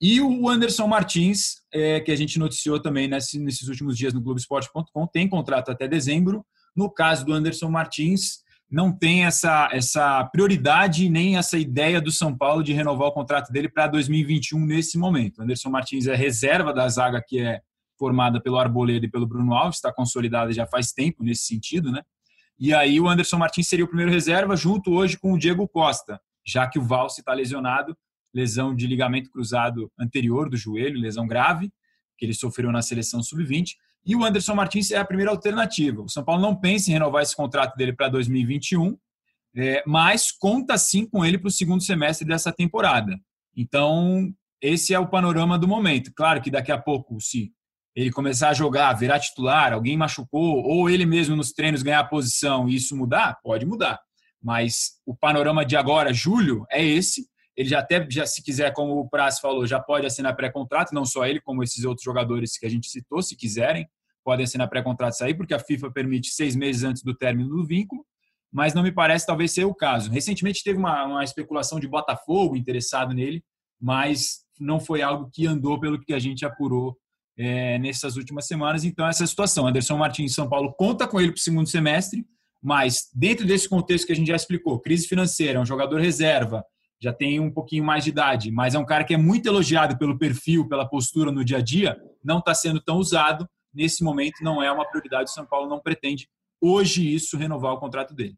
E 0.00 0.18
o 0.20 0.48
Anderson 0.48 0.86
Martins, 0.86 1.60
é, 1.70 2.00
que 2.00 2.10
a 2.10 2.16
gente 2.16 2.38
noticiou 2.38 2.80
também 2.80 3.06
nesse, 3.06 3.38
nesses 3.38 3.68
últimos 3.68 3.98
dias 3.98 4.14
no 4.14 4.20
Globoesporte.com, 4.20 5.06
tem 5.06 5.28
contrato 5.28 5.70
até 5.70 5.86
dezembro. 5.86 6.44
No 6.74 6.90
caso 6.90 7.26
do 7.26 7.34
Anderson 7.34 7.68
Martins, 7.68 8.40
não 8.70 8.92
tem 8.92 9.24
essa, 9.24 9.68
essa 9.72 10.24
prioridade 10.26 11.08
nem 11.08 11.36
essa 11.36 11.58
ideia 11.58 12.00
do 12.00 12.12
São 12.12 12.36
Paulo 12.36 12.62
de 12.62 12.72
renovar 12.72 13.08
o 13.08 13.12
contrato 13.12 13.50
dele 13.50 13.68
para 13.68 13.88
2021 13.88 14.64
nesse 14.64 14.96
momento. 14.96 15.42
Anderson 15.42 15.70
Martins 15.70 16.06
é 16.06 16.14
reserva 16.14 16.72
da 16.72 16.88
zaga 16.88 17.22
que 17.26 17.40
é 17.40 17.60
formada 17.98 18.40
pelo 18.40 18.58
Arboleda 18.58 19.04
e 19.04 19.10
pelo 19.10 19.26
Bruno 19.26 19.52
Alves, 19.54 19.76
está 19.76 19.92
consolidada 19.92 20.52
já 20.52 20.66
faz 20.66 20.92
tempo 20.92 21.22
nesse 21.22 21.44
sentido, 21.44 21.90
né? 21.90 22.00
E 22.58 22.72
aí 22.72 23.00
o 23.00 23.08
Anderson 23.08 23.38
Martins 23.38 23.68
seria 23.68 23.84
o 23.84 23.88
primeiro 23.88 24.12
reserva, 24.12 24.54
junto 24.54 24.92
hoje 24.92 25.18
com 25.18 25.32
o 25.32 25.38
Diego 25.38 25.66
Costa, 25.66 26.20
já 26.46 26.66
que 26.66 26.78
o 26.78 26.82
Valse 26.82 27.20
está 27.20 27.34
lesionado, 27.34 27.96
lesão 28.32 28.74
de 28.74 28.86
ligamento 28.86 29.30
cruzado 29.30 29.90
anterior 29.98 30.48
do 30.48 30.56
joelho, 30.56 31.00
lesão 31.00 31.26
grave, 31.26 31.70
que 32.16 32.24
ele 32.24 32.34
sofreu 32.34 32.70
na 32.70 32.82
seleção 32.82 33.22
sub-20. 33.22 33.72
E 34.04 34.16
o 34.16 34.24
Anderson 34.24 34.54
Martins 34.54 34.90
é 34.90 34.96
a 34.96 35.04
primeira 35.04 35.30
alternativa. 35.30 36.02
O 36.02 36.08
São 36.08 36.24
Paulo 36.24 36.40
não 36.40 36.56
pensa 36.56 36.90
em 36.90 36.94
renovar 36.94 37.22
esse 37.22 37.36
contrato 37.36 37.76
dele 37.76 37.92
para 37.92 38.08
2021, 38.08 38.96
é, 39.56 39.82
mas 39.86 40.32
conta 40.32 40.78
sim 40.78 41.06
com 41.06 41.24
ele 41.24 41.38
para 41.38 41.48
o 41.48 41.52
segundo 41.52 41.82
semestre 41.82 42.26
dessa 42.26 42.52
temporada. 42.52 43.18
Então, 43.56 44.32
esse 44.62 44.94
é 44.94 44.98
o 44.98 45.08
panorama 45.08 45.58
do 45.58 45.68
momento. 45.68 46.12
Claro 46.14 46.40
que 46.40 46.50
daqui 46.50 46.72
a 46.72 46.78
pouco, 46.78 47.20
se 47.20 47.52
ele 47.94 48.10
começar 48.10 48.50
a 48.50 48.54
jogar, 48.54 48.92
virar 48.94 49.18
titular, 49.18 49.72
alguém 49.72 49.96
machucou, 49.96 50.62
ou 50.62 50.88
ele 50.88 51.04
mesmo 51.04 51.36
nos 51.36 51.52
treinos 51.52 51.82
ganhar 51.82 52.04
posição 52.04 52.68
e 52.68 52.76
isso 52.76 52.96
mudar, 52.96 53.38
pode 53.42 53.66
mudar. 53.66 53.98
Mas 54.42 54.92
o 55.04 55.14
panorama 55.14 55.64
de 55.64 55.76
agora, 55.76 56.12
julho, 56.12 56.64
é 56.70 56.82
esse. 56.82 57.26
Ele 57.60 57.68
já 57.68 57.80
até, 57.80 58.06
já, 58.10 58.24
se 58.24 58.42
quiser, 58.42 58.72
como 58.72 58.98
o 58.98 59.06
Praz 59.06 59.38
falou, 59.38 59.66
já 59.66 59.78
pode 59.78 60.06
assinar 60.06 60.34
pré-contrato, 60.34 60.94
não 60.94 61.04
só 61.04 61.26
ele, 61.26 61.42
como 61.42 61.62
esses 61.62 61.84
outros 61.84 62.02
jogadores 62.02 62.56
que 62.56 62.64
a 62.64 62.70
gente 62.70 62.88
citou, 62.88 63.20
se 63.20 63.36
quiserem, 63.36 63.86
podem 64.24 64.44
assinar 64.44 64.66
pré-contrato 64.66 65.12
e 65.12 65.18
sair, 65.18 65.34
porque 65.34 65.52
a 65.52 65.58
FIFA 65.58 65.90
permite 65.90 66.30
seis 66.30 66.56
meses 66.56 66.84
antes 66.84 67.02
do 67.02 67.14
término 67.14 67.50
do 67.50 67.66
vínculo, 67.66 68.02
mas 68.50 68.72
não 68.72 68.82
me 68.82 68.90
parece 68.90 69.26
talvez 69.26 69.52
ser 69.52 69.66
o 69.66 69.74
caso. 69.74 70.10
Recentemente 70.10 70.64
teve 70.64 70.78
uma, 70.78 71.04
uma 71.04 71.22
especulação 71.22 71.78
de 71.78 71.86
Botafogo 71.86 72.56
interessado 72.56 73.12
nele, 73.12 73.44
mas 73.78 74.38
não 74.58 74.80
foi 74.80 75.02
algo 75.02 75.28
que 75.30 75.46
andou 75.46 75.78
pelo 75.78 76.00
que 76.00 76.14
a 76.14 76.18
gente 76.18 76.46
apurou 76.46 76.96
é, 77.36 77.78
nessas 77.78 78.16
últimas 78.16 78.46
semanas. 78.46 78.86
Então, 78.86 79.06
essa 79.06 79.26
situação. 79.26 79.66
Anderson 79.66 79.98
Martins 79.98 80.34
São 80.34 80.48
Paulo 80.48 80.72
conta 80.72 81.06
com 81.06 81.20
ele 81.20 81.32
para 81.32 81.38
o 81.38 81.42
segundo 81.42 81.68
semestre, 81.68 82.24
mas 82.62 83.10
dentro 83.14 83.46
desse 83.46 83.68
contexto 83.68 84.06
que 84.06 84.12
a 84.12 84.16
gente 84.16 84.28
já 84.28 84.36
explicou, 84.36 84.80
crise 84.80 85.06
financeira, 85.06 85.58
é 85.58 85.60
um 85.60 85.66
jogador 85.66 86.00
reserva, 86.00 86.64
já 87.00 87.12
tem 87.12 87.40
um 87.40 87.50
pouquinho 87.50 87.82
mais 87.82 88.04
de 88.04 88.10
idade, 88.10 88.50
mas 88.50 88.74
é 88.74 88.78
um 88.78 88.84
cara 88.84 89.04
que 89.04 89.14
é 89.14 89.16
muito 89.16 89.46
elogiado 89.46 89.96
pelo 89.96 90.18
perfil, 90.18 90.68
pela 90.68 90.86
postura 90.86 91.32
no 91.32 91.44
dia 91.44 91.58
a 91.58 91.62
dia, 91.62 91.98
não 92.22 92.38
está 92.38 92.54
sendo 92.54 92.80
tão 92.80 92.98
usado. 92.98 93.48
Nesse 93.72 94.02
momento, 94.02 94.42
não 94.42 94.62
é 94.62 94.70
uma 94.70 94.84
prioridade. 94.84 95.30
O 95.30 95.32
São 95.32 95.46
Paulo 95.46 95.68
não 95.68 95.80
pretende, 95.80 96.28
hoje, 96.60 97.14
isso, 97.14 97.36
renovar 97.36 97.72
o 97.72 97.78
contrato 97.78 98.12
dele. 98.12 98.34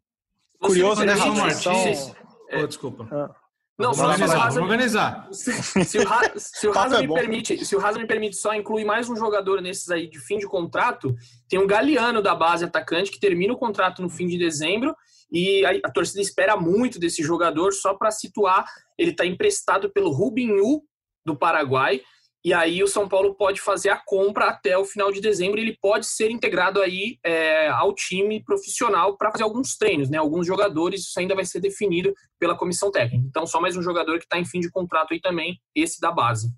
Curioso, 0.61 1.05
né, 1.05 1.15
Martins? 1.15 2.15
Oh, 2.53 2.67
desculpa. 2.67 3.09
Ah. 3.11 3.35
Não, 3.79 3.93
vamos 3.93 3.97
só 3.97 4.07
organizar, 4.07 4.53
se 4.53 4.59
o 4.59 4.63
organizar. 4.63 5.29
Se 5.33 5.51
o, 5.99 6.39
se 6.39 6.69
é 6.69 7.01
me 7.01 7.07
bom. 7.07 7.15
permite, 7.15 7.65
se 7.65 7.75
o 7.75 7.93
me 7.95 8.07
permite 8.07 8.37
só 8.37 8.55
incluir 8.55 8.85
mais 8.85 9.09
um 9.09 9.17
jogador 9.17 9.61
nesses 9.61 9.91
aí 9.91 10.09
de 10.09 10.21
fim 10.21 10.39
de 10.39 10.47
contrato, 10.47 11.17
tem 11.49 11.59
um 11.59 11.67
Galeano 11.67 12.23
da 12.23 12.35
base 12.35 12.65
atacante 12.65 13.11
que 13.11 13.19
termina 13.19 13.53
o 13.53 13.57
contrato 13.57 14.03
no 14.03 14.11
fim 14.11 14.29
de 14.29 14.39
dezembro 14.39 14.95
e 15.33 15.65
a, 15.65 15.71
a 15.85 15.91
torcida 15.91 16.21
espera 16.21 16.57
muito 16.57 16.99
desse 16.99 17.23
jogador 17.23 17.73
só 17.73 17.95
para 17.95 18.11
situar, 18.11 18.65
ele 18.99 19.13
está 19.13 19.25
emprestado 19.25 19.91
pelo 19.91 20.11
Rubinho 20.11 20.83
do 21.25 21.37
Paraguai 21.37 22.03
e 22.45 22.53
aí 22.53 22.83
o 22.83 22.89
São 22.89 23.09
Paulo 23.09 23.37
pode 23.37 23.61
fazer 23.61 23.91
a 23.91 23.97
compra 23.97 24.47
até 24.47 24.77
o 24.77 24.85
final 24.85 25.13
de 25.13 25.21
dezembro 25.21 25.61
ele 25.61 25.79
pode 25.81 26.07
ser 26.07 26.29
integrado 26.29 26.83
aí 26.83 27.19
é, 27.25 27.69
ao 27.69 27.95
time 27.95 28.43
profissional 28.43 29.17
para 29.17 29.31
fazer 29.31 29.45
alguns 29.45 29.77
treinos, 29.77 30.11
né? 30.11 30.19
Alguns 30.19 30.45
jogadores, 30.45 31.03
isso 31.03 31.21
ainda 31.21 31.37
vai 31.37 31.45
ser 31.45 31.61
definido 31.61 32.13
pela 32.41 32.57
comissão 32.57 32.91
técnica. 32.91 33.25
Então, 33.29 33.47
só 33.47 33.61
mais 33.61 33.77
um 33.77 33.83
jogador 33.83 34.19
que 34.19 34.25
está 34.25 34.39
em 34.39 34.45
fim 34.45 34.59
de 34.59 34.71
contrato 34.71 35.15
aí 35.15 35.21
também, 35.21 35.61
esse 35.73 36.01
da 36.01 36.11
base. 36.11 36.49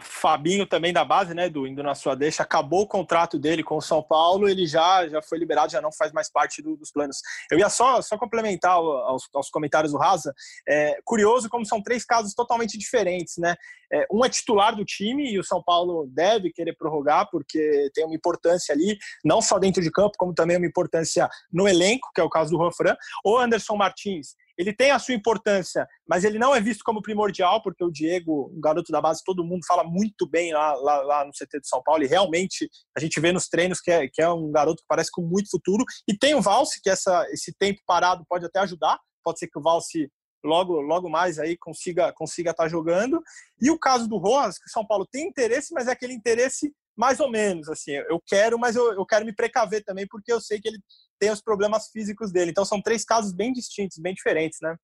Fabinho 0.00 0.66
também 0.66 0.92
da 0.92 1.04
base, 1.04 1.34
né, 1.34 1.48
do 1.48 1.66
indo 1.66 1.82
na 1.82 1.94
sua 1.94 2.14
deixa, 2.14 2.42
acabou 2.42 2.82
o 2.82 2.88
contrato 2.88 3.38
dele 3.38 3.62
com 3.62 3.76
o 3.76 3.80
São 3.82 4.02
Paulo, 4.02 4.48
ele 4.48 4.66
já 4.66 5.06
já 5.08 5.22
foi 5.22 5.38
liberado, 5.38 5.70
já 5.70 5.80
não 5.80 5.92
faz 5.92 6.12
mais 6.12 6.30
parte 6.30 6.60
do- 6.62 6.76
dos 6.76 6.90
planos. 6.90 7.18
Eu 7.50 7.58
ia 7.58 7.68
só 7.68 8.00
só 8.02 8.16
complementar 8.18 8.72
aos, 8.72 9.28
aos 9.34 9.50
comentários 9.50 9.92
do 9.92 9.98
Raza, 9.98 10.32
é, 10.68 10.98
curioso 11.04 11.48
como 11.48 11.64
são 11.66 11.82
três 11.82 12.04
casos 12.04 12.34
totalmente 12.34 12.78
diferentes, 12.78 13.34
né? 13.38 13.54
É, 13.92 14.06
um 14.10 14.24
é 14.24 14.28
titular 14.28 14.74
do 14.74 14.84
time 14.84 15.30
e 15.30 15.38
o 15.38 15.44
São 15.44 15.62
Paulo 15.62 16.06
deve 16.10 16.50
querer 16.50 16.74
prorrogar 16.74 17.28
porque 17.30 17.90
tem 17.94 18.04
uma 18.04 18.14
importância 18.14 18.74
ali, 18.74 18.96
não 19.24 19.42
só 19.42 19.58
dentro 19.58 19.82
de 19.82 19.90
campo, 19.90 20.16
como 20.18 20.32
também 20.34 20.56
uma 20.56 20.66
importância 20.66 21.28
no 21.52 21.68
elenco, 21.68 22.08
que 22.14 22.20
é 22.20 22.24
o 22.24 22.30
caso 22.30 22.50
do 22.50 22.56
Juan 22.56 22.72
Fran. 22.72 22.96
O 23.24 23.36
Anderson 23.36 23.76
Martins, 23.76 24.34
ele 24.58 24.72
tem 24.72 24.90
a 24.90 24.98
sua 24.98 25.14
importância, 25.14 25.86
mas 26.08 26.24
ele 26.24 26.38
não 26.38 26.54
é 26.54 26.60
visto 26.60 26.82
como 26.84 27.02
primordial, 27.02 27.62
porque 27.62 27.84
o 27.84 27.90
Diego, 27.90 28.52
um 28.54 28.60
garoto 28.60 28.92
da 28.92 29.00
base, 29.00 29.22
todo 29.24 29.44
mundo 29.44 29.64
fala 29.66 29.84
muito 29.84 30.28
bem 30.28 30.52
lá, 30.52 30.74
lá, 30.74 31.02
lá 31.02 31.24
no 31.24 31.32
CT 31.32 31.60
de 31.60 31.68
São 31.68 31.82
Paulo, 31.82 32.02
e 32.02 32.06
realmente 32.06 32.68
a 32.96 33.00
gente 33.00 33.20
vê 33.20 33.32
nos 33.32 33.48
treinos 33.48 33.80
que 33.80 33.90
é, 33.90 34.08
que 34.08 34.22
é 34.22 34.28
um 34.28 34.50
garoto 34.50 34.82
que 34.82 34.88
parece 34.88 35.10
com 35.10 35.22
muito 35.22 35.50
futuro. 35.50 35.84
E 36.08 36.16
tem 36.16 36.34
o 36.34 36.42
Valse, 36.42 36.80
que 36.82 36.90
essa, 36.90 37.26
esse 37.30 37.52
tempo 37.58 37.80
parado 37.86 38.24
pode 38.28 38.44
até 38.46 38.60
ajudar, 38.60 38.98
pode 39.24 39.38
ser 39.38 39.48
que 39.48 39.58
o 39.58 39.62
Valse 39.62 40.10
logo, 40.44 40.80
logo 40.80 41.08
mais 41.08 41.38
aí 41.38 41.56
consiga 41.56 42.12
consiga 42.12 42.50
estar 42.50 42.68
jogando. 42.68 43.22
E 43.60 43.70
o 43.70 43.78
caso 43.78 44.08
do 44.08 44.18
Rojas, 44.18 44.58
que 44.58 44.66
o 44.66 44.72
São 44.72 44.86
Paulo 44.86 45.06
tem 45.10 45.28
interesse, 45.28 45.72
mas 45.72 45.88
é 45.88 45.92
aquele 45.92 46.12
interesse 46.12 46.72
mais 47.02 47.18
ou 47.18 47.28
menos, 47.28 47.68
assim, 47.68 47.90
eu 47.90 48.22
quero, 48.24 48.56
mas 48.56 48.76
eu, 48.76 48.92
eu 48.92 49.04
quero 49.04 49.26
me 49.26 49.34
precaver 49.34 49.82
também, 49.82 50.06
porque 50.06 50.32
eu 50.32 50.40
sei 50.40 50.60
que 50.60 50.68
ele 50.68 50.78
tem 51.18 51.32
os 51.32 51.42
problemas 51.42 51.88
físicos 51.90 52.30
dele. 52.30 52.52
Então 52.52 52.64
são 52.64 52.80
três 52.80 53.04
casos 53.04 53.32
bem 53.32 53.52
distintos, 53.52 53.98
bem 53.98 54.14
diferentes, 54.14 54.60
né? 54.62 54.76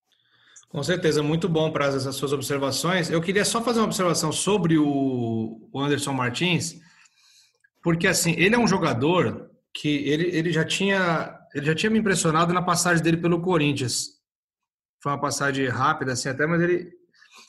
Com 0.68 0.83
certeza, 0.83 1.22
muito 1.22 1.48
bom 1.48 1.70
para 1.70 1.87
essas 1.87 2.16
suas 2.16 2.33
observações. 2.33 3.09
Eu 3.09 3.20
queria 3.20 3.44
só 3.44 3.62
fazer 3.62 3.78
uma 3.78 3.87
observação 3.87 4.33
sobre 4.33 4.76
o 4.76 5.70
Anderson 5.72 6.12
Martins, 6.12 6.81
porque 7.85 8.09
assim, 8.09 8.35
ele 8.37 8.57
é 8.57 8.59
um 8.59 8.66
jogador 8.66 9.48
que 9.72 9.88
ele, 10.09 10.37
ele 10.37 10.52
já 10.52 10.64
tinha 10.64 11.38
ele 11.54 11.66
já 11.66 11.74
tinha 11.74 11.88
me 11.88 12.00
impressionado 12.00 12.52
na 12.52 12.61
passagem 12.61 13.00
dele 13.00 13.16
pelo 13.16 13.40
Corinthians. 13.40 14.18
Foi 15.00 15.12
uma 15.12 15.20
passagem 15.20 15.68
rápida 15.68 16.14
assim 16.14 16.28
até, 16.28 16.48
mas 16.48 16.61
ele 16.61 16.97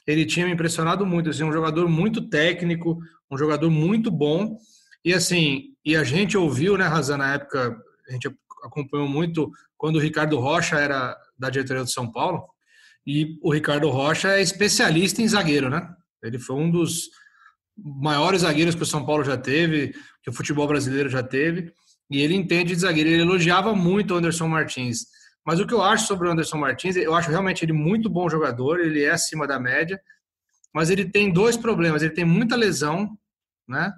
ele 0.09 0.25
tinha 0.25 0.47
me 0.47 0.53
impressionado 0.53 1.05
muito, 1.05 1.29
assim, 1.29 1.43
um 1.43 1.53
jogador 1.53 1.87
muito 1.87 2.27
técnico, 2.29 2.99
um 3.29 3.37
jogador 3.37 3.69
muito 3.69 4.09
bom. 4.09 4.57
E 5.05 5.13
assim, 5.13 5.75
e 5.85 5.95
a 5.95 6.03
gente 6.03 6.35
ouviu, 6.35 6.77
né, 6.77 6.85
Razan, 6.85 7.17
na 7.17 7.35
época, 7.35 7.79
a 8.07 8.11
gente 8.11 8.27
acompanhou 8.63 9.07
muito 9.07 9.51
quando 9.77 9.97
o 9.97 9.99
Ricardo 9.99 10.39
Rocha 10.39 10.77
era 10.77 11.15
da 11.37 11.51
diretoria 11.51 11.83
do 11.83 11.91
São 11.91 12.11
Paulo. 12.11 12.43
E 13.05 13.37
o 13.43 13.53
Ricardo 13.53 13.87
Rocha 13.89 14.29
é 14.29 14.41
especialista 14.41 15.21
em 15.21 15.27
zagueiro, 15.27 15.69
né? 15.69 15.87
Ele 16.23 16.39
foi 16.39 16.55
um 16.55 16.71
dos 16.71 17.09
maiores 17.77 18.41
zagueiros 18.41 18.73
que 18.73 18.83
o 18.83 18.87
São 18.87 19.05
Paulo 19.05 19.23
já 19.23 19.37
teve, 19.37 19.93
que 20.23 20.29
o 20.29 20.33
futebol 20.33 20.67
brasileiro 20.67 21.07
já 21.07 21.21
teve, 21.21 21.71
e 22.09 22.19
ele 22.19 22.33
entende 22.33 22.73
de 22.73 22.81
zagueiro. 22.81 23.09
Ele 23.09 23.21
elogiava 23.21 23.75
muito 23.75 24.13
o 24.13 24.17
Anderson 24.17 24.47
Martins. 24.47 25.05
Mas 25.45 25.59
o 25.59 25.65
que 25.65 25.73
eu 25.73 25.81
acho 25.81 26.05
sobre 26.05 26.27
o 26.27 26.31
Anderson 26.31 26.57
Martins, 26.57 26.95
eu 26.95 27.15
acho 27.15 27.29
realmente 27.29 27.63
ele 27.63 27.73
muito 27.73 28.09
bom 28.09 28.29
jogador, 28.29 28.79
ele 28.79 29.03
é 29.03 29.11
acima 29.11 29.47
da 29.47 29.59
média, 29.59 29.99
mas 30.73 30.89
ele 30.89 31.09
tem 31.09 31.31
dois 31.31 31.57
problemas. 31.57 32.01
Ele 32.01 32.13
tem 32.13 32.25
muita 32.25 32.55
lesão, 32.55 33.17
né? 33.67 33.91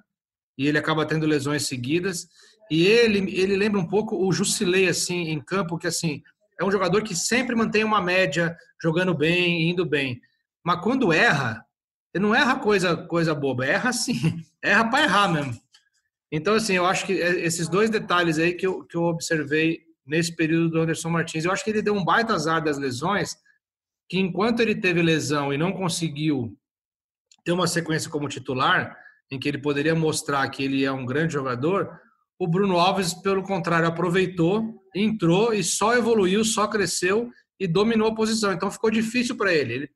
E 0.57 0.67
ele 0.67 0.77
acaba 0.77 1.05
tendo 1.05 1.25
lesões 1.25 1.67
seguidas. 1.67 2.27
E 2.69 2.85
ele, 2.85 3.19
ele 3.37 3.57
lembra 3.57 3.79
um 3.79 3.87
pouco 3.87 4.15
o 4.15 4.31
Jusilei, 4.31 4.87
assim, 4.87 5.29
em 5.29 5.41
campo, 5.41 5.77
que 5.77 5.87
assim, 5.87 6.21
é 6.59 6.63
um 6.63 6.71
jogador 6.71 7.03
que 7.03 7.15
sempre 7.15 7.55
mantém 7.55 7.83
uma 7.83 8.01
média, 8.01 8.55
jogando 8.81 9.13
bem, 9.13 9.69
indo 9.69 9.85
bem. 9.85 10.21
Mas 10.63 10.81
quando 10.81 11.11
erra, 11.11 11.65
ele 12.13 12.23
não 12.23 12.35
erra 12.35 12.59
coisa, 12.59 12.95
coisa 12.95 13.33
boba, 13.33 13.65
erra 13.65 13.89
assim, 13.89 14.13
erra 14.63 14.89
para 14.89 15.03
errar 15.03 15.27
mesmo. 15.27 15.59
Então, 16.31 16.55
assim, 16.55 16.75
eu 16.75 16.85
acho 16.85 17.05
que 17.05 17.13
esses 17.13 17.67
dois 17.67 17.89
detalhes 17.89 18.39
aí 18.39 18.53
que 18.53 18.65
eu, 18.65 18.85
que 18.85 18.95
eu 18.95 19.03
observei 19.03 19.81
nesse 20.05 20.35
período 20.35 20.69
do 20.69 20.81
Anderson 20.81 21.09
Martins, 21.09 21.45
eu 21.45 21.51
acho 21.51 21.63
que 21.63 21.69
ele 21.69 21.81
deu 21.81 21.93
um 21.93 22.03
baita 22.03 22.33
azar 22.33 22.63
das 22.63 22.77
lesões, 22.77 23.35
que 24.09 24.19
enquanto 24.19 24.59
ele 24.59 24.75
teve 24.75 25.01
lesão 25.01 25.53
e 25.53 25.57
não 25.57 25.71
conseguiu 25.71 26.57
ter 27.43 27.51
uma 27.51 27.67
sequência 27.67 28.09
como 28.09 28.27
titular, 28.27 28.97
em 29.31 29.39
que 29.39 29.47
ele 29.47 29.57
poderia 29.57 29.95
mostrar 29.95 30.47
que 30.49 30.63
ele 30.63 30.83
é 30.83 30.91
um 30.91 31.05
grande 31.05 31.33
jogador, 31.33 31.99
o 32.37 32.47
Bruno 32.47 32.79
Alves, 32.79 33.13
pelo 33.13 33.43
contrário, 33.43 33.87
aproveitou, 33.87 34.81
entrou 34.95 35.53
e 35.53 35.63
só 35.63 35.95
evoluiu, 35.95 36.43
só 36.43 36.67
cresceu 36.67 37.29
e 37.59 37.67
dominou 37.67 38.07
a 38.09 38.15
posição. 38.15 38.51
Então 38.51 38.71
ficou 38.71 38.89
difícil 38.89 39.37
para 39.37 39.53
ele. 39.53 39.73
Ele 39.73 39.89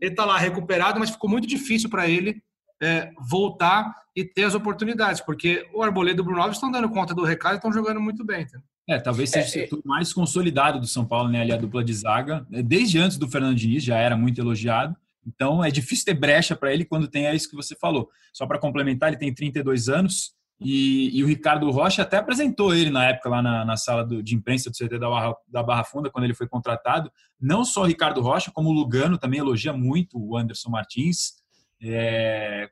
está 0.00 0.24
lá 0.24 0.38
recuperado, 0.38 1.00
mas 1.00 1.10
ficou 1.10 1.28
muito 1.28 1.46
difícil 1.46 1.90
para 1.90 2.08
ele 2.08 2.40
é, 2.80 3.10
voltar 3.28 3.92
e 4.14 4.24
ter 4.24 4.44
as 4.44 4.54
oportunidades, 4.54 5.20
porque 5.20 5.68
o 5.74 5.82
Arboleda 5.82 6.20
e 6.20 6.22
o 6.22 6.24
Bruno 6.24 6.40
Alves 6.40 6.56
estão 6.56 6.70
dando 6.70 6.88
conta 6.88 7.14
do 7.14 7.24
recado 7.24 7.54
e 7.54 7.56
estão 7.56 7.72
jogando 7.72 8.00
muito 8.00 8.24
bem. 8.24 8.46
É, 8.88 8.98
talvez 8.98 9.30
seja 9.30 9.46
o 9.46 9.50
setor 9.50 9.80
mais 9.84 10.12
consolidado 10.12 10.80
do 10.80 10.86
São 10.86 11.04
Paulo, 11.04 11.28
né? 11.28 11.42
Ali 11.42 11.52
a 11.52 11.56
dupla 11.56 11.84
de 11.84 11.92
zaga. 11.92 12.46
Desde 12.48 12.98
antes 12.98 13.18
do 13.18 13.28
Fernando 13.28 13.56
Diniz 13.56 13.84
já 13.84 13.98
era 13.98 14.16
muito 14.16 14.40
elogiado. 14.40 14.96
Então 15.26 15.62
é 15.62 15.70
difícil 15.70 16.06
ter 16.06 16.14
brecha 16.14 16.56
para 16.56 16.72
ele 16.72 16.86
quando 16.86 17.06
tem 17.06 17.26
é 17.26 17.34
isso 17.34 17.50
que 17.50 17.56
você 17.56 17.76
falou. 17.76 18.08
Só 18.32 18.46
para 18.46 18.58
complementar, 18.58 19.10
ele 19.10 19.18
tem 19.18 19.34
32 19.34 19.90
anos 19.90 20.32
e, 20.60 21.16
e, 21.16 21.22
o 21.22 21.26
Ricardo 21.26 21.70
Rocha 21.70 22.02
até 22.02 22.16
apresentou 22.16 22.74
ele 22.74 22.90
na 22.90 23.04
época 23.04 23.28
lá 23.28 23.40
na, 23.40 23.64
na 23.64 23.76
sala 23.76 24.04
do, 24.04 24.22
de 24.22 24.34
imprensa 24.34 24.68
do 24.68 24.76
CT 24.76 24.98
da 24.98 25.08
Barra, 25.08 25.36
da 25.46 25.62
Barra 25.62 25.84
Funda, 25.84 26.10
quando 26.10 26.24
ele 26.24 26.34
foi 26.34 26.48
contratado. 26.48 27.12
Não 27.40 27.64
só 27.64 27.82
o 27.82 27.86
Ricardo 27.86 28.20
Rocha, 28.20 28.50
como 28.50 28.70
o 28.70 28.72
Lugano 28.72 29.18
também 29.18 29.38
elogia 29.38 29.72
muito 29.72 30.18
o 30.18 30.36
Anderson 30.36 30.70
Martins. 30.70 31.34
É, 31.80 32.68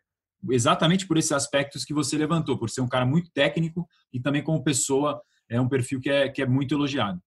exatamente 0.50 1.06
por 1.06 1.16
esses 1.16 1.30
aspectos 1.30 1.84
que 1.84 1.94
você 1.94 2.18
levantou, 2.18 2.58
por 2.58 2.70
ser 2.70 2.80
um 2.80 2.88
cara 2.88 3.06
muito 3.06 3.30
técnico 3.30 3.86
e 4.12 4.18
também 4.18 4.42
como 4.42 4.64
pessoa 4.64 5.22
é 5.48 5.60
um 5.60 5.68
perfil 5.68 6.00
que 6.00 6.10
é, 6.10 6.28
que 6.28 6.42
é 6.42 6.46
muito 6.46 6.74
elogiado. 6.74 7.20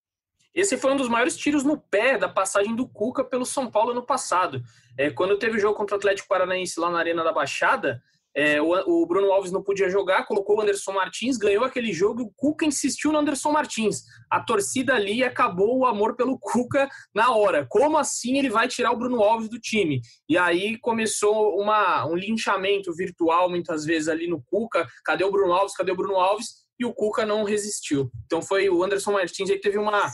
Esse 0.54 0.78
foi 0.78 0.92
um 0.92 0.98
dos 0.98 1.10
maiores 1.10 1.38
tiros 1.38 1.64
no 1.64 1.80
pé 1.80 2.18
da 2.18 2.28
passagem 2.28 2.76
do 2.76 2.88
Cuca 2.88 3.24
pelo 3.24 3.46
São 3.46 3.70
Paulo 3.70 3.92
ano 3.92 4.06
passado. 4.06 4.62
É, 4.98 5.10
quando 5.10 5.38
teve 5.38 5.58
o 5.58 5.60
jogo 5.60 5.76
contra 5.76 5.96
o 5.96 5.98
Atlético 5.98 6.28
Paranaense 6.28 6.80
lá 6.80 6.90
na 6.90 7.00
Arena 7.00 7.24
da 7.24 7.32
Baixada, 7.32 8.02
é, 8.36 8.62
o, 8.62 8.72
o, 8.72 9.06
Bruno 9.06 9.32
Alves 9.32 9.52
não 9.52 9.64
podia 9.64 9.90
jogar, 9.90 10.26
colocou 10.26 10.58
o 10.58 10.62
Anderson 10.62 10.94
Martins, 10.94 11.38
ganhou 11.38 11.64
aquele 11.64 11.92
jogo 11.92 12.22
e 12.22 12.24
o 12.24 12.32
Cuca 12.36 12.66
insistiu 12.66 13.12
no 13.12 13.20
Anderson 13.20 13.52
Martins. 13.52 14.04
A 14.30 14.40
torcida 14.40 14.94
ali 14.94 15.24
acabou 15.24 15.80
o 15.80 15.86
amor 15.86 16.16
pelo 16.16 16.38
Cuca 16.38 16.88
na 17.14 17.32
hora. 17.32 17.66
Como 17.68 17.98
assim 17.98 18.38
ele 18.38 18.50
vai 18.50 18.68
tirar 18.68 18.92
o 18.92 18.98
Bruno 18.98 19.22
Alves 19.22 19.50
do 19.50 19.60
time? 19.60 20.02
E 20.28 20.38
aí 20.38 20.78
começou 20.78 21.60
uma, 21.60 22.06
um 22.06 22.16
linchamento 22.16 22.94
virtual 22.94 23.50
muitas 23.50 23.84
vezes 23.84 24.08
ali 24.08 24.28
no 24.28 24.42
Cuca. 24.44 24.88
Cadê 25.04 25.24
o 25.24 25.32
Bruno 25.32 25.52
Alves? 25.52 25.76
Cadê 25.76 25.92
o 25.92 25.98
Bruno 25.98 26.16
Alves? 26.16 26.69
E 26.80 26.86
o 26.86 26.94
Cuca 26.94 27.26
não 27.26 27.44
resistiu. 27.44 28.12
Então 28.26 28.42
foi 28.42 28.70
o 28.70 28.84
Anderson 28.84 29.12
Martins 29.12 29.50
aí 29.50 29.58
que 29.58 29.62
teve 29.62 29.78
uma, 29.78 30.10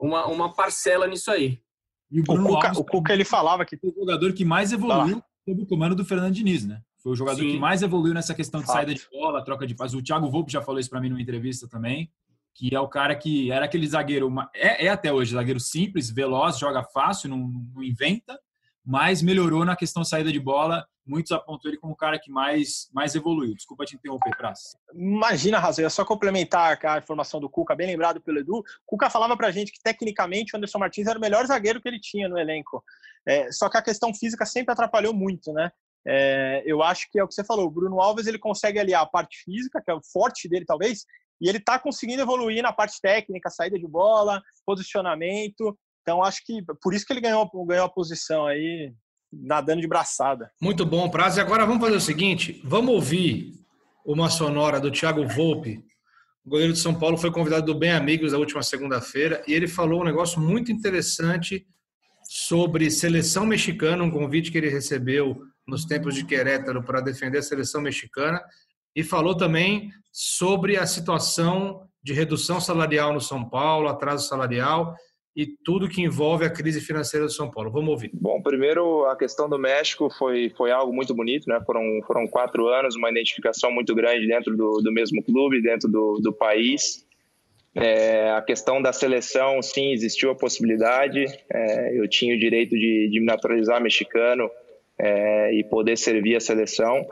uma, 0.00 0.26
uma 0.26 0.52
parcela 0.52 1.06
nisso 1.06 1.30
aí. 1.30 1.60
E 2.10 2.20
o, 2.20 2.22
o 2.22 2.26
Cuca, 2.26 2.68
Alves, 2.68 2.78
o 2.78 2.84
Cuca 2.84 3.12
ele 3.12 3.24
falava 3.24 3.64
que 3.64 3.76
foi 3.76 3.90
o 3.90 3.94
jogador 3.94 4.32
que 4.32 4.44
mais 4.44 4.72
evoluiu 4.72 5.18
ah. 5.18 5.24
sob 5.48 5.62
o 5.62 5.66
comando 5.66 5.94
do 5.94 6.04
Fernando 6.04 6.34
Diniz, 6.34 6.66
né? 6.66 6.82
Foi 7.02 7.12
o 7.12 7.16
jogador 7.16 7.40
Sim. 7.40 7.52
que 7.52 7.58
mais 7.58 7.82
evoluiu 7.82 8.14
nessa 8.14 8.34
questão 8.34 8.60
de 8.60 8.66
saída 8.66 8.94
de 8.94 9.02
bola, 9.10 9.44
troca 9.44 9.66
de 9.66 9.74
passes. 9.74 9.96
O 9.96 10.02
Thiago 10.02 10.30
Volpe 10.30 10.52
já 10.52 10.62
falou 10.62 10.78
isso 10.78 10.90
para 10.90 11.00
mim 11.00 11.08
numa 11.08 11.20
entrevista 11.20 11.66
também, 11.68 12.10
que 12.54 12.74
é 12.74 12.78
o 12.78 12.88
cara 12.88 13.16
que 13.16 13.50
era 13.50 13.64
aquele 13.64 13.86
zagueiro, 13.86 14.32
é, 14.54 14.86
é 14.86 14.88
até 14.88 15.12
hoje, 15.12 15.32
zagueiro 15.32 15.58
simples, 15.58 16.10
veloz, 16.10 16.58
joga 16.58 16.84
fácil, 16.84 17.30
não, 17.30 17.38
não, 17.74 17.82
inventa, 17.82 18.38
mas 18.84 19.22
melhorou 19.22 19.64
na 19.64 19.76
questão 19.76 20.04
saída 20.04 20.32
de 20.32 20.40
bola. 20.40 20.86
Muitos 21.04 21.32
apontam 21.32 21.70
ele 21.70 21.78
como 21.78 21.92
o 21.92 21.96
cara 21.96 22.18
que 22.18 22.30
mais, 22.30 22.88
mais 22.92 23.14
evoluiu. 23.14 23.54
Desculpa 23.54 23.84
te 23.84 23.96
interromper, 23.96 24.36
Praça. 24.36 24.76
Imagina, 24.94 25.58
Razão, 25.58 25.84
é 25.84 25.88
só 25.88 26.04
complementar 26.04 26.78
a 26.84 26.98
informação 26.98 27.40
do 27.40 27.50
Cuca, 27.50 27.74
bem 27.74 27.88
lembrado 27.88 28.20
pelo 28.20 28.38
Edu. 28.38 28.58
O 28.58 28.64
Cuca 28.86 29.10
falava 29.10 29.36
pra 29.36 29.50
gente 29.50 29.72
que, 29.72 29.82
tecnicamente, 29.82 30.54
o 30.54 30.56
Anderson 30.56 30.78
Martins 30.78 31.06
era 31.06 31.18
o 31.18 31.20
melhor 31.20 31.44
zagueiro 31.46 31.80
que 31.80 31.88
ele 31.88 32.00
tinha 32.00 32.28
no 32.28 32.38
elenco. 32.38 32.84
É, 33.26 33.50
só 33.50 33.68
que 33.68 33.76
a 33.76 33.82
questão 33.82 34.14
física 34.14 34.44
sempre 34.46 34.72
atrapalhou 34.72 35.12
muito, 35.12 35.52
né? 35.52 35.70
É, 36.06 36.62
eu 36.66 36.82
acho 36.82 37.08
que 37.10 37.18
é 37.18 37.24
o 37.24 37.28
que 37.28 37.34
você 37.34 37.44
falou. 37.44 37.66
O 37.66 37.70
Bruno 37.70 38.00
Alves 38.00 38.26
ele 38.26 38.38
consegue 38.38 38.78
aliar 38.78 39.02
a 39.02 39.06
parte 39.06 39.42
física, 39.44 39.80
que 39.80 39.90
é 39.90 39.94
o 39.94 40.02
forte 40.02 40.48
dele, 40.48 40.64
talvez, 40.64 41.04
e 41.40 41.48
ele 41.48 41.58
está 41.58 41.78
conseguindo 41.78 42.22
evoluir 42.22 42.62
na 42.62 42.72
parte 42.72 43.00
técnica, 43.00 43.50
saída 43.50 43.78
de 43.78 43.86
bola, 43.86 44.42
posicionamento. 44.64 45.76
Então, 46.02 46.22
acho 46.22 46.44
que 46.44 46.62
por 46.82 46.92
isso 46.92 47.06
que 47.06 47.12
ele 47.12 47.20
ganhou, 47.20 47.48
ganhou 47.66 47.86
a 47.86 47.88
posição 47.88 48.46
aí. 48.46 48.92
nadando 49.32 49.80
de 49.80 49.88
braçada. 49.88 50.50
Muito 50.60 50.84
bom, 50.84 51.08
Prazo. 51.08 51.38
E 51.38 51.40
agora 51.40 51.64
vamos 51.64 51.82
fazer 51.82 51.96
o 51.96 52.00
seguinte: 52.00 52.60
vamos 52.64 52.94
ouvir 52.94 53.54
uma 54.04 54.28
sonora 54.28 54.80
do 54.80 54.90
Thiago 54.90 55.26
Volpe. 55.26 55.82
O 56.44 56.50
goleiro 56.50 56.72
de 56.72 56.80
São 56.80 56.92
Paulo 56.92 57.16
foi 57.16 57.30
convidado 57.30 57.66
do 57.66 57.78
Bem 57.78 57.92
Amigos 57.92 58.32
da 58.32 58.38
última 58.38 58.62
segunda-feira 58.64 59.44
e 59.46 59.52
ele 59.54 59.68
falou 59.68 60.00
um 60.00 60.04
negócio 60.04 60.40
muito 60.40 60.72
interessante 60.72 61.64
sobre 62.24 62.90
seleção 62.90 63.46
mexicana, 63.46 64.02
um 64.02 64.10
convite 64.10 64.50
que 64.50 64.58
ele 64.58 64.68
recebeu 64.68 65.40
nos 65.66 65.84
tempos 65.84 66.16
de 66.16 66.24
Querétaro 66.24 66.82
para 66.82 67.00
defender 67.00 67.38
a 67.38 67.42
seleção 67.42 67.80
mexicana 67.80 68.42
e 68.94 69.04
falou 69.04 69.36
também 69.36 69.90
sobre 70.10 70.76
a 70.76 70.84
situação 70.84 71.88
de 72.02 72.12
redução 72.12 72.60
salarial 72.60 73.12
no 73.12 73.20
São 73.20 73.48
Paulo, 73.48 73.88
atraso 73.88 74.26
salarial 74.26 74.96
e 75.34 75.46
tudo 75.46 75.88
que 75.88 76.02
envolve 76.02 76.44
a 76.44 76.50
crise 76.50 76.80
financeira 76.80 77.24
do 77.24 77.32
São 77.32 77.50
Paulo. 77.50 77.70
Vamos 77.70 77.88
ouvir. 77.90 78.10
Bom, 78.12 78.42
primeiro 78.42 79.06
a 79.06 79.16
questão 79.16 79.48
do 79.48 79.58
México 79.58 80.10
foi, 80.18 80.50
foi 80.50 80.70
algo 80.70 80.92
muito 80.92 81.14
bonito, 81.14 81.48
né? 81.48 81.60
Foram, 81.64 82.00
foram 82.06 82.26
quatro 82.26 82.68
anos, 82.68 82.96
uma 82.96 83.10
identificação 83.10 83.72
muito 83.72 83.94
grande 83.94 84.26
dentro 84.26 84.54
do, 84.56 84.82
do 84.82 84.92
mesmo 84.92 85.22
clube, 85.22 85.62
dentro 85.62 85.88
do, 85.88 86.20
do 86.22 86.32
país. 86.32 87.06
É, 87.74 88.30
a 88.32 88.42
questão 88.42 88.82
da 88.82 88.92
seleção, 88.92 89.62
sim, 89.62 89.92
existiu 89.92 90.30
a 90.30 90.34
possibilidade. 90.34 91.24
É, 91.50 91.98
eu 91.98 92.06
tinha 92.06 92.34
o 92.34 92.38
direito 92.38 92.76
de, 92.76 93.08
de 93.10 93.18
me 93.18 93.24
naturalizar 93.24 93.80
mexicano 93.80 94.50
é, 94.98 95.54
e 95.54 95.64
poder 95.64 95.96
servir 95.96 96.36
a 96.36 96.40
seleção. 96.40 97.06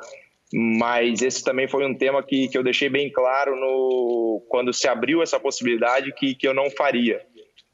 Mas 0.53 1.23
esse 1.23 1.45
também 1.45 1.69
foi 1.69 1.87
um 1.87 1.95
tema 1.95 2.23
que, 2.23 2.49
que 2.49 2.59
eu 2.59 2.65
deixei 2.65 2.89
bem 2.89 3.11
claro 3.11 3.55
no, 3.55 4.45
quando 4.49 4.73
se 4.73 4.89
abriu 4.89 5.23
essa 5.23 5.39
possibilidade 5.39 6.13
que, 6.13 6.35
que 6.35 6.47
eu 6.47 6.53
não 6.53 6.69
faria. 6.71 7.25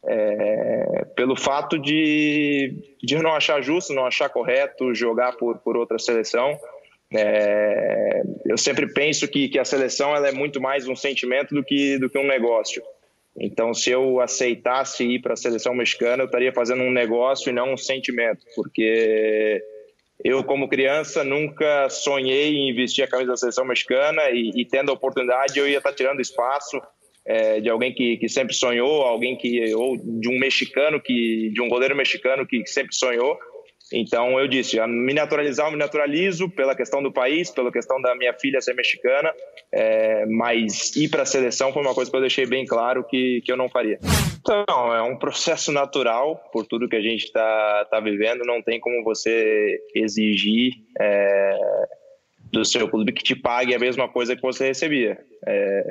É, 0.09 1.04
pelo 1.16 1.34
fato 1.34 1.78
de, 1.78 2.96
de 3.02 3.16
não 3.16 3.34
achar 3.34 3.61
justo, 3.61 3.92
não 3.92 4.07
achar 4.07 4.28
correto 4.28 4.94
jogar 4.94 5.32
por, 5.32 5.59
por 5.59 5.76
outra 5.76 5.98
seleção. 5.98 6.57
É, 7.12 8.22
eu 8.44 8.57
sempre 8.57 8.92
penso 8.92 9.26
que, 9.28 9.48
que 9.48 9.59
a 9.59 9.64
seleção 9.64 10.14
ela 10.14 10.28
é 10.28 10.32
muito 10.32 10.61
mais 10.61 10.86
um 10.86 10.96
sentimento 10.96 11.54
do 11.54 11.64
que, 11.64 11.98
do 11.98 12.09
que 12.09 12.18
um 12.18 12.26
negócio. 12.26 12.82
Então, 13.38 13.74
se 13.74 13.90
eu 13.90 14.20
aceitasse 14.20 15.04
ir 15.04 15.20
para 15.20 15.34
a 15.34 15.36
seleção 15.36 15.74
mexicana, 15.74 16.22
eu 16.22 16.26
estaria 16.26 16.52
fazendo 16.52 16.82
um 16.82 16.90
negócio 16.90 17.50
e 17.50 17.52
não 17.52 17.74
um 17.74 17.76
sentimento, 17.76 18.46
porque 18.54 19.62
eu, 20.24 20.42
como 20.42 20.68
criança, 20.68 21.22
nunca 21.22 21.88
sonhei 21.90 22.54
em 22.57 22.74
vestir 22.74 23.02
a 23.02 23.09
camisa 23.09 23.32
da 23.32 23.36
seleção 23.36 23.64
mexicana 23.64 24.30
e, 24.30 24.52
e 24.57 24.64
tendo 24.64 24.90
a 24.90 24.94
oportunidade, 24.94 25.59
eu 25.59 25.68
ia 25.68 25.78
estar 25.78 25.92
tirando 25.92 26.20
espaço 26.20 26.80
é, 27.27 27.61
de 27.61 27.68
alguém 27.68 27.93
que, 27.93 28.16
que 28.16 28.29
sempre 28.29 28.55
sonhou, 28.55 29.03
alguém 29.03 29.37
que 29.37 29.74
ou 29.74 29.97
de 29.97 30.29
um 30.29 30.39
mexicano 30.39 31.01
que 31.01 31.51
de 31.53 31.61
um 31.61 31.68
goleiro 31.68 31.97
mexicano 31.97 32.47
que 32.47 32.64
sempre 32.66 32.95
sonhou. 32.95 33.37
Então 33.93 34.39
eu 34.41 34.49
disse, 34.49 34.85
me 34.87 35.14
naturalizar, 35.14 35.66
eu 35.66 35.72
me 35.72 35.79
naturalizo 35.79 36.51
pela 36.51 36.74
questão 36.74 37.01
do 37.01 37.12
país, 37.12 37.51
pela 37.51 37.70
questão 37.70 38.01
da 38.01 38.16
minha 38.16 38.35
filha 38.35 38.61
ser 38.61 38.74
mexicana, 38.74 39.33
é, 39.72 40.27
mas 40.27 40.95
ir 40.97 41.09
para 41.09 41.22
a 41.22 41.27
seleção 41.27 41.72
foi 41.72 41.83
uma 41.83 41.95
coisa 41.95 42.11
que 42.11 42.16
eu 42.16 42.20
deixei 42.20 42.47
bem 42.47 42.64
claro 42.64 43.05
que, 43.05 43.41
que 43.45 43.53
eu 43.53 43.57
não 43.57 43.68
faria. 43.68 43.99
Então, 44.41 44.95
é 44.95 45.03
um 45.03 45.16
processo 45.16 45.70
natural, 45.70 46.37
por 46.53 46.66
tudo 46.66 46.89
que 46.89 46.97
a 46.97 47.01
gente 47.01 47.24
está 47.24 47.87
tá 47.89 48.01
vivendo, 48.01 48.45
não 48.45 48.61
tem 48.61 48.81
como 48.81 49.05
você 49.05 49.79
exigir 49.95 50.72
é, 51.01 51.59
do 52.53 52.64
seu 52.64 52.89
clube 52.89 53.12
que 53.12 53.22
te 53.22 53.37
pague 53.37 53.74
a 53.74 53.79
mesma 53.79 54.09
coisa 54.09 54.35
que 54.35 54.43
você 54.43 54.66
recebia. 54.66 55.18
É, 55.47 55.91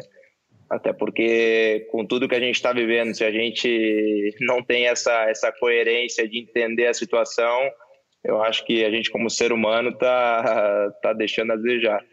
até 0.75 0.91
porque, 0.91 1.87
com 1.89 2.05
tudo 2.05 2.27
que 2.27 2.35
a 2.35 2.39
gente 2.39 2.55
está 2.55 2.73
vivendo, 2.73 3.15
se 3.15 3.23
a 3.23 3.31
gente 3.31 4.35
não 4.41 4.61
tem 4.61 4.87
essa, 4.87 5.29
essa 5.29 5.51
coerência 5.53 6.27
de 6.27 6.39
entender 6.39 6.87
a 6.87 6.93
situação, 6.93 7.61
eu 8.23 8.41
acho 8.41 8.65
que 8.65 8.83
a 8.83 8.91
gente, 8.91 9.09
como 9.09 9.29
ser 9.29 9.53
humano, 9.53 9.89
está 9.89 10.91
tá 11.01 11.13
deixando 11.13 11.53
a 11.53 11.55
desejar. 11.55 12.03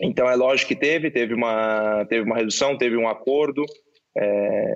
Então, 0.00 0.30
é 0.30 0.36
lógico 0.36 0.68
que 0.68 0.76
teve, 0.76 1.10
teve 1.10 1.34
uma, 1.34 2.04
teve 2.08 2.22
uma 2.22 2.36
redução, 2.36 2.78
teve 2.78 2.96
um 2.96 3.08
acordo. 3.08 3.64
É, 4.16 4.74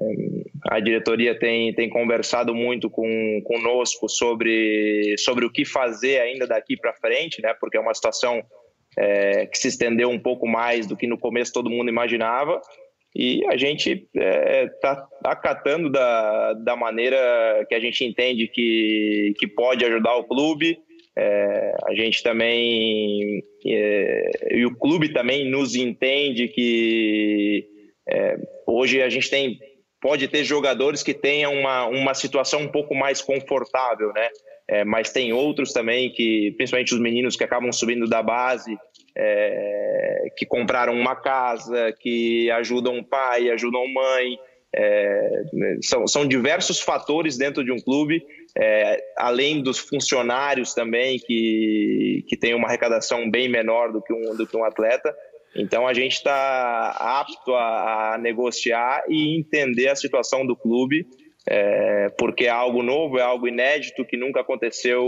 a 0.68 0.80
diretoria 0.80 1.38
tem, 1.38 1.72
tem 1.74 1.88
conversado 1.88 2.52
muito 2.52 2.90
com, 2.90 3.40
conosco 3.44 4.08
sobre, 4.08 5.16
sobre 5.18 5.44
o 5.44 5.52
que 5.52 5.64
fazer 5.64 6.20
ainda 6.20 6.46
daqui 6.48 6.76
para 6.76 6.94
frente, 6.94 7.40
né? 7.40 7.54
porque 7.60 7.76
é 7.76 7.80
uma 7.80 7.94
situação 7.94 8.42
é, 8.98 9.46
que 9.46 9.56
se 9.56 9.68
estendeu 9.68 10.10
um 10.10 10.18
pouco 10.18 10.48
mais 10.48 10.86
do 10.86 10.96
que 10.96 11.06
no 11.06 11.16
começo 11.16 11.52
todo 11.52 11.70
mundo 11.70 11.88
imaginava. 11.88 12.60
E 13.18 13.44
a 13.48 13.56
gente 13.56 14.08
está 14.14 14.22
é, 14.24 14.68
tá 14.80 15.08
acatando 15.24 15.90
da, 15.90 16.52
da 16.52 16.76
maneira 16.76 17.66
que 17.68 17.74
a 17.74 17.80
gente 17.80 18.04
entende 18.04 18.46
que, 18.46 19.34
que 19.36 19.48
pode 19.48 19.84
ajudar 19.84 20.14
o 20.14 20.22
clube. 20.22 20.78
É, 21.16 21.74
a 21.86 21.94
gente 21.96 22.22
também, 22.22 23.42
é, 23.66 24.30
e 24.52 24.64
o 24.64 24.76
clube 24.76 25.12
também 25.12 25.50
nos 25.50 25.74
entende 25.74 26.46
que 26.46 27.66
é, 28.08 28.36
hoje 28.64 29.02
a 29.02 29.08
gente 29.08 29.28
tem, 29.28 29.58
pode 30.00 30.28
ter 30.28 30.44
jogadores 30.44 31.02
que 31.02 31.12
tenham 31.12 31.52
uma, 31.54 31.86
uma 31.86 32.14
situação 32.14 32.60
um 32.60 32.68
pouco 32.68 32.94
mais 32.94 33.20
confortável, 33.20 34.12
né? 34.12 34.28
É, 34.70 34.84
mas 34.84 35.10
tem 35.10 35.32
outros 35.32 35.72
também 35.72 36.12
que, 36.12 36.52
principalmente 36.52 36.94
os 36.94 37.00
meninos 37.00 37.34
que 37.34 37.42
acabam 37.42 37.72
subindo 37.72 38.06
da 38.06 38.22
base, 38.22 38.76
é, 39.18 40.32
que 40.36 40.46
compraram 40.46 40.94
uma 40.94 41.16
casa, 41.16 41.92
que 41.98 42.50
ajudam 42.52 43.02
pai, 43.02 43.50
ajudam 43.50 43.86
mãe. 43.92 44.38
É, 44.74 45.42
são, 45.82 46.06
são 46.06 46.26
diversos 46.26 46.78
fatores 46.78 47.36
dentro 47.36 47.64
de 47.64 47.72
um 47.72 47.78
clube, 47.78 48.22
é, 48.56 49.02
além 49.16 49.62
dos 49.62 49.78
funcionários 49.78 50.74
também, 50.74 51.18
que, 51.18 52.24
que 52.28 52.36
tem 52.36 52.54
uma 52.54 52.68
arrecadação 52.68 53.28
bem 53.30 53.48
menor 53.48 53.90
do 53.90 54.00
que 54.00 54.12
um, 54.12 54.36
do 54.36 54.46
que 54.46 54.56
um 54.56 54.64
atleta. 54.64 55.14
Então 55.56 55.88
a 55.88 55.94
gente 55.94 56.12
está 56.12 56.90
apto 56.90 57.54
a, 57.54 58.14
a 58.14 58.18
negociar 58.18 59.02
e 59.08 59.36
entender 59.38 59.88
a 59.88 59.96
situação 59.96 60.46
do 60.46 60.54
clube 60.54 61.06
é, 61.46 62.08
porque 62.18 62.46
é 62.46 62.50
algo 62.50 62.82
novo, 62.82 63.18
é 63.18 63.22
algo 63.22 63.48
inédito 63.48 64.04
que 64.04 64.16
nunca 64.16 64.40
aconteceu 64.40 65.02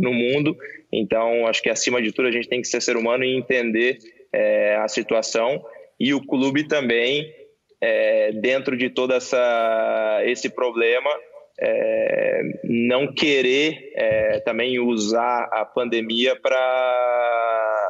no 0.00 0.12
mundo. 0.12 0.56
Então, 0.92 1.46
acho 1.46 1.62
que 1.62 1.70
acima 1.70 2.00
de 2.00 2.12
tudo 2.12 2.28
a 2.28 2.32
gente 2.32 2.48
tem 2.48 2.60
que 2.60 2.68
ser 2.68 2.80
ser 2.80 2.96
humano 2.96 3.24
e 3.24 3.36
entender 3.36 3.98
é, 4.32 4.76
a 4.76 4.88
situação. 4.88 5.64
E 5.98 6.12
o 6.12 6.24
clube 6.24 6.66
também, 6.66 7.32
é, 7.80 8.32
dentro 8.32 8.76
de 8.76 8.90
todo 8.90 9.12
essa, 9.14 10.20
esse 10.24 10.50
problema, 10.50 11.10
é, 11.58 12.42
não 12.64 13.12
querer 13.12 13.92
é, 13.94 14.40
também 14.40 14.78
usar 14.78 15.48
a 15.52 15.64
pandemia 15.64 16.36
para 16.36 17.85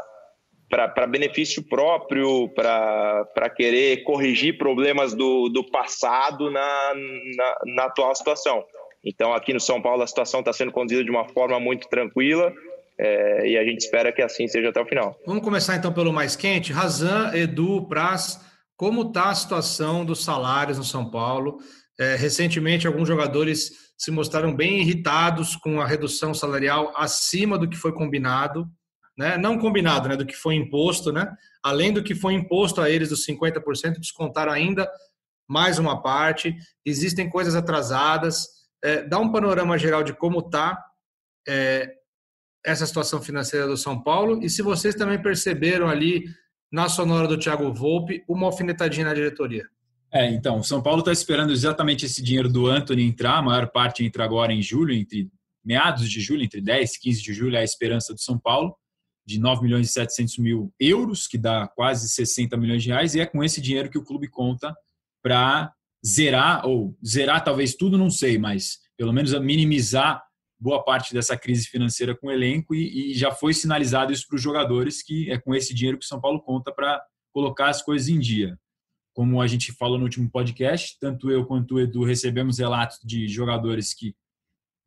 para 0.68 1.06
benefício 1.06 1.62
próprio, 1.62 2.48
para 2.48 3.50
querer 3.54 4.02
corrigir 4.02 4.58
problemas 4.58 5.14
do, 5.14 5.48
do 5.48 5.64
passado 5.64 6.50
na, 6.50 6.92
na, 7.36 7.56
na, 7.74 7.84
atual 7.84 8.14
situação. 8.14 8.64
Então, 9.04 9.32
aqui 9.32 9.52
no 9.52 9.60
São 9.60 9.80
Paulo, 9.80 10.02
a 10.02 10.06
situação 10.06 10.40
está 10.40 10.52
sendo 10.52 10.72
conduzida 10.72 11.04
de 11.04 11.10
uma 11.10 11.28
forma 11.28 11.60
muito 11.60 11.88
tranquila 11.88 12.52
é, 12.98 13.48
e 13.48 13.56
a 13.56 13.64
gente 13.64 13.80
espera 13.80 14.10
que 14.10 14.22
assim 14.22 14.48
seja 14.48 14.70
até 14.70 14.80
o 14.80 14.86
final. 14.86 15.16
Vamos 15.24 15.44
começar 15.44 15.76
então 15.76 15.92
pelo 15.92 16.12
mais 16.12 16.34
quente. 16.34 16.72
Razan, 16.72 17.32
Edu, 17.34 17.86
Praz, 17.86 18.40
como 18.76 19.02
está 19.02 19.30
a 19.30 19.34
situação 19.34 20.04
dos 20.04 20.24
salários 20.24 20.78
no 20.78 20.84
São 20.84 21.08
Paulo? 21.08 21.58
É, 21.98 22.16
recentemente, 22.16 22.86
alguns 22.86 23.06
jogadores 23.06 23.70
se 23.96 24.10
mostraram 24.10 24.54
bem 24.54 24.80
irritados 24.80 25.56
com 25.56 25.80
a 25.80 25.86
redução 25.86 26.34
salarial 26.34 26.92
acima 26.96 27.56
do 27.56 27.68
que 27.68 27.76
foi 27.76 27.92
combinado 27.92 28.66
né? 29.16 29.36
não 29.36 29.58
combinado, 29.58 30.08
né? 30.08 30.16
do 30.16 30.26
que 30.26 30.36
foi 30.36 30.54
imposto, 30.54 31.12
né? 31.12 31.34
além 31.62 31.92
do 31.92 32.02
que 32.02 32.14
foi 32.14 32.34
imposto 32.34 32.80
a 32.80 32.90
eles 32.90 33.08
dos 33.08 33.26
50%, 33.26 33.98
descontaram 33.98 34.52
ainda 34.52 34.88
mais 35.48 35.78
uma 35.78 36.02
parte, 36.02 36.54
existem 36.84 37.30
coisas 37.30 37.54
atrasadas. 37.54 38.46
É, 38.84 39.02
dá 39.02 39.18
um 39.18 39.32
panorama 39.32 39.78
geral 39.78 40.02
de 40.02 40.12
como 40.12 40.40
está 40.40 40.78
é, 41.48 41.92
essa 42.64 42.84
situação 42.84 43.22
financeira 43.22 43.66
do 43.66 43.76
São 43.76 44.02
Paulo 44.02 44.42
e 44.42 44.50
se 44.50 44.60
vocês 44.60 44.94
também 44.94 45.20
perceberam 45.20 45.88
ali 45.88 46.24
na 46.70 46.88
sonora 46.88 47.28
do 47.28 47.38
Thiago 47.38 47.72
Volpe 47.72 48.24
uma 48.28 48.46
alfinetadinha 48.46 49.06
na 49.06 49.14
diretoria. 49.14 49.64
É, 50.12 50.28
então, 50.30 50.62
São 50.62 50.82
Paulo 50.82 51.00
está 51.00 51.12
esperando 51.12 51.52
exatamente 51.52 52.06
esse 52.06 52.22
dinheiro 52.22 52.48
do 52.48 52.66
Anthony 52.66 53.04
entrar, 53.04 53.38
a 53.38 53.42
maior 53.42 53.68
parte 53.70 54.04
entra 54.04 54.24
agora 54.24 54.52
em 54.52 54.62
julho, 54.62 54.92
entre 54.94 55.30
meados 55.64 56.08
de 56.08 56.20
julho, 56.20 56.42
entre 56.42 56.60
10 56.60 56.94
e 56.94 57.00
15 57.00 57.22
de 57.22 57.34
julho, 57.34 57.56
é 57.56 57.60
a 57.60 57.64
esperança 57.64 58.14
do 58.14 58.20
São 58.20 58.38
Paulo 58.38 58.76
de 59.26 59.40
9 59.40 59.62
milhões 59.62 59.88
e 59.88 59.92
700 59.92 60.38
mil 60.38 60.72
euros, 60.78 61.26
que 61.26 61.36
dá 61.36 61.66
quase 61.66 62.08
60 62.08 62.56
milhões 62.56 62.82
de 62.82 62.90
reais, 62.90 63.14
e 63.14 63.20
é 63.20 63.26
com 63.26 63.42
esse 63.42 63.60
dinheiro 63.60 63.90
que 63.90 63.98
o 63.98 64.04
clube 64.04 64.28
conta 64.28 64.74
para 65.22 65.72
zerar, 66.06 66.64
ou 66.66 66.96
zerar 67.04 67.42
talvez 67.42 67.74
tudo, 67.74 67.98
não 67.98 68.10
sei, 68.10 68.38
mas 68.38 68.78
pelo 68.96 69.12
menos 69.12 69.32
minimizar 69.40 70.22
boa 70.58 70.82
parte 70.82 71.12
dessa 71.12 71.36
crise 71.36 71.66
financeira 71.66 72.16
com 72.16 72.28
o 72.28 72.30
elenco 72.30 72.74
e, 72.74 73.10
e 73.10 73.14
já 73.14 73.30
foi 73.30 73.52
sinalizado 73.52 74.12
isso 74.12 74.26
para 74.26 74.36
os 74.36 74.42
jogadores 74.42 75.02
que 75.02 75.30
é 75.30 75.38
com 75.38 75.54
esse 75.54 75.74
dinheiro 75.74 75.98
que 75.98 76.04
o 76.04 76.08
São 76.08 76.20
Paulo 76.20 76.40
conta 76.40 76.72
para 76.72 77.02
colocar 77.32 77.68
as 77.68 77.82
coisas 77.82 78.08
em 78.08 78.18
dia. 78.18 78.58
Como 79.14 79.40
a 79.40 79.46
gente 79.46 79.72
falou 79.72 79.98
no 79.98 80.04
último 80.04 80.30
podcast, 80.30 80.96
tanto 81.00 81.30
eu 81.30 81.44
quanto 81.44 81.74
o 81.74 81.80
Edu 81.80 82.04
recebemos 82.04 82.58
relatos 82.58 82.98
de 83.02 83.28
jogadores 83.28 83.92
que 83.92 84.14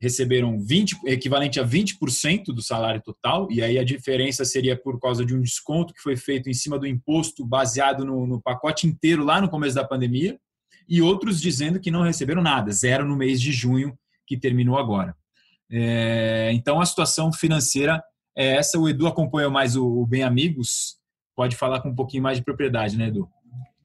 receberam 0.01 0.59
20, 0.59 0.97
equivalente 1.05 1.59
a 1.59 1.65
20% 1.65 2.45
do 2.45 2.61
salário 2.61 3.01
total, 3.01 3.51
e 3.51 3.61
aí 3.61 3.77
a 3.77 3.83
diferença 3.83 4.45
seria 4.45 4.75
por 4.75 4.99
causa 4.99 5.25
de 5.25 5.35
um 5.35 5.41
desconto 5.41 5.93
que 5.93 6.01
foi 6.01 6.15
feito 6.15 6.49
em 6.49 6.53
cima 6.53 6.79
do 6.79 6.87
imposto 6.87 7.45
baseado 7.45 8.05
no, 8.05 8.25
no 8.25 8.41
pacote 8.41 8.87
inteiro 8.87 9.23
lá 9.23 9.41
no 9.41 9.49
começo 9.49 9.75
da 9.75 9.83
pandemia, 9.83 10.39
e 10.87 11.01
outros 11.01 11.39
dizendo 11.41 11.79
que 11.79 11.91
não 11.91 12.01
receberam 12.01 12.41
nada, 12.41 12.71
zero 12.71 13.05
no 13.05 13.15
mês 13.15 13.41
de 13.41 13.51
junho, 13.51 13.97
que 14.25 14.37
terminou 14.37 14.77
agora. 14.77 15.15
É, 15.71 16.49
então 16.53 16.81
a 16.81 16.85
situação 16.85 17.31
financeira 17.31 18.01
é 18.35 18.55
essa. 18.55 18.79
O 18.79 18.89
Edu 18.89 19.05
acompanhou 19.05 19.51
mais 19.51 19.75
o, 19.75 19.85
o 19.85 20.05
Bem 20.05 20.23
Amigos, 20.23 20.97
pode 21.35 21.55
falar 21.55 21.81
com 21.81 21.89
um 21.89 21.95
pouquinho 21.95 22.23
mais 22.23 22.37
de 22.37 22.43
propriedade, 22.43 22.97
né, 22.97 23.07
Edu? 23.07 23.29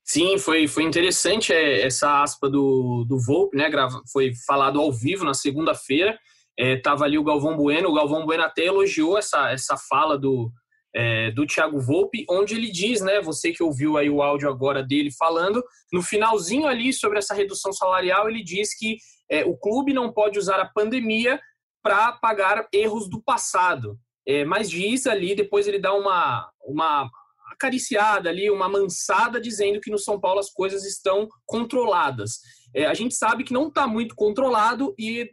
Sim, 0.04 0.36
foi, 0.36 0.68
foi 0.68 0.82
interessante 0.82 1.52
é, 1.52 1.80
essa 1.82 2.22
aspa 2.22 2.50
do, 2.50 3.06
do 3.08 3.18
Volpe, 3.18 3.56
né? 3.56 3.70
Foi 4.12 4.32
falado 4.46 4.78
ao 4.78 4.92
vivo 4.92 5.24
na 5.24 5.32
segunda-feira. 5.32 6.18
É, 6.58 6.76
tava 6.76 7.04
ali 7.04 7.18
o 7.18 7.24
Galvão 7.24 7.56
Bueno. 7.56 7.88
O 7.88 7.94
Galvão 7.94 8.26
Bueno 8.26 8.44
até 8.44 8.66
elogiou 8.66 9.16
essa, 9.16 9.50
essa 9.50 9.78
fala 9.78 10.18
do, 10.18 10.52
é, 10.94 11.30
do 11.30 11.46
Thiago 11.46 11.80
Volpe, 11.80 12.26
onde 12.28 12.54
ele 12.54 12.70
diz, 12.70 13.00
né? 13.00 13.22
Você 13.22 13.50
que 13.50 13.62
ouviu 13.62 13.96
aí 13.96 14.10
o 14.10 14.22
áudio 14.22 14.48
agora 14.48 14.82
dele 14.82 15.10
falando, 15.10 15.64
no 15.90 16.02
finalzinho 16.02 16.66
ali 16.66 16.92
sobre 16.92 17.18
essa 17.18 17.34
redução 17.34 17.72
salarial, 17.72 18.28
ele 18.28 18.44
diz 18.44 18.76
que 18.78 18.98
é, 19.30 19.42
o 19.44 19.56
clube 19.56 19.94
não 19.94 20.12
pode 20.12 20.38
usar 20.38 20.60
a 20.60 20.68
pandemia 20.68 21.40
para 21.82 22.12
pagar 22.12 22.68
erros 22.72 23.08
do 23.08 23.22
passado. 23.22 23.98
É, 24.26 24.44
mas 24.44 24.68
diz 24.68 25.06
ali, 25.06 25.34
depois 25.34 25.66
ele 25.66 25.78
dá 25.78 25.94
uma, 25.94 26.50
uma 26.66 27.10
acariciada 27.54 28.28
ali, 28.28 28.50
uma 28.50 28.68
mansada 28.68 29.40
dizendo 29.40 29.80
que 29.80 29.90
no 29.90 29.98
São 29.98 30.20
Paulo 30.20 30.40
as 30.40 30.50
coisas 30.50 30.84
estão 30.84 31.28
controladas. 31.46 32.40
É, 32.74 32.86
a 32.86 32.94
gente 32.94 33.14
sabe 33.14 33.44
que 33.44 33.52
não 33.52 33.68
está 33.68 33.86
muito 33.86 34.14
controlado 34.14 34.94
e 34.98 35.30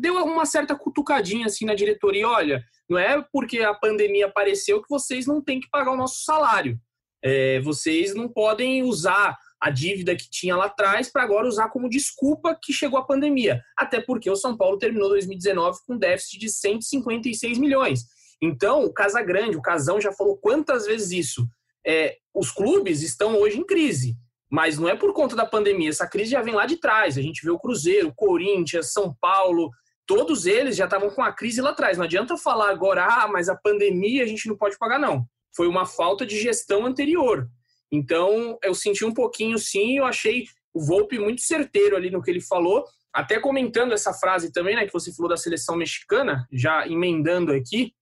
deu 0.00 0.14
uma 0.24 0.46
certa 0.46 0.74
cutucadinha 0.74 1.46
assim 1.46 1.64
na 1.64 1.74
diretoria, 1.74 2.28
olha, 2.28 2.64
não 2.88 2.98
é 2.98 3.22
porque 3.32 3.60
a 3.60 3.74
pandemia 3.74 4.26
apareceu 4.26 4.80
que 4.82 4.88
vocês 4.88 5.26
não 5.26 5.42
têm 5.42 5.60
que 5.60 5.68
pagar 5.70 5.92
o 5.92 5.96
nosso 5.96 6.24
salário. 6.24 6.78
É, 7.22 7.58
vocês 7.60 8.14
não 8.14 8.28
podem 8.28 8.82
usar 8.82 9.36
a 9.60 9.70
dívida 9.70 10.14
que 10.14 10.28
tinha 10.28 10.54
lá 10.54 10.66
atrás 10.66 11.10
para 11.10 11.22
agora 11.22 11.48
usar 11.48 11.70
como 11.70 11.88
desculpa 11.88 12.58
que 12.62 12.70
chegou 12.70 12.98
a 12.98 13.06
pandemia. 13.06 13.62
Até 13.78 13.98
porque 13.98 14.28
o 14.28 14.36
São 14.36 14.54
Paulo 14.54 14.76
terminou 14.76 15.08
2019 15.08 15.78
com 15.86 15.96
déficit 15.96 16.38
de 16.38 16.50
156 16.50 17.56
milhões. 17.56 18.04
Então, 18.44 18.84
o 18.84 18.92
Casa 18.92 19.22
Grande, 19.22 19.56
o 19.56 19.62
Casão 19.62 19.98
já 19.98 20.12
falou 20.12 20.36
quantas 20.36 20.84
vezes 20.84 21.10
isso. 21.12 21.48
É, 21.86 22.18
os 22.34 22.50
clubes 22.50 23.00
estão 23.02 23.38
hoje 23.38 23.58
em 23.58 23.64
crise, 23.64 24.16
mas 24.50 24.78
não 24.78 24.86
é 24.86 24.94
por 24.94 25.14
conta 25.14 25.34
da 25.34 25.46
pandemia. 25.46 25.88
Essa 25.88 26.06
crise 26.06 26.32
já 26.32 26.42
vem 26.42 26.52
lá 26.52 26.66
de 26.66 26.76
trás. 26.76 27.16
A 27.16 27.22
gente 27.22 27.42
vê 27.42 27.50
o 27.50 27.58
Cruzeiro, 27.58 28.08
o 28.08 28.14
Corinthians, 28.14 28.92
São 28.92 29.16
Paulo, 29.18 29.70
todos 30.06 30.44
eles 30.44 30.76
já 30.76 30.84
estavam 30.84 31.08
com 31.08 31.22
a 31.22 31.32
crise 31.32 31.62
lá 31.62 31.70
atrás. 31.70 31.96
Não 31.96 32.04
adianta 32.04 32.36
falar 32.36 32.68
agora, 32.68 33.06
ah, 33.06 33.26
mas 33.28 33.48
a 33.48 33.56
pandemia 33.56 34.22
a 34.22 34.26
gente 34.26 34.46
não 34.46 34.58
pode 34.58 34.76
pagar, 34.76 34.98
não. 34.98 35.24
Foi 35.56 35.66
uma 35.66 35.86
falta 35.86 36.26
de 36.26 36.38
gestão 36.38 36.84
anterior. 36.84 37.48
Então, 37.90 38.58
eu 38.62 38.74
senti 38.74 39.06
um 39.06 39.14
pouquinho 39.14 39.56
sim, 39.58 39.96
eu 39.96 40.04
achei 40.04 40.44
o 40.74 40.84
Volpe 40.84 41.18
muito 41.18 41.40
certeiro 41.40 41.96
ali 41.96 42.10
no 42.10 42.20
que 42.20 42.30
ele 42.30 42.42
falou. 42.42 42.84
Até 43.10 43.40
comentando 43.40 43.92
essa 43.92 44.12
frase 44.12 44.52
também, 44.52 44.76
né, 44.76 44.84
que 44.84 44.92
você 44.92 45.14
falou 45.14 45.30
da 45.30 45.36
seleção 45.38 45.76
mexicana, 45.76 46.46
já 46.52 46.86
emendando 46.86 47.52
aqui, 47.52 47.94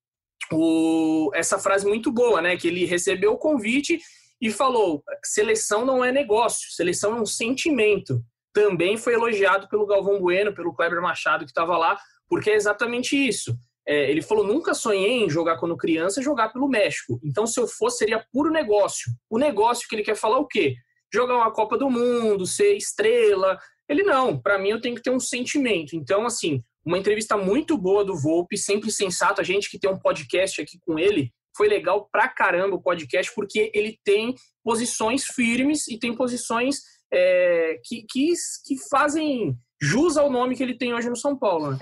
o, 0.50 1.30
essa 1.34 1.58
frase 1.58 1.86
muito 1.86 2.10
boa, 2.10 2.40
né? 2.40 2.56
Que 2.56 2.68
ele 2.68 2.84
recebeu 2.84 3.32
o 3.32 3.38
convite 3.38 4.00
e 4.40 4.50
falou: 4.50 5.02
seleção 5.24 5.84
não 5.84 6.04
é 6.04 6.10
negócio, 6.10 6.72
seleção 6.72 7.16
é 7.16 7.20
um 7.20 7.26
sentimento. 7.26 8.22
Também 8.52 8.96
foi 8.96 9.14
elogiado 9.14 9.68
pelo 9.68 9.86
Galvão 9.86 10.20
Bueno, 10.20 10.54
pelo 10.54 10.74
Kleber 10.74 11.00
Machado, 11.00 11.44
que 11.44 11.50
estava 11.50 11.76
lá, 11.78 11.98
porque 12.28 12.50
é 12.50 12.54
exatamente 12.54 13.16
isso. 13.16 13.56
É, 13.86 14.10
ele 14.10 14.22
falou: 14.22 14.46
nunca 14.46 14.74
sonhei 14.74 15.24
em 15.24 15.30
jogar 15.30 15.58
quando 15.58 15.76
criança 15.76 16.22
jogar 16.22 16.50
pelo 16.50 16.68
México. 16.68 17.20
Então, 17.24 17.46
se 17.46 17.58
eu 17.58 17.66
fosse, 17.66 17.98
seria 17.98 18.24
puro 18.32 18.50
negócio. 18.50 19.12
O 19.30 19.38
negócio 19.38 19.88
que 19.88 19.94
ele 19.94 20.04
quer 20.04 20.16
falar 20.16 20.36
é 20.36 20.40
o 20.40 20.46
quê? 20.46 20.74
Jogar 21.12 21.36
uma 21.36 21.52
Copa 21.52 21.78
do 21.78 21.90
Mundo, 21.90 22.46
ser 22.46 22.76
estrela. 22.76 23.58
Ele 23.88 24.02
não, 24.02 24.38
para 24.38 24.58
mim 24.58 24.70
eu 24.70 24.80
tenho 24.80 24.94
que 24.94 25.02
ter 25.02 25.10
um 25.10 25.20
sentimento. 25.20 25.94
Então, 25.94 26.24
assim, 26.24 26.62
uma 26.84 26.98
entrevista 26.98 27.36
muito 27.36 27.76
boa 27.78 28.04
do 28.04 28.16
Volpe, 28.16 28.56
sempre 28.56 28.90
sensato. 28.90 29.40
A 29.40 29.44
gente 29.44 29.70
que 29.70 29.78
tem 29.78 29.90
um 29.90 29.98
podcast 29.98 30.60
aqui 30.60 30.78
com 30.80 30.98
ele, 30.98 31.32
foi 31.56 31.68
legal 31.68 32.08
pra 32.10 32.28
caramba 32.28 32.76
o 32.76 32.82
podcast, 32.82 33.32
porque 33.34 33.70
ele 33.74 33.98
tem 34.04 34.34
posições 34.64 35.24
firmes 35.24 35.86
e 35.88 35.98
tem 35.98 36.14
posições 36.14 36.80
é, 37.12 37.78
que, 37.84 38.04
que, 38.08 38.32
que 38.64 38.76
fazem 38.90 39.54
jus 39.80 40.16
ao 40.16 40.30
nome 40.30 40.56
que 40.56 40.62
ele 40.62 40.76
tem 40.76 40.94
hoje 40.94 41.08
no 41.08 41.16
São 41.16 41.36
Paulo. 41.38 41.72
Né? 41.72 41.78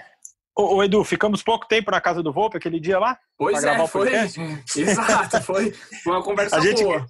Ô, 0.57 0.77
ô, 0.77 0.85
Edu, 0.85 1.05
ficamos 1.05 1.43
pouco 1.43 1.69
tempo 1.69 1.91
na 1.91 2.01
casa 2.01 2.23
do 2.23 2.33
Volpe 2.33 2.57
aquele 2.57 2.81
dia 2.81 2.99
lá? 2.99 3.19
Pois 3.39 3.63
é, 3.63 3.87
foi. 3.87 4.11
Exato, 4.77 5.41
foi, 5.43 5.73
foi 5.73 6.13
uma 6.13 6.23
conversa 6.23 6.57
a 6.57 6.61
gente, 6.61 6.83
boa 6.83 7.07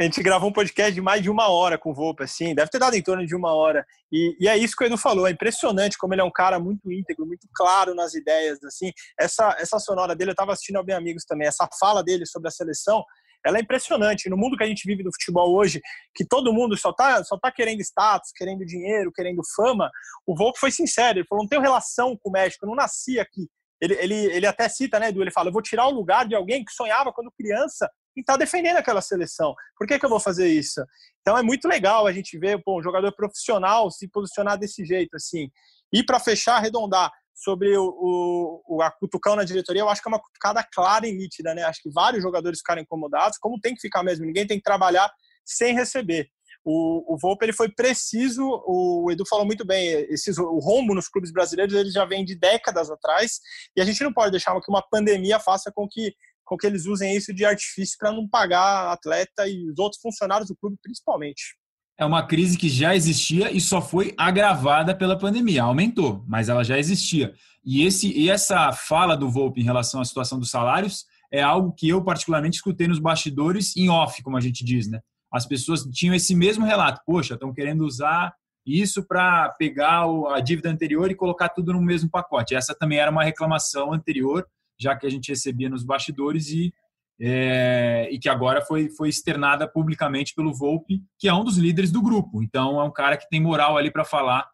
a 0.00 0.04
gente 0.04 0.22
gravou 0.22 0.48
um 0.48 0.52
podcast 0.52 0.92
de 0.92 1.00
mais 1.00 1.22
de 1.22 1.30
uma 1.30 1.48
hora 1.48 1.76
com 1.76 1.90
o 1.90 1.94
Volpe, 1.94 2.24
assim, 2.24 2.54
deve 2.54 2.70
ter 2.70 2.78
dado 2.78 2.94
em 2.94 3.02
torno 3.02 3.26
de 3.26 3.36
uma 3.36 3.54
hora. 3.54 3.84
E, 4.10 4.36
e, 4.40 4.48
é 4.48 4.56
isso 4.56 4.74
que 4.76 4.84
o 4.84 4.86
Edu 4.86 4.96
falou, 4.96 5.26
é 5.26 5.30
impressionante 5.30 5.98
como 5.98 6.14
ele 6.14 6.22
é 6.22 6.24
um 6.24 6.30
cara 6.30 6.58
muito 6.58 6.90
íntegro, 6.90 7.26
muito 7.26 7.46
claro 7.54 7.94
nas 7.94 8.14
ideias, 8.14 8.62
assim. 8.64 8.90
Essa, 9.20 9.54
essa 9.58 9.78
sonora 9.78 10.16
dele, 10.16 10.30
eu 10.30 10.32
estava 10.32 10.52
assistindo 10.52 10.76
ao 10.76 10.84
Bem 10.84 10.96
Amigos 10.96 11.24
também, 11.24 11.46
essa 11.46 11.68
fala 11.78 12.02
dele 12.02 12.24
sobre 12.24 12.48
a 12.48 12.50
seleção, 12.50 13.04
ela 13.44 13.58
é 13.58 13.60
impressionante. 13.60 14.30
No 14.30 14.36
mundo 14.36 14.56
que 14.56 14.64
a 14.64 14.66
gente 14.66 14.86
vive 14.86 15.02
do 15.02 15.12
futebol 15.12 15.54
hoje, 15.54 15.80
que 16.14 16.24
todo 16.24 16.52
mundo 16.52 16.76
só 16.76 16.92
tá, 16.92 17.22
só 17.22 17.38
tá 17.38 17.52
querendo 17.52 17.80
status, 17.80 18.30
querendo 18.34 18.64
dinheiro, 18.64 19.12
querendo 19.12 19.42
fama, 19.54 19.90
o 20.26 20.34
Volpe 20.34 20.58
foi 20.58 20.70
sincero, 20.70 21.18
ele 21.18 21.26
falou, 21.26 21.44
não 21.44 21.48
tenho 21.48 21.62
relação 21.62 22.16
com 22.16 22.30
o 22.30 22.32
México, 22.32 22.66
não 22.66 22.74
nasci 22.74 23.18
aqui. 23.18 23.48
Ele, 23.80 23.94
ele, 23.94 24.14
ele 24.14 24.46
até 24.46 24.68
cita, 24.68 24.98
né, 24.98 25.08
Edu, 25.08 25.22
ele 25.22 25.32
fala, 25.32 25.48
eu 25.48 25.52
vou 25.52 25.60
tirar 25.60 25.86
o 25.88 25.90
lugar 25.90 26.26
de 26.26 26.36
alguém 26.36 26.64
que 26.64 26.72
sonhava 26.72 27.12
quando 27.12 27.32
criança 27.32 27.90
e 28.16 28.20
está 28.20 28.36
defendendo 28.36 28.76
aquela 28.76 29.00
seleção. 29.00 29.54
Por 29.76 29.86
que, 29.86 29.98
que 29.98 30.04
eu 30.04 30.10
vou 30.10 30.20
fazer 30.20 30.48
isso? 30.48 30.84
Então 31.20 31.36
é 31.36 31.42
muito 31.42 31.66
legal 31.66 32.06
a 32.06 32.12
gente 32.12 32.38
ver 32.38 32.62
pô, 32.62 32.78
um 32.78 32.82
jogador 32.82 33.12
profissional 33.12 33.90
se 33.90 34.08
posicionar 34.08 34.58
desse 34.58 34.84
jeito, 34.84 35.16
assim. 35.16 35.50
E 35.92 36.04
para 36.04 36.20
fechar, 36.20 36.56
arredondar 36.56 37.10
sobre 37.34 37.76
o, 37.76 38.62
o, 38.68 38.82
a 38.82 38.90
cutucão 38.90 39.34
na 39.34 39.44
diretoria, 39.44 39.82
eu 39.82 39.88
acho 39.88 40.02
que 40.02 40.08
é 40.08 40.12
uma 40.12 40.20
cutucada 40.20 40.66
clara 40.72 41.06
e 41.06 41.12
nítida, 41.12 41.54
né? 41.54 41.62
Acho 41.64 41.82
que 41.82 41.90
vários 41.90 42.22
jogadores 42.22 42.58
ficaram 42.58 42.82
incomodados, 42.82 43.38
como 43.38 43.60
tem 43.60 43.74
que 43.74 43.80
ficar 43.80 44.02
mesmo, 44.02 44.24
ninguém 44.24 44.46
tem 44.46 44.58
que 44.58 44.62
trabalhar 44.62 45.10
sem 45.44 45.74
receber. 45.74 46.28
O, 46.64 47.14
o 47.14 47.18
Volpe 47.18 47.44
ele 47.44 47.52
foi 47.52 47.68
preciso, 47.68 48.44
o 48.44 49.10
Edu 49.10 49.24
falou 49.28 49.44
muito 49.44 49.66
bem, 49.66 49.88
esses, 50.08 50.38
o 50.38 50.58
rombo 50.60 50.94
nos 50.94 51.08
clubes 51.08 51.32
brasileiros 51.32 51.74
ele 51.74 51.90
já 51.90 52.04
vem 52.04 52.24
de 52.24 52.36
décadas 52.36 52.88
atrás 52.88 53.40
e 53.76 53.80
a 53.80 53.84
gente 53.84 54.02
não 54.04 54.12
pode 54.12 54.30
deixar 54.30 54.58
que 54.60 54.70
uma 54.70 54.82
pandemia 54.88 55.40
faça 55.40 55.72
com 55.74 55.88
que 55.88 56.14
com 56.44 56.56
que 56.56 56.66
eles 56.66 56.86
usem 56.86 57.16
isso 57.16 57.32
de 57.32 57.44
artifício 57.44 57.96
para 57.98 58.12
não 58.12 58.28
pagar 58.28 58.92
atleta 58.92 59.48
e 59.48 59.70
os 59.70 59.78
outros 59.78 60.00
funcionários 60.00 60.48
do 60.48 60.56
clube, 60.56 60.76
principalmente. 60.82 61.56
É 61.98 62.04
uma 62.04 62.26
crise 62.26 62.56
que 62.56 62.68
já 62.68 62.96
existia 62.96 63.50
e 63.52 63.60
só 63.60 63.80
foi 63.80 64.14
agravada 64.16 64.94
pela 64.94 65.18
pandemia. 65.18 65.62
Aumentou, 65.62 66.24
mas 66.26 66.48
ela 66.48 66.64
já 66.64 66.78
existia. 66.78 67.34
E, 67.64 67.84
esse, 67.84 68.12
e 68.12 68.28
essa 68.30 68.72
fala 68.72 69.16
do 69.16 69.30
Volpe 69.30 69.60
em 69.60 69.64
relação 69.64 70.00
à 70.00 70.04
situação 70.04 70.38
dos 70.38 70.50
salários 70.50 71.04
é 71.30 71.40
algo 71.40 71.72
que 71.72 71.88
eu 71.88 72.02
particularmente 72.02 72.56
escutei 72.56 72.88
nos 72.88 72.98
bastidores 72.98 73.76
em 73.76 73.88
off, 73.88 74.22
como 74.22 74.36
a 74.36 74.40
gente 74.40 74.64
diz, 74.64 74.88
né? 74.88 75.00
As 75.32 75.46
pessoas 75.46 75.82
tinham 75.84 76.14
esse 76.14 76.34
mesmo 76.34 76.64
relato. 76.64 77.00
Poxa, 77.06 77.34
estão 77.34 77.54
querendo 77.54 77.86
usar 77.86 78.34
isso 78.66 79.02
para 79.06 79.48
pegar 79.58 80.04
a 80.34 80.40
dívida 80.40 80.70
anterior 80.70 81.10
e 81.10 81.14
colocar 81.14 81.48
tudo 81.48 81.72
no 81.72 81.80
mesmo 81.80 82.10
pacote. 82.10 82.54
Essa 82.54 82.74
também 82.74 82.98
era 82.98 83.10
uma 83.10 83.24
reclamação 83.24 83.92
anterior 83.92 84.46
já 84.82 84.96
que 84.96 85.06
a 85.06 85.10
gente 85.10 85.28
recebia 85.28 85.70
nos 85.70 85.84
bastidores 85.84 86.48
e, 86.48 86.72
é, 87.20 88.08
e 88.10 88.18
que 88.18 88.28
agora 88.28 88.60
foi, 88.60 88.90
foi 88.90 89.08
externada 89.08 89.68
publicamente 89.68 90.34
pelo 90.34 90.52
Volpe, 90.52 91.02
que 91.18 91.28
é 91.28 91.34
um 91.34 91.44
dos 91.44 91.56
líderes 91.56 91.90
do 91.90 92.02
grupo. 92.02 92.42
Então, 92.42 92.80
é 92.80 92.84
um 92.84 92.92
cara 92.92 93.16
que 93.16 93.28
tem 93.28 93.40
moral 93.40 93.76
ali 93.76 93.90
para 93.90 94.04
falar, 94.04 94.46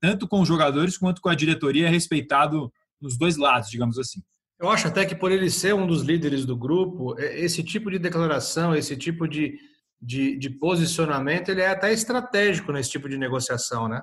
tanto 0.00 0.26
com 0.26 0.40
os 0.40 0.48
jogadores 0.48 0.96
quanto 0.96 1.20
com 1.20 1.28
a 1.28 1.34
diretoria, 1.34 1.86
é 1.86 1.90
respeitado 1.90 2.72
nos 3.00 3.18
dois 3.18 3.36
lados, 3.36 3.68
digamos 3.68 3.98
assim. 3.98 4.22
Eu 4.58 4.70
acho 4.70 4.88
até 4.88 5.04
que 5.04 5.14
por 5.14 5.30
ele 5.30 5.50
ser 5.50 5.74
um 5.74 5.86
dos 5.86 6.02
líderes 6.02 6.46
do 6.46 6.56
grupo, 6.56 7.18
esse 7.18 7.62
tipo 7.62 7.90
de 7.90 7.98
declaração, 7.98 8.74
esse 8.74 8.96
tipo 8.96 9.28
de, 9.28 9.58
de, 10.00 10.38
de 10.38 10.50
posicionamento, 10.50 11.50
ele 11.50 11.60
é 11.60 11.68
até 11.68 11.92
estratégico 11.92 12.72
nesse 12.72 12.90
tipo 12.90 13.08
de 13.08 13.18
negociação, 13.18 13.88
né? 13.88 14.02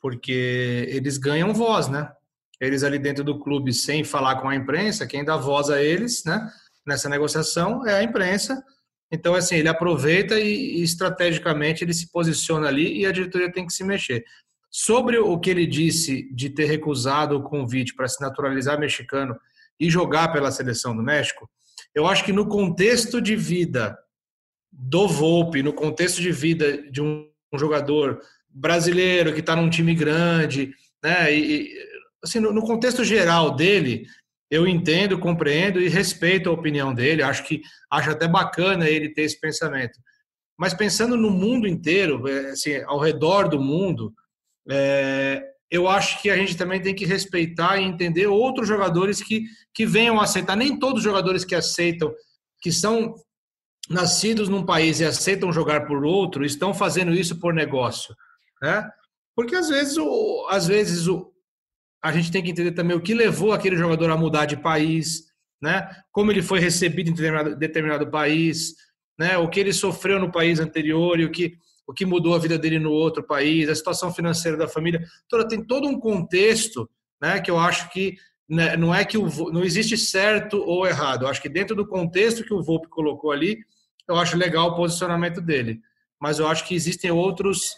Porque 0.00 0.86
eles 0.90 1.16
ganham 1.16 1.52
voz, 1.54 1.88
né? 1.88 2.12
Eles 2.60 2.82
ali 2.82 2.98
dentro 2.98 3.24
do 3.24 3.38
clube 3.38 3.72
sem 3.72 4.04
falar 4.04 4.40
com 4.40 4.48
a 4.48 4.54
imprensa, 4.54 5.06
quem 5.06 5.24
dá 5.24 5.36
voz 5.36 5.70
a 5.70 5.82
eles, 5.82 6.24
né, 6.24 6.50
nessa 6.86 7.08
negociação 7.08 7.86
é 7.86 7.94
a 7.94 8.02
imprensa. 8.02 8.62
Então, 9.10 9.34
assim, 9.34 9.56
ele 9.56 9.68
aproveita 9.68 10.38
e, 10.38 10.82
estrategicamente 10.82 11.84
ele 11.84 11.94
se 11.94 12.10
posiciona 12.10 12.68
ali 12.68 13.00
e 13.00 13.06
a 13.06 13.12
diretoria 13.12 13.52
tem 13.52 13.66
que 13.66 13.72
se 13.72 13.84
mexer. 13.84 14.24
Sobre 14.70 15.18
o 15.18 15.38
que 15.38 15.50
ele 15.50 15.66
disse 15.66 16.28
de 16.34 16.50
ter 16.50 16.64
recusado 16.64 17.36
o 17.36 17.42
convite 17.42 17.94
para 17.94 18.08
se 18.08 18.20
naturalizar 18.20 18.78
mexicano 18.78 19.36
e 19.78 19.88
jogar 19.88 20.32
pela 20.32 20.50
seleção 20.50 20.96
do 20.96 21.02
México, 21.02 21.48
eu 21.94 22.06
acho 22.06 22.24
que 22.24 22.32
no 22.32 22.48
contexto 22.48 23.20
de 23.20 23.36
vida 23.36 23.96
do 24.72 25.06
Volpe, 25.06 25.62
no 25.62 25.72
contexto 25.72 26.20
de 26.20 26.32
vida 26.32 26.90
de 26.90 27.00
um, 27.00 27.28
um 27.52 27.58
jogador 27.58 28.20
brasileiro 28.48 29.32
que 29.32 29.40
está 29.40 29.54
num 29.54 29.70
time 29.70 29.94
grande, 29.94 30.72
né, 31.02 31.32
e, 31.32 31.72
assim, 32.24 32.40
no, 32.40 32.52
no 32.52 32.62
contexto 32.62 33.04
geral 33.04 33.54
dele, 33.54 34.06
eu 34.50 34.66
entendo, 34.66 35.18
compreendo 35.18 35.80
e 35.80 35.88
respeito 35.88 36.48
a 36.48 36.52
opinião 36.52 36.94
dele. 36.94 37.22
Acho 37.22 37.44
que 37.44 37.62
acho 37.90 38.10
até 38.10 38.26
bacana 38.26 38.88
ele 38.88 39.12
ter 39.12 39.22
esse 39.22 39.38
pensamento. 39.38 39.98
Mas 40.56 40.74
pensando 40.74 41.16
no 41.16 41.30
mundo 41.30 41.66
inteiro, 41.66 42.26
é, 42.28 42.50
assim, 42.50 42.76
ao 42.84 42.98
redor 42.98 43.48
do 43.48 43.60
mundo, 43.60 44.12
é, 44.68 45.42
eu 45.70 45.88
acho 45.88 46.22
que 46.22 46.30
a 46.30 46.36
gente 46.36 46.56
também 46.56 46.80
tem 46.80 46.94
que 46.94 47.04
respeitar 47.04 47.78
e 47.78 47.84
entender 47.84 48.26
outros 48.26 48.68
jogadores 48.68 49.22
que, 49.22 49.44
que 49.74 49.84
venham 49.84 50.20
a 50.20 50.24
aceitar. 50.24 50.56
Nem 50.56 50.78
todos 50.78 50.98
os 50.98 51.04
jogadores 51.04 51.44
que 51.44 51.54
aceitam, 51.54 52.14
que 52.60 52.70
são 52.70 53.14
nascidos 53.90 54.48
num 54.48 54.64
país 54.64 55.00
e 55.00 55.04
aceitam 55.04 55.52
jogar 55.52 55.86
por 55.86 56.04
outro, 56.04 56.44
estão 56.44 56.72
fazendo 56.72 57.12
isso 57.12 57.38
por 57.40 57.52
negócio. 57.52 58.14
Né? 58.62 58.88
Porque 59.34 59.56
às 59.56 59.68
vezes, 59.68 59.96
o, 59.96 60.46
às 60.48 60.66
vezes 60.68 61.08
o, 61.08 61.33
a 62.04 62.12
gente 62.12 62.30
tem 62.30 62.42
que 62.42 62.50
entender 62.50 62.72
também 62.72 62.94
o 62.94 63.00
que 63.00 63.14
levou 63.14 63.50
aquele 63.50 63.78
jogador 63.78 64.10
a 64.10 64.16
mudar 64.16 64.44
de 64.44 64.58
país, 64.58 65.24
né? 65.60 65.88
como 66.12 66.30
ele 66.30 66.42
foi 66.42 66.60
recebido 66.60 67.08
em 67.08 67.14
determinado, 67.14 67.56
determinado 67.56 68.10
país, 68.10 68.74
né? 69.18 69.38
o 69.38 69.48
que 69.48 69.58
ele 69.58 69.72
sofreu 69.72 70.20
no 70.20 70.30
país 70.30 70.60
anterior 70.60 71.18
e 71.18 71.24
o 71.24 71.30
que, 71.30 71.56
o 71.86 71.94
que 71.94 72.04
mudou 72.04 72.34
a 72.34 72.38
vida 72.38 72.58
dele 72.58 72.78
no 72.78 72.92
outro 72.92 73.22
país, 73.22 73.70
a 73.70 73.74
situação 73.74 74.12
financeira 74.12 74.54
da 74.54 74.68
família. 74.68 75.02
Toda, 75.30 75.48
tem 75.48 75.64
todo 75.64 75.88
um 75.88 75.98
contexto 75.98 76.86
né, 77.22 77.40
que 77.40 77.50
eu 77.50 77.58
acho 77.58 77.90
que 77.90 78.18
né, 78.46 78.76
não 78.76 78.94
é 78.94 79.02
que 79.02 79.16
o, 79.16 79.26
não 79.50 79.64
existe 79.64 79.96
certo 79.96 80.58
ou 80.58 80.86
errado. 80.86 81.24
Eu 81.24 81.28
acho 81.28 81.40
que 81.40 81.48
dentro 81.48 81.74
do 81.74 81.88
contexto 81.88 82.44
que 82.44 82.52
o 82.52 82.62
Volpe 82.62 82.88
colocou 82.88 83.32
ali, 83.32 83.64
eu 84.06 84.16
acho 84.16 84.36
legal 84.36 84.68
o 84.68 84.76
posicionamento 84.76 85.40
dele. 85.40 85.80
Mas 86.20 86.38
eu 86.38 86.46
acho 86.46 86.68
que 86.68 86.74
existem 86.74 87.10
outros 87.10 87.74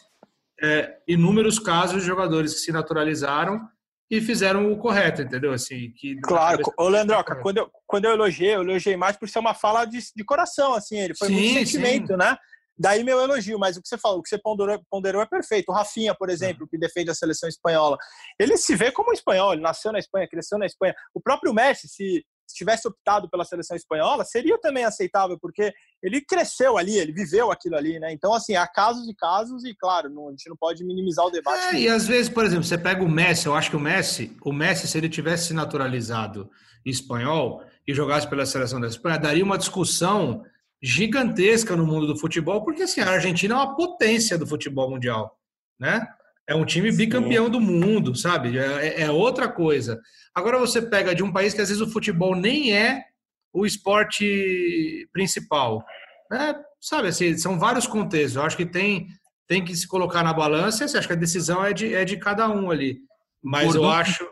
é, 0.61 0.97
inúmeros 1.07 1.61
casos 1.61 2.01
de 2.01 2.09
jogadores 2.09 2.55
que 2.55 2.61
se 2.61 2.72
naturalizaram 2.72 3.68
e 4.11 4.20
fizeram 4.20 4.70
o 4.72 4.78
correto, 4.78 5.22
entendeu? 5.22 5.52
Assim, 5.52 5.90
que 5.96 6.20
claro, 6.20 6.62
ô 6.78 6.88
Leandroca, 6.88 7.36
quando 7.36 7.59
eu, 7.59 7.70
quando 7.86 8.04
eu 8.04 8.12
elogiei, 8.12 8.54
eu 8.54 8.62
elogiei 8.62 8.96
mais 8.96 9.16
por 9.16 9.28
ser 9.28 9.40
uma 9.40 9.54
fala 9.54 9.84
de, 9.84 9.98
de 10.14 10.24
coração, 10.24 10.74
assim, 10.74 10.98
ele 10.98 11.14
foi 11.16 11.28
sim, 11.28 11.34
muito 11.34 11.54
sentimento, 11.54 12.12
sim. 12.12 12.16
né? 12.16 12.36
Daí 12.78 13.02
meu 13.02 13.18
elogio, 13.20 13.59
mas 13.59 13.76
o 13.76 13.82
que 13.82 13.88
você 13.88 13.96
falou, 13.96 14.18
o 14.18 14.22
que 14.22 14.28
você 14.28 14.38
ponderou, 14.38 14.80
ponderou 14.90 15.22
é 15.22 15.26
perfeito. 15.26 15.70
O 15.70 15.72
Rafinha, 15.72 16.14
por 16.14 16.28
exemplo, 16.28 16.68
que 16.68 16.76
defende 16.76 17.11
a 17.11 17.14
seleção 17.14 17.48
espanhola, 17.48 17.96
ele 18.38 18.57
se 18.59 18.76
vê 18.76 18.92
como 18.92 19.12
espanhol, 19.12 19.54
ele 19.54 19.62
nasceu 19.62 19.92
na 19.92 19.98
Espanha, 19.98 20.28
cresceu 20.28 20.59
na 20.59 20.66
Espanha. 20.66 20.94
O 21.14 21.20
próprio 21.20 21.54
Messi, 21.54 21.88
se 21.88 22.22
tivesse 22.55 22.86
optado 22.86 23.28
pela 23.28 23.44
seleção 23.44 23.76
espanhola, 23.76 24.24
seria 24.24 24.59
também 24.59 24.84
aceitável, 24.84 25.38
porque 25.40 25.72
ele 26.03 26.20
cresceu 26.20 26.76
ali, 26.76 26.97
ele 26.97 27.12
viveu 27.12 27.51
aquilo 27.51 27.76
ali, 27.76 27.99
né? 27.99 28.12
Então, 28.12 28.32
assim, 28.32 28.55
há 28.55 28.66
casos 28.66 29.09
e 29.09 29.14
casos, 29.14 29.64
e 29.64 29.74
claro, 29.74 30.09
não, 30.09 30.28
a 30.28 30.30
gente 30.30 30.49
não 30.49 30.57
pode 30.57 30.84
minimizar 30.84 31.24
o 31.24 31.30
debate. 31.30 31.76
É, 31.76 31.80
e 31.80 31.88
às 31.88 32.07
vezes, 32.07 32.28
por 32.28 32.44
exemplo, 32.44 32.64
você 32.64 32.78
pega 32.78 33.03
o 33.03 33.09
Messi, 33.09 33.47
eu 33.47 33.55
acho 33.55 33.70
que 33.70 33.76
o 33.76 33.80
Messi, 33.80 34.36
o 34.42 34.53
Messi, 34.53 34.86
se 34.86 34.97
ele 34.97 35.09
tivesse 35.09 35.53
naturalizado 35.53 36.51
espanhol 36.84 37.62
e 37.86 37.94
jogasse 37.94 38.28
pela 38.28 38.47
seleção 38.47 38.80
da 38.80 38.86
Espanha, 38.86 39.18
daria 39.18 39.44
uma 39.44 39.59
discussão 39.59 40.44
gigantesca 40.82 41.74
no 41.74 41.86
mundo 41.86 42.07
do 42.07 42.18
futebol, 42.18 42.62
porque 42.62 42.82
assim, 42.82 43.01
a 43.01 43.11
Argentina 43.11 43.55
é 43.55 43.57
uma 43.57 43.74
potência 43.74 44.38
do 44.38 44.47
futebol 44.47 44.90
mundial, 44.90 45.38
né? 45.78 46.07
É 46.49 46.55
um 46.55 46.64
time 46.64 46.92
bicampeão 46.92 47.47
Sim. 47.47 47.51
do 47.51 47.61
mundo, 47.61 48.14
sabe? 48.14 48.59
É, 48.59 49.03
é, 49.03 49.11
outra 49.11 49.49
coisa. 49.49 50.01
Agora 50.34 50.59
você 50.59 50.80
pega 50.80 51.14
de 51.14 51.22
um 51.22 51.32
país 51.32 51.53
que 51.53 51.61
às 51.61 51.68
vezes 51.68 51.82
o 51.82 51.90
futebol 51.90 52.36
nem 52.36 52.76
é 52.76 53.05
o 53.53 53.66
esporte 53.66 55.09
principal. 55.12 55.84
Né? 56.30 56.55
Sabe, 56.80 57.09
assim, 57.09 57.36
são 57.36 57.59
vários 57.59 57.86
contextos. 57.86 58.36
Eu 58.36 58.42
acho 58.42 58.57
que 58.57 58.66
tem, 58.66 59.09
tem 59.47 59.64
que 59.64 59.74
se 59.74 59.88
colocar 59.88 60.22
na 60.22 60.32
balança. 60.32 60.84
Assim, 60.84 60.99
acho 60.99 61.09
que 61.09 61.14
a 61.14 61.16
decisão 61.16 61.64
é 61.64 61.72
de, 61.72 61.94
é 61.94 62.05
de 62.05 62.16
cada 62.16 62.49
um 62.49 62.70
ali. 62.70 63.01
Mas 63.42 63.66
Bordon, 63.66 63.84
eu 63.84 63.90
acho. 63.90 64.24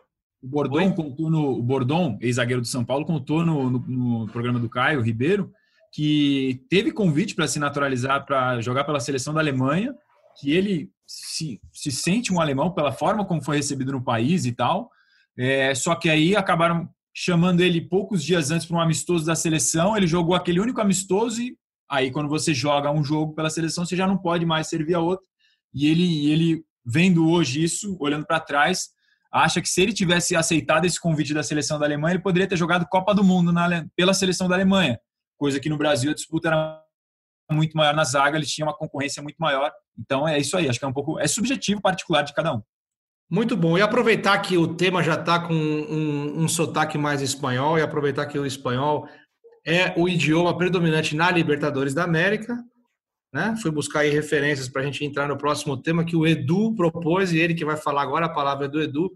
O 0.43 0.47
Bordon 0.47 0.93
contou 0.93 1.31
no. 1.31 1.59
O 1.59 1.63
Bordon, 1.63 2.19
ex-zagueiro 2.21 2.61
do 2.61 2.69
São 2.69 2.85
Paulo, 2.85 3.05
contou 3.05 3.45
no, 3.45 3.71
no, 3.71 3.79
no 3.79 4.29
programa 4.29 4.61
do 4.61 4.69
Caio 4.69 5.01
Ribeiro 5.01 5.51
que 5.95 6.67
teve 6.69 6.91
convite 6.91 7.37
para 7.37 7.47
se 7.47 7.61
naturalizar 7.61 8.27
para 8.27 8.61
jogar 8.61 8.83
pela 8.83 8.99
seleção 8.99 9.33
da 9.33 9.39
Alemanha, 9.39 9.95
que 10.39 10.53
ele 10.53 10.91
se, 11.07 11.61
se 11.73 11.91
sente 11.91 12.33
um 12.33 12.41
alemão 12.41 12.73
pela 12.73 12.93
forma 12.93 13.25
como 13.25 13.43
foi 13.43 13.57
recebido 13.57 13.93
no 13.93 14.03
país 14.03 14.45
e 14.45 14.53
tal. 14.53 14.91
É, 15.37 15.75
só 15.75 15.95
que 15.95 16.09
aí 16.09 16.37
acabaram 16.37 16.89
chamando 17.15 17.61
ele 17.61 17.81
poucos 17.81 18.25
dias 18.25 18.51
antes 18.51 18.67
para 18.67 18.77
um 18.77 18.81
amistoso 18.81 19.25
da 19.25 19.35
seleção. 19.35 19.97
Ele 19.97 20.07
jogou 20.07 20.35
aquele 20.35 20.61
único 20.61 20.81
amistoso 20.81 21.41
e 21.41 21.57
aí 21.91 22.11
quando 22.11 22.29
você 22.29 22.53
joga 22.53 22.91
um 22.91 23.05
jogo 23.05 23.35
pela 23.35 23.51
seleção 23.51 23.85
você 23.85 23.97
já 23.97 24.07
não 24.07 24.17
pode 24.17 24.45
mais 24.45 24.69
servir 24.69 24.95
a 24.95 25.01
outro. 25.01 25.25
E 25.73 25.87
ele, 25.87 26.31
ele 26.31 26.65
vendo 26.85 27.29
hoje 27.29 27.63
isso, 27.63 27.97
olhando 28.01 28.27
para 28.27 28.41
trás, 28.41 28.91
acha 29.33 29.61
que 29.61 29.69
se 29.69 29.83
ele 29.83 29.93
tivesse 29.93 30.37
aceitado 30.37 30.85
esse 30.85 31.01
convite 31.01 31.35
da 31.35 31.43
seleção 31.43 31.79
da 31.79 31.87
Alemanha, 31.87 32.15
ele 32.15 32.23
poderia 32.23 32.49
ter 32.49 32.57
jogado 32.57 32.87
Copa 32.87 33.15
do 33.15 33.25
Mundo 33.25 33.53
na, 33.53 33.85
pela 33.97 34.15
seleção 34.15 34.49
da 34.49 34.55
Alemanha, 34.55 34.99
coisa 35.37 35.59
que 35.59 35.69
no 35.69 35.77
Brasil 35.77 36.11
a 36.11 36.15
disputa 36.15 36.49
era 36.49 36.84
muito 37.51 37.77
maior 37.77 37.95
na 37.95 38.05
zaga, 38.05 38.37
ele 38.37 38.47
tinha 38.47 38.67
uma 38.67 38.77
concorrência 38.77 39.23
muito 39.23 39.37
maior. 39.39 39.71
Então 39.99 40.27
é 40.27 40.39
isso 40.39 40.57
aí, 40.57 40.69
acho 40.69 40.79
que 40.79 40.85
é 40.85 40.89
um 40.89 40.93
pouco 40.93 41.19
é 41.19 41.27
subjetivo 41.27 41.81
particular 41.81 42.23
de 42.23 42.35
cada 42.35 42.55
um. 42.55 42.63
Muito 43.31 43.57
bom. 43.57 43.77
E 43.79 43.83
aproveitar 43.83 44.39
que 44.39 44.57
o 44.57 44.75
tema 44.75 45.03
já 45.03 45.15
está 45.15 45.41
com 45.41 45.55
um, 45.55 46.43
um 46.43 46.49
sotaque 46.49 46.99
mais 46.99 47.23
espanhol, 47.23 47.79
e 47.79 47.83
aproveitar 47.83 48.27
que 48.27 48.39
o 48.39 48.47
espanhol 48.47 49.09
é 49.67 49.95
o 49.97 50.09
idioma 50.09 50.57
predominante 50.57 51.17
na 51.17 51.31
Libertadores 51.31 51.95
da 51.95 52.05
América. 52.05 52.57
Né? 53.33 53.57
Fui 53.61 53.71
buscar 53.71 54.01
aí 54.01 54.11
referências 54.11 54.69
para 54.69 54.83
a 54.83 54.85
gente 54.85 55.05
entrar 55.05 55.27
no 55.27 55.39
próximo 55.39 55.77
tema 55.77 56.05
que 56.05 56.15
o 56.15 56.27
Edu 56.27 56.75
propôs, 56.75 57.33
e 57.33 57.39
ele 57.39 57.55
que 57.55 57.65
vai 57.65 57.77
falar 57.77 58.03
agora, 58.03 58.27
a 58.27 58.33
palavra 58.33 58.67
é 58.67 58.69
do 58.69 58.81
Edu. 58.81 59.11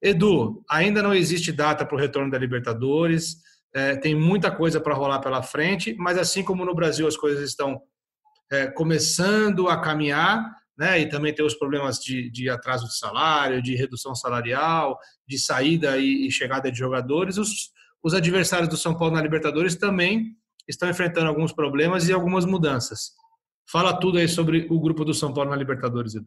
Edu, 0.00 0.62
ainda 0.68 1.02
não 1.02 1.14
existe 1.14 1.50
data 1.50 1.86
para 1.86 1.96
o 1.96 1.98
retorno 1.98 2.30
da 2.30 2.38
Libertadores, 2.38 3.38
é, 3.74 3.96
tem 3.96 4.14
muita 4.14 4.50
coisa 4.50 4.80
para 4.80 4.94
rolar 4.94 5.20
pela 5.20 5.42
frente, 5.42 5.94
mas 5.98 6.18
assim 6.18 6.42
como 6.42 6.64
no 6.64 6.74
Brasil 6.74 7.06
as 7.06 7.16
coisas 7.16 7.48
estão 7.48 7.80
é, 8.50 8.66
começando 8.66 9.68
a 9.68 9.80
caminhar, 9.80 10.44
né, 10.76 11.00
e 11.00 11.08
também 11.08 11.34
tem 11.34 11.44
os 11.44 11.54
problemas 11.54 11.98
de, 11.98 12.30
de, 12.30 12.48
atraso 12.48 12.86
de 12.86 12.98
salário, 12.98 13.62
de 13.62 13.74
redução 13.74 14.14
salarial, 14.14 14.98
de 15.26 15.38
saída 15.38 15.96
e, 15.98 16.26
e 16.26 16.30
chegada 16.30 16.70
de 16.70 16.78
jogadores, 16.78 17.38
os, 17.38 17.70
os 18.02 18.14
adversários 18.14 18.68
do 18.68 18.76
São 18.76 18.96
Paulo 18.96 19.14
na 19.14 19.22
Libertadores 19.22 19.76
também 19.76 20.36
estão 20.68 20.88
enfrentando 20.88 21.28
alguns 21.28 21.52
problemas 21.52 22.08
e 22.08 22.12
algumas 22.12 22.44
mudanças. 22.44 23.12
Fala 23.70 23.98
tudo 23.98 24.18
aí 24.18 24.28
sobre 24.28 24.66
o 24.70 24.80
grupo 24.80 25.04
do 25.04 25.14
São 25.14 25.32
Paulo 25.32 25.50
na 25.50 25.56
Libertadores, 25.56 26.14
Edu. 26.14 26.26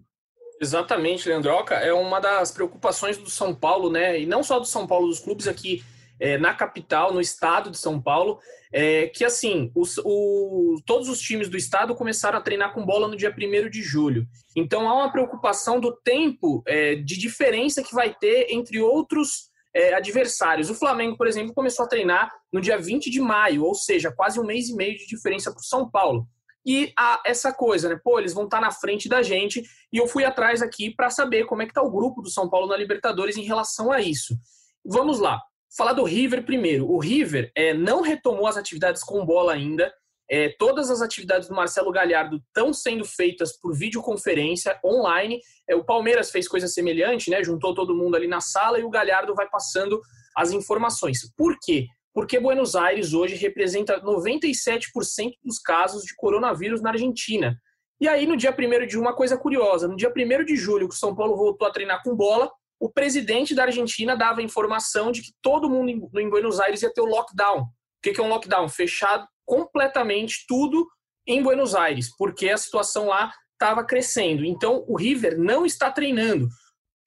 Exatamente, 0.59 1.27
Leandroca. 1.27 1.75
É 1.75 1.93
uma 1.93 2.19
das 2.19 2.51
preocupações 2.51 3.17
do 3.17 3.29
São 3.29 3.53
Paulo, 3.53 3.91
né? 3.91 4.19
E 4.19 4.25
não 4.25 4.41
só 4.41 4.57
do 4.57 4.65
São 4.65 4.87
Paulo, 4.87 5.07
dos 5.07 5.19
clubes 5.19 5.47
aqui 5.47 5.83
é, 6.19 6.37
na 6.37 6.53
capital, 6.53 7.13
no 7.13 7.21
estado 7.21 7.69
de 7.69 7.77
São 7.77 8.01
Paulo, 8.01 8.39
é, 8.71 9.07
que 9.07 9.23
assim, 9.23 9.71
os, 9.75 9.97
o, 10.03 10.75
todos 10.85 11.09
os 11.09 11.19
times 11.19 11.49
do 11.49 11.57
estado 11.57 11.95
começaram 11.95 12.37
a 12.37 12.41
treinar 12.41 12.73
com 12.73 12.85
bola 12.85 13.07
no 13.07 13.15
dia 13.15 13.33
1 13.35 13.69
de 13.69 13.81
julho. 13.81 14.27
Então 14.55 14.87
há 14.87 14.93
uma 14.93 15.11
preocupação 15.11 15.79
do 15.79 15.95
tempo 15.95 16.63
é, 16.65 16.95
de 16.95 17.17
diferença 17.17 17.83
que 17.83 17.93
vai 17.93 18.13
ter 18.13 18.47
entre 18.49 18.79
outros 18.79 19.49
é, 19.73 19.93
adversários. 19.93 20.69
O 20.69 20.75
Flamengo, 20.75 21.17
por 21.17 21.27
exemplo, 21.27 21.53
começou 21.53 21.85
a 21.85 21.89
treinar 21.89 22.31
no 22.51 22.61
dia 22.61 22.77
20 22.77 23.09
de 23.09 23.19
maio, 23.19 23.63
ou 23.63 23.75
seja, 23.75 24.11
quase 24.11 24.39
um 24.39 24.45
mês 24.45 24.69
e 24.69 24.75
meio 24.75 24.97
de 24.97 25.05
diferença 25.05 25.51
para 25.51 25.59
o 25.59 25.65
São 25.65 25.89
Paulo. 25.89 26.27
E 26.65 26.91
há 26.97 27.21
essa 27.23 27.53
coisa, 27.53 27.89
né? 27.89 27.99
Pô, 28.03 28.17
eles 28.17 28.33
vão 28.33 28.45
estar 28.45 28.57
tá 28.57 28.65
na 28.65 28.71
frente 28.71 29.07
da 29.07 29.21
gente. 29.21 29.61
E 29.93 29.97
eu 29.97 30.07
fui 30.07 30.23
atrás 30.23 30.63
aqui 30.63 30.89
para 30.89 31.11
saber 31.11 31.45
como 31.45 31.61
é 31.61 31.65
que 31.65 31.71
está 31.71 31.83
o 31.83 31.91
grupo 31.91 32.21
do 32.21 32.29
São 32.29 32.49
Paulo 32.49 32.67
na 32.67 32.75
Libertadores 32.75 33.37
em 33.37 33.43
relação 33.43 33.91
a 33.91 34.01
isso. 34.01 34.35
Vamos 34.83 35.19
lá. 35.19 35.39
Falar 35.75 35.93
do 35.93 36.03
River 36.03 36.45
primeiro. 36.45 36.89
O 36.89 36.99
River 36.99 37.51
é, 37.55 37.73
não 37.73 38.01
retomou 38.01 38.47
as 38.47 38.57
atividades 38.57 39.03
com 39.03 39.25
bola 39.25 39.53
ainda. 39.53 39.93
É, 40.29 40.49
todas 40.57 40.89
as 40.89 41.01
atividades 41.01 41.47
do 41.47 41.55
Marcelo 41.55 41.91
Galhardo 41.91 42.37
estão 42.37 42.73
sendo 42.73 43.05
feitas 43.05 43.57
por 43.59 43.75
videoconferência 43.75 44.79
online. 44.83 45.39
É, 45.69 45.75
o 45.75 45.83
Palmeiras 45.83 46.31
fez 46.31 46.47
coisa 46.47 46.67
semelhante, 46.67 47.29
né? 47.29 47.43
Juntou 47.43 47.75
todo 47.75 47.95
mundo 47.95 48.15
ali 48.15 48.27
na 48.27 48.41
sala 48.41 48.79
e 48.79 48.83
o 48.83 48.89
Galhardo 48.89 49.35
vai 49.35 49.47
passando 49.49 50.01
as 50.35 50.51
informações. 50.51 51.19
Por 51.37 51.57
quê? 51.61 51.87
Porque 52.13 52.39
Buenos 52.39 52.75
Aires 52.75 53.13
hoje 53.13 53.35
representa 53.35 54.01
97% 54.01 55.33
dos 55.43 55.59
casos 55.59 56.03
de 56.03 56.15
coronavírus 56.15 56.81
na 56.81 56.91
Argentina. 56.91 57.59
E 57.99 58.07
aí, 58.07 58.25
no 58.25 58.35
dia 58.35 58.55
1 58.57 58.87
de 58.87 58.97
uma 58.97 59.13
coisa 59.13 59.37
curiosa, 59.37 59.87
no 59.87 59.95
dia 59.95 60.11
1 60.15 60.43
de 60.43 60.55
julho, 60.55 60.87
que 60.87 60.95
o 60.95 60.97
São 60.97 61.15
Paulo 61.15 61.35
voltou 61.35 61.67
a 61.67 61.71
treinar 61.71 62.01
com 62.03 62.15
bola, 62.15 62.51
o 62.79 62.91
presidente 62.91 63.55
da 63.55 63.63
Argentina 63.63 64.15
dava 64.15 64.41
informação 64.41 65.11
de 65.11 65.21
que 65.21 65.31
todo 65.41 65.69
mundo 65.69 65.89
em 66.19 66.29
Buenos 66.29 66.59
Aires 66.59 66.81
ia 66.81 66.93
ter 66.93 67.01
o 67.01 67.05
lockdown. 67.05 67.61
O 67.61 67.67
que 68.01 68.19
é 68.19 68.23
um 68.23 68.29
lockdown? 68.29 68.67
Fechado 68.69 69.25
completamente 69.45 70.45
tudo 70.47 70.87
em 71.27 71.41
Buenos 71.41 71.73
Aires, 71.73 72.15
porque 72.17 72.49
a 72.49 72.57
situação 72.57 73.07
lá 73.07 73.31
estava 73.53 73.83
crescendo. 73.83 74.43
Então, 74.45 74.83
o 74.87 74.97
River 74.97 75.37
não 75.39 75.65
está 75.65 75.89
treinando. 75.91 76.47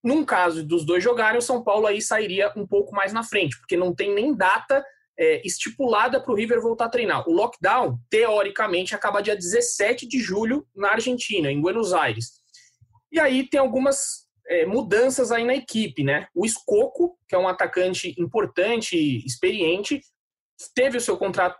Num 0.03 0.25
caso 0.25 0.65
dos 0.65 0.85
dois 0.85 1.03
jogarem, 1.03 1.39
o 1.39 1.43
São 1.43 1.63
Paulo 1.63 1.87
aí 1.87 2.01
sairia 2.01 2.53
um 2.57 2.67
pouco 2.67 2.95
mais 2.95 3.13
na 3.13 3.23
frente, 3.23 3.59
porque 3.59 3.77
não 3.77 3.95
tem 3.95 4.15
nem 4.15 4.35
data 4.35 4.85
é, 5.19 5.43
estipulada 5.45 6.21
para 6.23 6.33
o 6.33 6.37
River 6.37 6.61
voltar 6.61 6.87
a 6.87 6.91
treinar. 6.91 7.29
O 7.29 7.33
lockdown, 7.33 7.99
teoricamente, 8.09 8.95
acaba 8.95 9.21
dia 9.21 9.37
17 9.37 10.07
de 10.07 10.21
julho 10.21 10.67
na 10.75 10.93
Argentina, 10.93 11.51
em 11.51 11.61
Buenos 11.61 11.93
Aires. 11.93 12.41
E 13.11 13.19
aí 13.19 13.49
tem 13.49 13.59
algumas 13.59 14.28
é, 14.49 14.67
mudanças 14.67 15.31
aí 15.31 15.45
na 15.45 15.55
equipe, 15.55 16.03
né? 16.03 16.27
O 16.35 16.45
Escoco, 16.45 17.19
que 17.29 17.35
é 17.35 17.39
um 17.39 17.49
atacante 17.49 18.15
importante, 18.19 18.97
experiente, 19.25 20.01
teve 20.75 20.97
o 20.97 21.01
seu 21.01 21.17
contrato 21.17 21.59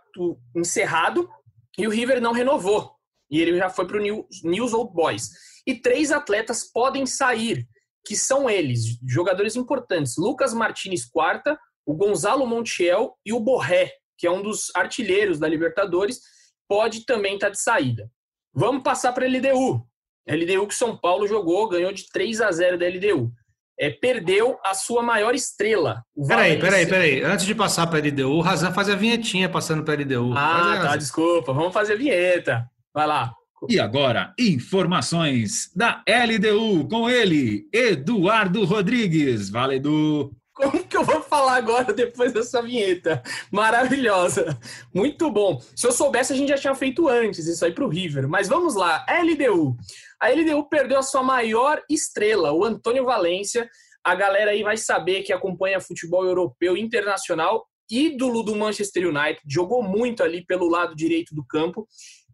encerrado 0.55 1.29
e 1.77 1.87
o 1.87 1.89
River 1.89 2.21
não 2.21 2.33
renovou. 2.33 2.93
E 3.31 3.39
ele 3.39 3.57
já 3.57 3.69
foi 3.69 3.85
para 3.85 3.97
o 3.97 4.27
News 4.43 4.73
Old 4.73 4.93
Boys. 4.93 5.29
E 5.65 5.75
três 5.75 6.11
atletas 6.11 6.63
podem 6.63 7.05
sair, 7.05 7.67
que 8.05 8.15
são 8.15 8.49
eles, 8.49 8.97
jogadores 9.07 9.55
importantes: 9.55 10.17
Lucas 10.17 10.53
Martinez 10.53 11.05
Quarta, 11.05 11.57
o 11.85 11.93
Gonzalo 11.93 12.47
Montiel 12.47 13.15
e 13.25 13.31
o 13.31 13.39
Borré, 13.39 13.93
que 14.17 14.25
é 14.25 14.31
um 14.31 14.41
dos 14.41 14.71
artilheiros 14.75 15.39
da 15.39 15.47
Libertadores, 15.47 16.19
pode 16.67 17.05
também 17.05 17.35
estar 17.35 17.47
tá 17.47 17.51
de 17.51 17.61
saída. 17.61 18.11
Vamos 18.53 18.83
passar 18.83 19.13
para 19.13 19.25
a 19.25 19.29
LDU. 19.29 19.87
LDU 20.27 20.67
que 20.67 20.75
São 20.75 20.95
Paulo 20.97 21.27
jogou, 21.27 21.67
ganhou 21.67 21.91
de 21.91 22.09
3 22.11 22.41
a 22.41 22.51
0 22.51 22.77
da 22.77 22.87
LDU. 22.87 23.31
É, 23.79 23.89
perdeu 23.89 24.57
a 24.65 24.73
sua 24.73 25.01
maior 25.01 25.33
estrela. 25.33 26.03
Peraí, 26.27 26.59
peraí, 26.59 26.85
peraí. 26.85 27.23
Antes 27.23 27.45
de 27.45 27.55
passar 27.55 27.87
para 27.87 27.99
a 27.99 28.01
LDU, 28.01 28.31
o 28.31 28.41
Razan 28.41 28.73
faz 28.73 28.89
a 28.89 28.95
vinhetinha 28.95 29.47
passando 29.47 29.83
para 29.83 29.93
a 29.93 30.03
LDU. 30.03 30.33
Ah, 30.35 30.79
tá, 30.81 30.97
desculpa. 30.97 31.53
Vamos 31.53 31.73
fazer 31.73 31.93
a 31.93 31.97
vinheta. 31.97 32.69
Vai 32.93 33.07
lá. 33.07 33.33
E 33.67 33.79
agora, 33.79 34.33
informações 34.39 35.69
da 35.75 36.01
LDU 36.07 36.87
com 36.87 37.09
ele, 37.09 37.67
Eduardo 37.73 38.63
Rodrigues. 38.63 39.49
Vale, 39.49 39.75
Edu. 39.75 40.33
Como 40.53 40.83
que 40.83 40.95
eu 40.95 41.05
vou 41.05 41.21
falar 41.21 41.55
agora 41.55 41.93
depois 41.93 42.33
dessa 42.33 42.61
vinheta? 42.61 43.23
Maravilhosa. 43.51 44.57
Muito 44.93 45.31
bom. 45.31 45.61
Se 45.73 45.87
eu 45.87 45.91
soubesse, 45.91 46.33
a 46.33 46.35
gente 46.35 46.49
já 46.49 46.57
tinha 46.57 46.75
feito 46.75 47.07
antes 47.07 47.47
isso 47.47 47.63
aí 47.63 47.71
para 47.71 47.85
o 47.85 47.89
River. 47.89 48.27
Mas 48.27 48.49
vamos 48.49 48.75
lá. 48.75 49.05
LDU. 49.09 49.77
A 50.21 50.29
LDU 50.29 50.67
perdeu 50.67 50.99
a 50.99 51.03
sua 51.03 51.23
maior 51.23 51.81
estrela, 51.89 52.51
o 52.51 52.65
Antônio 52.65 53.05
Valência. 53.05 53.69
A 54.03 54.13
galera 54.15 54.51
aí 54.51 54.63
vai 54.63 54.75
saber 54.75 55.23
que 55.23 55.31
acompanha 55.31 55.79
futebol 55.79 56.25
europeu 56.25 56.75
internacional, 56.75 57.65
ídolo 57.89 58.43
do 58.43 58.55
Manchester 58.55 59.07
United, 59.07 59.41
jogou 59.47 59.81
muito 59.81 60.21
ali 60.21 60.45
pelo 60.45 60.67
lado 60.67 60.95
direito 60.95 61.33
do 61.33 61.45
campo. 61.45 61.87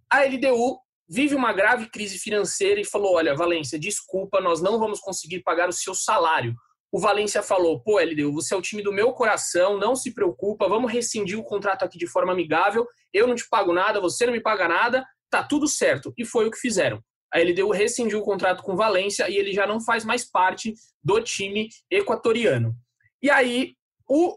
A 0.10 0.24
LDU 0.24 0.80
vive 1.08 1.36
uma 1.36 1.54
grave 1.54 1.90
crise 1.90 2.18
financeira 2.18 2.82
e 2.82 2.86
falou: 2.86 3.16
Olha, 3.16 3.36
Valência, 3.36 3.80
desculpa, 3.80 4.42
nós 4.42 4.62
não 4.62 4.80
vamos 4.80 5.00
conseguir 5.00 5.42
pagar 5.42 5.70
o 5.70 5.74
seu 5.74 5.94
salário. 5.94 6.56
O 6.92 7.00
Valência 7.00 7.44
falou: 7.44 7.82
Pô, 7.82 8.00
LDU, 8.00 8.34
você 8.34 8.54
é 8.54 8.58
o 8.58 8.62
time 8.62 8.82
do 8.82 8.92
meu 8.92 9.14
coração, 9.14 9.78
não 9.78 9.96
se 9.96 10.14
preocupa, 10.14 10.68
vamos 10.68 10.92
rescindir 10.92 11.38
o 11.38 11.44
contrato 11.44 11.84
aqui 11.84 11.98
de 11.98 12.08
forma 12.08 12.32
amigável. 12.32 12.88
Eu 13.14 13.28
não 13.28 13.36
te 13.36 13.48
pago 13.48 13.74
nada, 13.74 14.02
você 14.02 14.26
não 14.26 14.34
me 14.34 14.42
paga 14.42 14.68
nada, 14.68 15.06
tá 15.30 15.44
tudo 15.44 15.68
certo. 15.68 16.14
E 16.18 16.26
foi 16.26 16.48
o 16.48 16.52
que 16.52 16.58
fizeram. 16.58 17.00
A 17.36 17.40
LDU 17.40 17.70
rescindiu 17.72 18.20
o 18.20 18.24
contrato 18.24 18.64
com 18.64 18.78
Valência 18.78 19.30
e 19.30 19.36
ele 19.36 19.52
já 19.52 19.68
não 19.68 19.82
faz 19.82 20.06
mais 20.06 20.24
parte 20.24 20.74
do 21.04 21.20
time 21.20 21.68
equatoriano. 21.92 22.74
E 23.22 23.30
aí, 23.30 23.74
o 24.08 24.34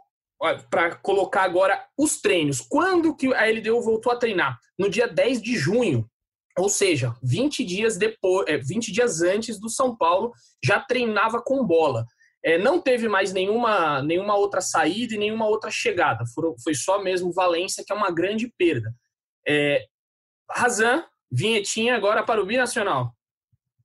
para 0.70 0.94
colocar 0.96 1.42
agora 1.42 1.84
os 1.96 2.20
treinos. 2.20 2.60
Quando 2.60 3.14
que 3.14 3.32
a 3.34 3.46
LDU 3.46 3.80
voltou 3.80 4.12
a 4.12 4.16
treinar? 4.16 4.58
No 4.78 4.88
dia 4.88 5.08
10 5.08 5.42
de 5.42 5.56
junho. 5.56 6.08
Ou 6.56 6.68
seja, 6.68 7.14
20 7.22 7.64
dias 7.64 7.96
depois, 7.96 8.46
é, 8.48 8.56
20 8.56 8.92
dias 8.92 9.22
antes 9.22 9.60
do 9.60 9.68
São 9.68 9.96
Paulo, 9.96 10.32
já 10.64 10.80
treinava 10.80 11.40
com 11.40 11.64
bola. 11.64 12.04
É, 12.44 12.58
não 12.58 12.80
teve 12.80 13.08
mais 13.08 13.32
nenhuma, 13.32 14.02
nenhuma 14.02 14.36
outra 14.36 14.60
saída 14.60 15.14
e 15.14 15.18
nenhuma 15.18 15.46
outra 15.46 15.70
chegada. 15.70 16.24
Foi 16.62 16.74
só 16.74 17.02
mesmo 17.02 17.32
Valência, 17.32 17.84
que 17.86 17.92
é 17.92 17.96
uma 17.96 18.10
grande 18.10 18.52
perda. 18.56 18.92
É, 19.46 19.84
Razan, 20.50 21.04
vinhetinha 21.30 21.94
agora 21.94 22.22
para 22.22 22.42
o 22.42 22.46
Binacional. 22.46 23.14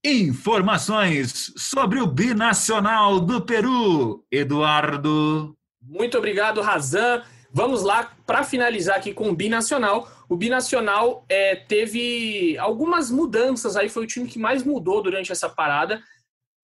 Informações 0.05 1.53
sobre 1.55 2.01
o 2.01 2.07
Binacional 2.07 3.19
do 3.19 3.41
Peru, 3.41 4.25
Eduardo. 4.31 5.55
Muito 5.81 6.17
obrigado, 6.17 6.61
Razan. 6.61 7.23
Vamos 7.51 7.83
lá, 7.83 8.11
para 8.25 8.43
finalizar 8.43 8.97
aqui 8.97 9.13
com 9.13 9.29
o 9.29 9.35
Binacional. 9.35 10.09
O 10.27 10.35
Binacional 10.35 11.23
é, 11.29 11.55
teve 11.55 12.57
algumas 12.57 13.11
mudanças 13.11 13.77
aí, 13.77 13.87
foi 13.87 14.03
o 14.03 14.07
time 14.07 14.27
que 14.27 14.39
mais 14.39 14.63
mudou 14.63 15.01
durante 15.03 15.31
essa 15.31 15.47
parada. 15.47 16.01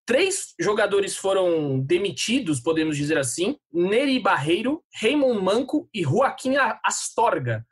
Três 0.06 0.56
jogadores 0.60 1.16
foram 1.16 1.80
demitidos, 1.80 2.60
podemos 2.60 2.98
dizer 2.98 3.18
assim: 3.20 3.56
Neri 3.72 4.20
Barreiro, 4.20 4.84
Raymond 5.00 5.40
Manco 5.42 5.88
e 5.94 6.02
Joaquim 6.02 6.56
Astorga. 6.84 7.64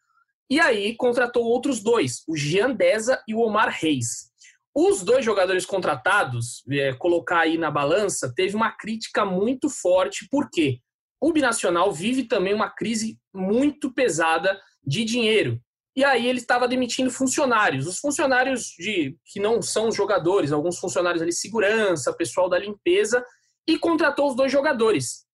E 0.50 0.60
aí 0.60 0.96
contratou 0.96 1.44
outros 1.44 1.82
dois, 1.82 2.24
o 2.28 2.36
Jean 2.36 2.72
Deza 2.72 3.22
e 3.28 3.36
o 3.36 3.40
Omar 3.40 3.70
Reis. 3.70 4.32
Os 4.74 5.04
dois 5.04 5.26
jogadores 5.26 5.66
contratados, 5.66 6.64
é, 6.70 6.94
colocar 6.94 7.40
aí 7.40 7.58
na 7.58 7.72
balança, 7.72 8.32
teve 8.36 8.56
uma 8.56 8.72
crítica 8.72 9.26
muito 9.26 9.70
forte, 9.70 10.28
porque 10.30 10.80
o 11.20 11.34
Binacional 11.34 11.92
vive 11.92 12.24
também 12.26 12.54
uma 12.54 12.70
crise 12.70 13.18
muito 13.34 13.92
pesada 13.92 14.60
de 14.86 15.04
dinheiro. 15.04 15.60
E 15.96 16.04
aí 16.04 16.28
ele 16.28 16.38
estava 16.38 16.68
demitindo 16.68 17.10
funcionários. 17.10 17.88
Os 17.88 17.98
funcionários 17.98 18.68
de 18.78 19.18
que 19.26 19.40
não 19.40 19.64
são 19.64 19.92
jogadores, 19.92 20.52
alguns 20.52 20.78
funcionários 20.78 21.24
ali, 21.24 21.34
segurança, 21.34 22.14
pessoal 22.14 22.48
da 22.48 22.60
limpeza, 22.60 23.26
e 23.68 23.80
contratou 23.80 24.30
os 24.30 24.36
dois 24.36 24.52
jogadores. 24.52 25.26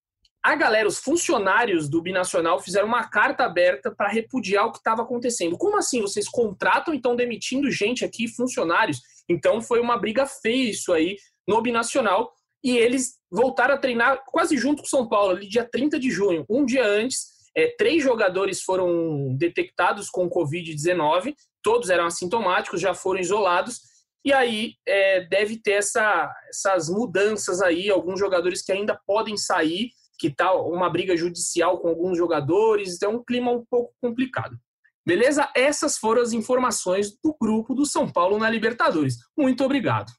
A 0.44 0.54
galera, 0.56 0.86
os 0.86 0.98
funcionários 0.98 1.88
do 1.88 2.02
Binacional 2.02 2.60
fizeram 2.60 2.86
uma 2.86 3.08
carta 3.08 3.44
aberta 3.44 3.90
para 3.90 4.10
repudiar 4.10 4.66
o 4.66 4.72
que 4.72 4.76
estava 4.76 5.00
acontecendo. 5.00 5.56
Como 5.56 5.78
assim? 5.78 6.02
Vocês 6.02 6.28
contratam 6.28 6.92
e 6.92 6.98
estão 6.98 7.16
demitindo 7.16 7.70
gente 7.70 8.04
aqui, 8.04 8.28
funcionários? 8.28 9.00
Então 9.26 9.62
foi 9.62 9.80
uma 9.80 9.96
briga 9.96 10.26
feia 10.26 10.68
isso 10.68 10.92
aí 10.92 11.16
no 11.48 11.62
Binacional. 11.62 12.30
E 12.62 12.76
eles 12.76 13.14
voltaram 13.32 13.74
a 13.74 13.78
treinar 13.78 14.22
quase 14.26 14.58
junto 14.58 14.82
com 14.82 14.88
São 14.88 15.08
Paulo, 15.08 15.30
ali 15.30 15.48
dia 15.48 15.64
30 15.64 15.98
de 15.98 16.10
junho. 16.10 16.44
Um 16.46 16.66
dia 16.66 16.86
antes, 16.86 17.24
é, 17.56 17.74
três 17.78 18.02
jogadores 18.02 18.60
foram 18.60 19.34
detectados 19.36 20.10
com 20.10 20.28
Covid-19, 20.28 21.34
todos 21.62 21.88
eram 21.88 22.04
assintomáticos, 22.04 22.82
já 22.82 22.92
foram 22.92 23.20
isolados, 23.20 23.80
e 24.22 24.30
aí 24.32 24.74
é, 24.86 25.26
deve 25.26 25.56
ter 25.56 25.72
essa, 25.72 26.30
essas 26.50 26.90
mudanças 26.90 27.62
aí, 27.62 27.88
alguns 27.88 28.20
jogadores 28.20 28.62
que 28.62 28.72
ainda 28.72 28.98
podem 29.06 29.36
sair, 29.38 29.90
que 30.24 30.30
tá 30.30 30.54
uma 30.54 30.88
briga 30.88 31.14
judicial 31.14 31.78
com 31.80 31.88
alguns 31.88 32.16
jogadores, 32.16 32.94
então 32.94 33.12
é 33.12 33.14
um 33.16 33.22
clima 33.22 33.52
um 33.52 33.62
pouco 33.62 33.92
complicado. 34.00 34.58
Beleza? 35.06 35.50
Essas 35.54 35.98
foram 35.98 36.22
as 36.22 36.32
informações 36.32 37.10
do 37.22 37.36
grupo 37.38 37.74
do 37.74 37.84
São 37.84 38.10
Paulo 38.10 38.38
na 38.38 38.48
Libertadores. 38.48 39.18
Muito 39.36 39.62
obrigado. 39.62 40.10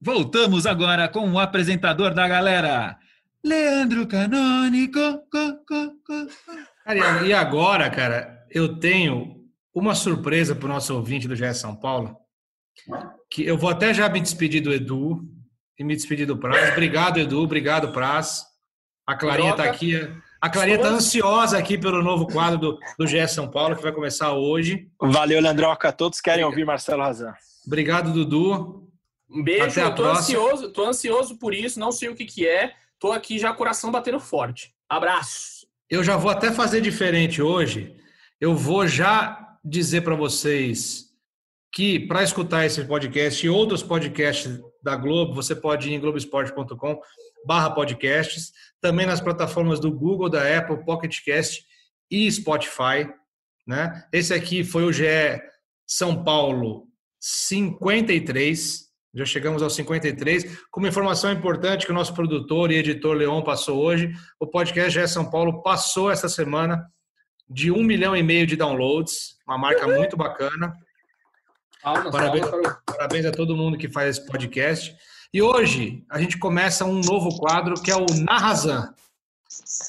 Voltamos 0.00 0.64
agora 0.64 1.08
com 1.08 1.28
o 1.28 1.40
apresentador 1.40 2.14
da 2.14 2.28
galera, 2.28 2.96
Leandro 3.44 4.06
Canônico. 4.06 5.00
Cara, 6.84 7.26
e 7.26 7.32
agora, 7.32 7.90
cara, 7.90 8.46
eu 8.48 8.78
tenho 8.78 9.44
uma 9.74 9.96
surpresa 9.96 10.54
para 10.54 10.66
o 10.66 10.72
nosso 10.72 10.94
ouvinte 10.94 11.26
do 11.26 11.34
GE 11.34 11.52
São 11.54 11.74
Paulo. 11.74 12.16
Que 13.28 13.44
eu 13.44 13.58
vou 13.58 13.70
até 13.70 13.92
já 13.92 14.08
me 14.08 14.20
despedir 14.20 14.62
do 14.62 14.72
Edu 14.72 15.20
e 15.76 15.82
me 15.82 15.96
despedir 15.96 16.28
do 16.28 16.38
Praz. 16.38 16.70
Obrigado, 16.70 17.18
Edu. 17.18 17.40
Obrigado, 17.40 17.92
Praz. 17.92 18.51
A 19.06 19.14
Clarinha 19.14 19.50
está 19.50 19.64
aqui. 19.64 19.94
A 20.40 20.50
Clarinha 20.50 20.76
está 20.76 20.88
ansiosa 20.88 21.56
aqui 21.56 21.78
pelo 21.78 22.02
novo 22.02 22.26
quadro 22.26 22.58
do, 22.58 22.78
do 22.98 23.06
GE 23.06 23.26
São 23.28 23.48
Paulo, 23.48 23.76
que 23.76 23.82
vai 23.82 23.92
começar 23.92 24.32
hoje. 24.32 24.88
Valeu, 25.00 25.40
Leandroca. 25.40 25.92
Todos 25.92 26.20
querem 26.20 26.44
ouvir 26.44 26.64
Marcelo 26.64 27.02
Razan. 27.02 27.32
Obrigado, 27.66 28.12
Dudu. 28.12 28.88
Um 29.30 29.42
beijo. 29.42 29.64
Até 29.64 29.82
a 29.82 29.90
tô 29.90 30.02
próxima. 30.02 30.38
ansioso, 30.38 30.70
tô 30.70 30.84
ansioso 30.84 31.38
por 31.38 31.54
isso, 31.54 31.78
não 31.78 31.92
sei 31.92 32.08
o 32.08 32.14
que, 32.14 32.24
que 32.24 32.46
é. 32.46 32.74
Tô 32.98 33.12
aqui 33.12 33.38
já 33.38 33.52
coração 33.52 33.90
batendo 33.90 34.20
forte. 34.20 34.74
Abraço. 34.88 35.66
Eu 35.88 36.02
já 36.02 36.16
vou 36.16 36.30
até 36.30 36.52
fazer 36.52 36.80
diferente 36.80 37.40
hoje. 37.40 37.96
Eu 38.40 38.54
vou 38.54 38.86
já 38.86 39.56
dizer 39.64 40.02
para 40.02 40.14
vocês 40.14 41.06
que 41.72 42.00
para 42.00 42.22
escutar 42.22 42.66
esse 42.66 42.84
podcast 42.84 43.46
e 43.46 43.48
outros 43.48 43.82
podcasts 43.82 44.60
da 44.82 44.96
Globo, 44.96 45.34
você 45.34 45.54
pode 45.54 45.88
ir 45.88 45.94
em 45.94 46.00
globesport.com 46.00 47.00
barra 47.46 47.70
podcasts, 47.70 48.52
também 48.80 49.06
nas 49.06 49.20
plataformas 49.20 49.80
do 49.80 49.90
Google, 49.92 50.28
da 50.28 50.58
Apple, 50.58 50.84
Pocket 50.84 51.22
Cast 51.24 51.64
e 52.10 52.30
Spotify. 52.30 53.08
Né? 53.66 54.04
Esse 54.12 54.34
aqui 54.34 54.64
foi 54.64 54.84
o 54.84 54.92
GE 54.92 55.40
São 55.86 56.22
Paulo 56.22 56.88
53. 57.20 58.90
Já 59.14 59.24
chegamos 59.24 59.62
aos 59.62 59.74
53. 59.74 60.66
Com 60.70 60.80
uma 60.80 60.88
informação 60.88 61.30
importante 61.30 61.86
que 61.86 61.92
o 61.92 61.94
nosso 61.94 62.14
produtor 62.14 62.70
e 62.70 62.76
editor 62.76 63.14
Leon 63.14 63.42
passou 63.42 63.78
hoje, 63.82 64.12
o 64.40 64.46
podcast 64.46 64.90
GE 64.90 65.06
São 65.08 65.30
Paulo 65.30 65.62
passou 65.62 66.10
essa 66.10 66.28
semana 66.28 66.90
de 67.48 67.70
um 67.70 67.82
milhão 67.82 68.16
e 68.16 68.22
meio 68.22 68.46
de 68.46 68.56
downloads, 68.56 69.36
uma 69.46 69.58
marca 69.58 69.86
muito 69.86 70.16
bacana. 70.16 70.74
Palmas, 71.82 72.12
parabéns, 72.12 72.48
palmas. 72.48 72.76
parabéns 72.86 73.26
a 73.26 73.32
todo 73.32 73.56
mundo 73.56 73.76
que 73.76 73.88
faz 73.88 74.16
esse 74.16 74.26
podcast. 74.26 74.96
E 75.34 75.40
hoje 75.40 76.04
a 76.10 76.20
gente 76.20 76.36
começa 76.36 76.84
um 76.84 77.00
novo 77.00 77.38
quadro 77.38 77.80
que 77.80 77.90
é 77.90 77.96
o 77.96 78.04
Narrazan, 78.22 78.92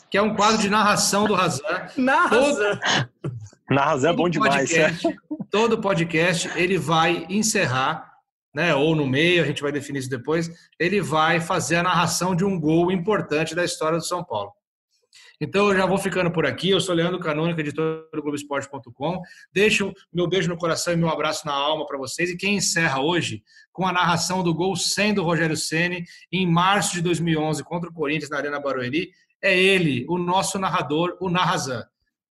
que 0.10 0.18
é 0.18 0.22
um 0.22 0.36
quadro 0.36 0.58
de 0.62 0.70
narração 0.70 1.26
do 1.26 1.34
Razan. 1.34 1.62
Narrazan. 1.98 2.80
Narrazan 3.70 4.10
é 4.10 4.14
bom 4.14 4.30
demais. 4.30 4.72
Podcast, 4.72 5.20
todo 5.52 5.82
podcast 5.82 6.50
ele 6.56 6.78
vai 6.78 7.26
encerrar 7.30 8.14
né, 8.56 8.74
ou 8.74 8.96
no 8.96 9.06
meio, 9.06 9.44
a 9.44 9.46
gente 9.46 9.62
vai 9.62 9.72
definir 9.72 10.00
isso 10.00 10.10
depois, 10.10 10.50
ele 10.80 11.02
vai 11.02 11.42
fazer 11.42 11.78
a 11.78 11.84
narração 11.84 12.36
de 12.36 12.46
um 12.46 12.58
gol 12.58 12.92
importante 12.92 13.56
da 13.56 13.66
história 13.66 13.98
do 13.98 14.06
São 14.06 14.24
Paulo. 14.24 14.54
Então 15.44 15.68
eu 15.68 15.76
já 15.76 15.86
vou 15.86 15.98
ficando 15.98 16.32
por 16.32 16.46
aqui. 16.46 16.70
Eu 16.70 16.80
sou 16.80 16.96
Leandro 16.96 17.20
Canônico, 17.20 17.60
editor 17.60 18.08
do 18.14 18.22
Globoesporte.com. 18.22 19.22
Deixo 19.52 19.94
meu 20.12 20.26
beijo 20.26 20.48
no 20.48 20.58
coração 20.58 20.94
e 20.94 20.96
meu 20.96 21.10
abraço 21.10 21.46
na 21.46 21.54
alma 21.54 21.86
para 21.86 21.98
vocês. 21.98 22.30
E 22.30 22.38
quem 22.38 22.56
encerra 22.56 23.02
hoje 23.02 23.44
com 23.74 23.86
a 23.86 23.92
narração 23.92 24.42
do 24.42 24.54
gol 24.54 24.74
100 24.76 25.16
do 25.16 25.24
Rogério 25.24 25.58
Ceni 25.58 26.06
em 26.32 26.50
março 26.50 26.94
de 26.94 27.02
2011 27.02 27.62
contra 27.66 27.90
o 27.90 27.94
Corinthians 27.94 28.30
na 28.30 28.38
Arena 28.38 28.58
Barueri 28.58 29.12
é 29.42 29.58
ele, 29.60 30.06
o 30.08 30.18
nosso 30.18 30.58
narrador, 30.58 31.18
o 31.20 31.30
Narrazan. 31.30 31.84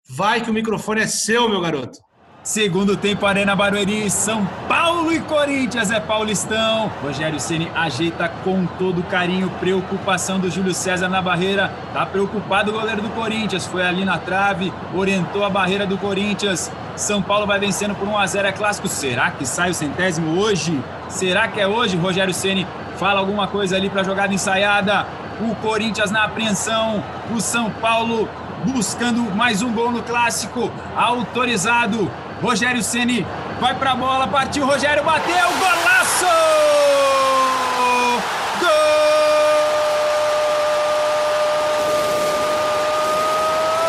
Vai 0.09 0.45
que 0.45 0.51
o 0.51 0.55
microfone 0.55 1.01
é 1.01 1.07
seu, 1.09 1.49
meu 1.49 1.61
garoto. 1.61 1.99
Segundo 2.43 2.97
tempo, 2.97 3.27
Arena 3.27 3.55
Barueri, 3.55 4.11
São 4.11 4.47
Paulo 4.67 5.13
e 5.13 5.21
Corinthians 5.21 5.91
é 5.91 6.01
Paulistão. 6.01 6.91
Rogério 7.03 7.39
Ceni 7.39 7.71
ajeita 7.75 8.31
com 8.43 8.65
todo 8.65 9.03
carinho, 9.03 9.51
preocupação 9.61 10.41
do 10.41 10.51
Júlio 10.51 10.73
César 10.73 11.11
na 11.11 11.21
barreira. 11.21 11.71
Tá 11.93 12.07
preocupado 12.07 12.71
o 12.71 12.73
goleiro 12.73 13.03
do 13.03 13.11
Corinthians, 13.11 13.67
foi 13.67 13.83
ali 13.83 14.07
na 14.07 14.17
trave, 14.17 14.73
orientou 14.95 15.45
a 15.45 15.51
barreira 15.51 15.87
do 15.87 15.99
Corinthians. 15.99 16.73
São 16.97 17.21
Paulo 17.21 17.47
vai 17.47 17.61
vencendo 17.61 17.95
por 17.95 18.09
1 18.09 18.17
a 18.17 18.27
0 18.27 18.49
é 18.49 18.53
clássico. 18.53 18.89
Será 18.89 19.31
que 19.31 19.45
sai 19.45 19.71
o 19.71 19.75
centésimo 19.75 20.41
hoje? 20.41 20.83
Será 21.11 21.47
que 21.47 21.61
é 21.61 21.69
hoje? 21.69 21.99
Rogério 21.99 22.33
Ceni 22.33 22.67
fala 22.97 23.21
alguma 23.21 23.49
coisa 23.49 23.77
ali 23.77 23.91
para 23.91 24.03
jogada 24.03 24.33
ensaiada. 24.33 25.07
O 25.43 25.55
Corinthians 25.57 26.11
na 26.11 26.25
apreensão, 26.25 27.05
o 27.37 27.39
São 27.39 27.71
Paulo 27.71 28.27
buscando 28.65 29.23
mais 29.35 29.63
um 29.63 29.73
gol 29.73 29.91
no 29.91 30.03
clássico, 30.03 30.71
autorizado 30.97 32.11
Rogério 32.43 32.83
Ceni 32.83 33.27
vai 33.61 33.75
para 33.75 33.93
a 33.93 33.95
bola, 33.95 34.27
partiu, 34.27 34.65
Rogério 34.65 35.05
bateu, 35.05 35.35
golaço! 35.59 36.27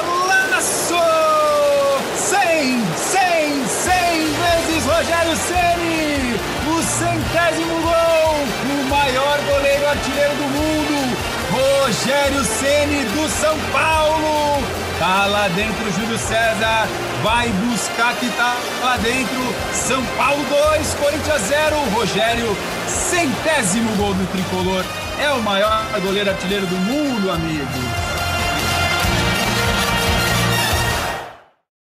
Golaço! 0.06 0.96
100, 2.18 2.86
100, 2.98 3.68
100 3.68 3.92
vezes 4.34 4.86
Rogério 4.86 5.36
Ceni, 5.38 6.40
o 6.68 6.84
centésimo 6.84 7.82
gol, 7.82 8.36
o 8.70 8.90
maior 8.90 9.40
goleiro 9.50 9.88
artilheiro 9.88 10.36
do 10.36 10.44
mundo, 10.44 11.18
Rogério 11.52 12.44
Ceni 12.44 13.06
do 13.06 13.30
São 13.30 13.58
Paulo. 13.72 14.81
Tá 15.02 15.26
lá 15.26 15.48
dentro 15.48 15.92
Júlio 15.94 16.16
César, 16.16 16.88
vai 17.24 17.50
buscar 17.50 18.14
que 18.18 18.30
tá 18.38 18.56
lá 18.84 18.98
dentro. 18.98 19.56
São 19.74 20.06
Paulo 20.16 20.46
2, 20.48 20.94
Corinthians 20.94 21.42
0. 21.42 21.76
Rogério, 21.96 22.56
centésimo 22.88 23.96
gol 23.96 24.14
do 24.14 24.32
tricolor. 24.32 24.86
É 25.20 25.32
o 25.32 25.42
maior 25.42 25.88
goleiro 26.04 26.30
artilheiro 26.30 26.68
do 26.68 26.76
mundo, 26.76 27.32
amigo. 27.32 27.66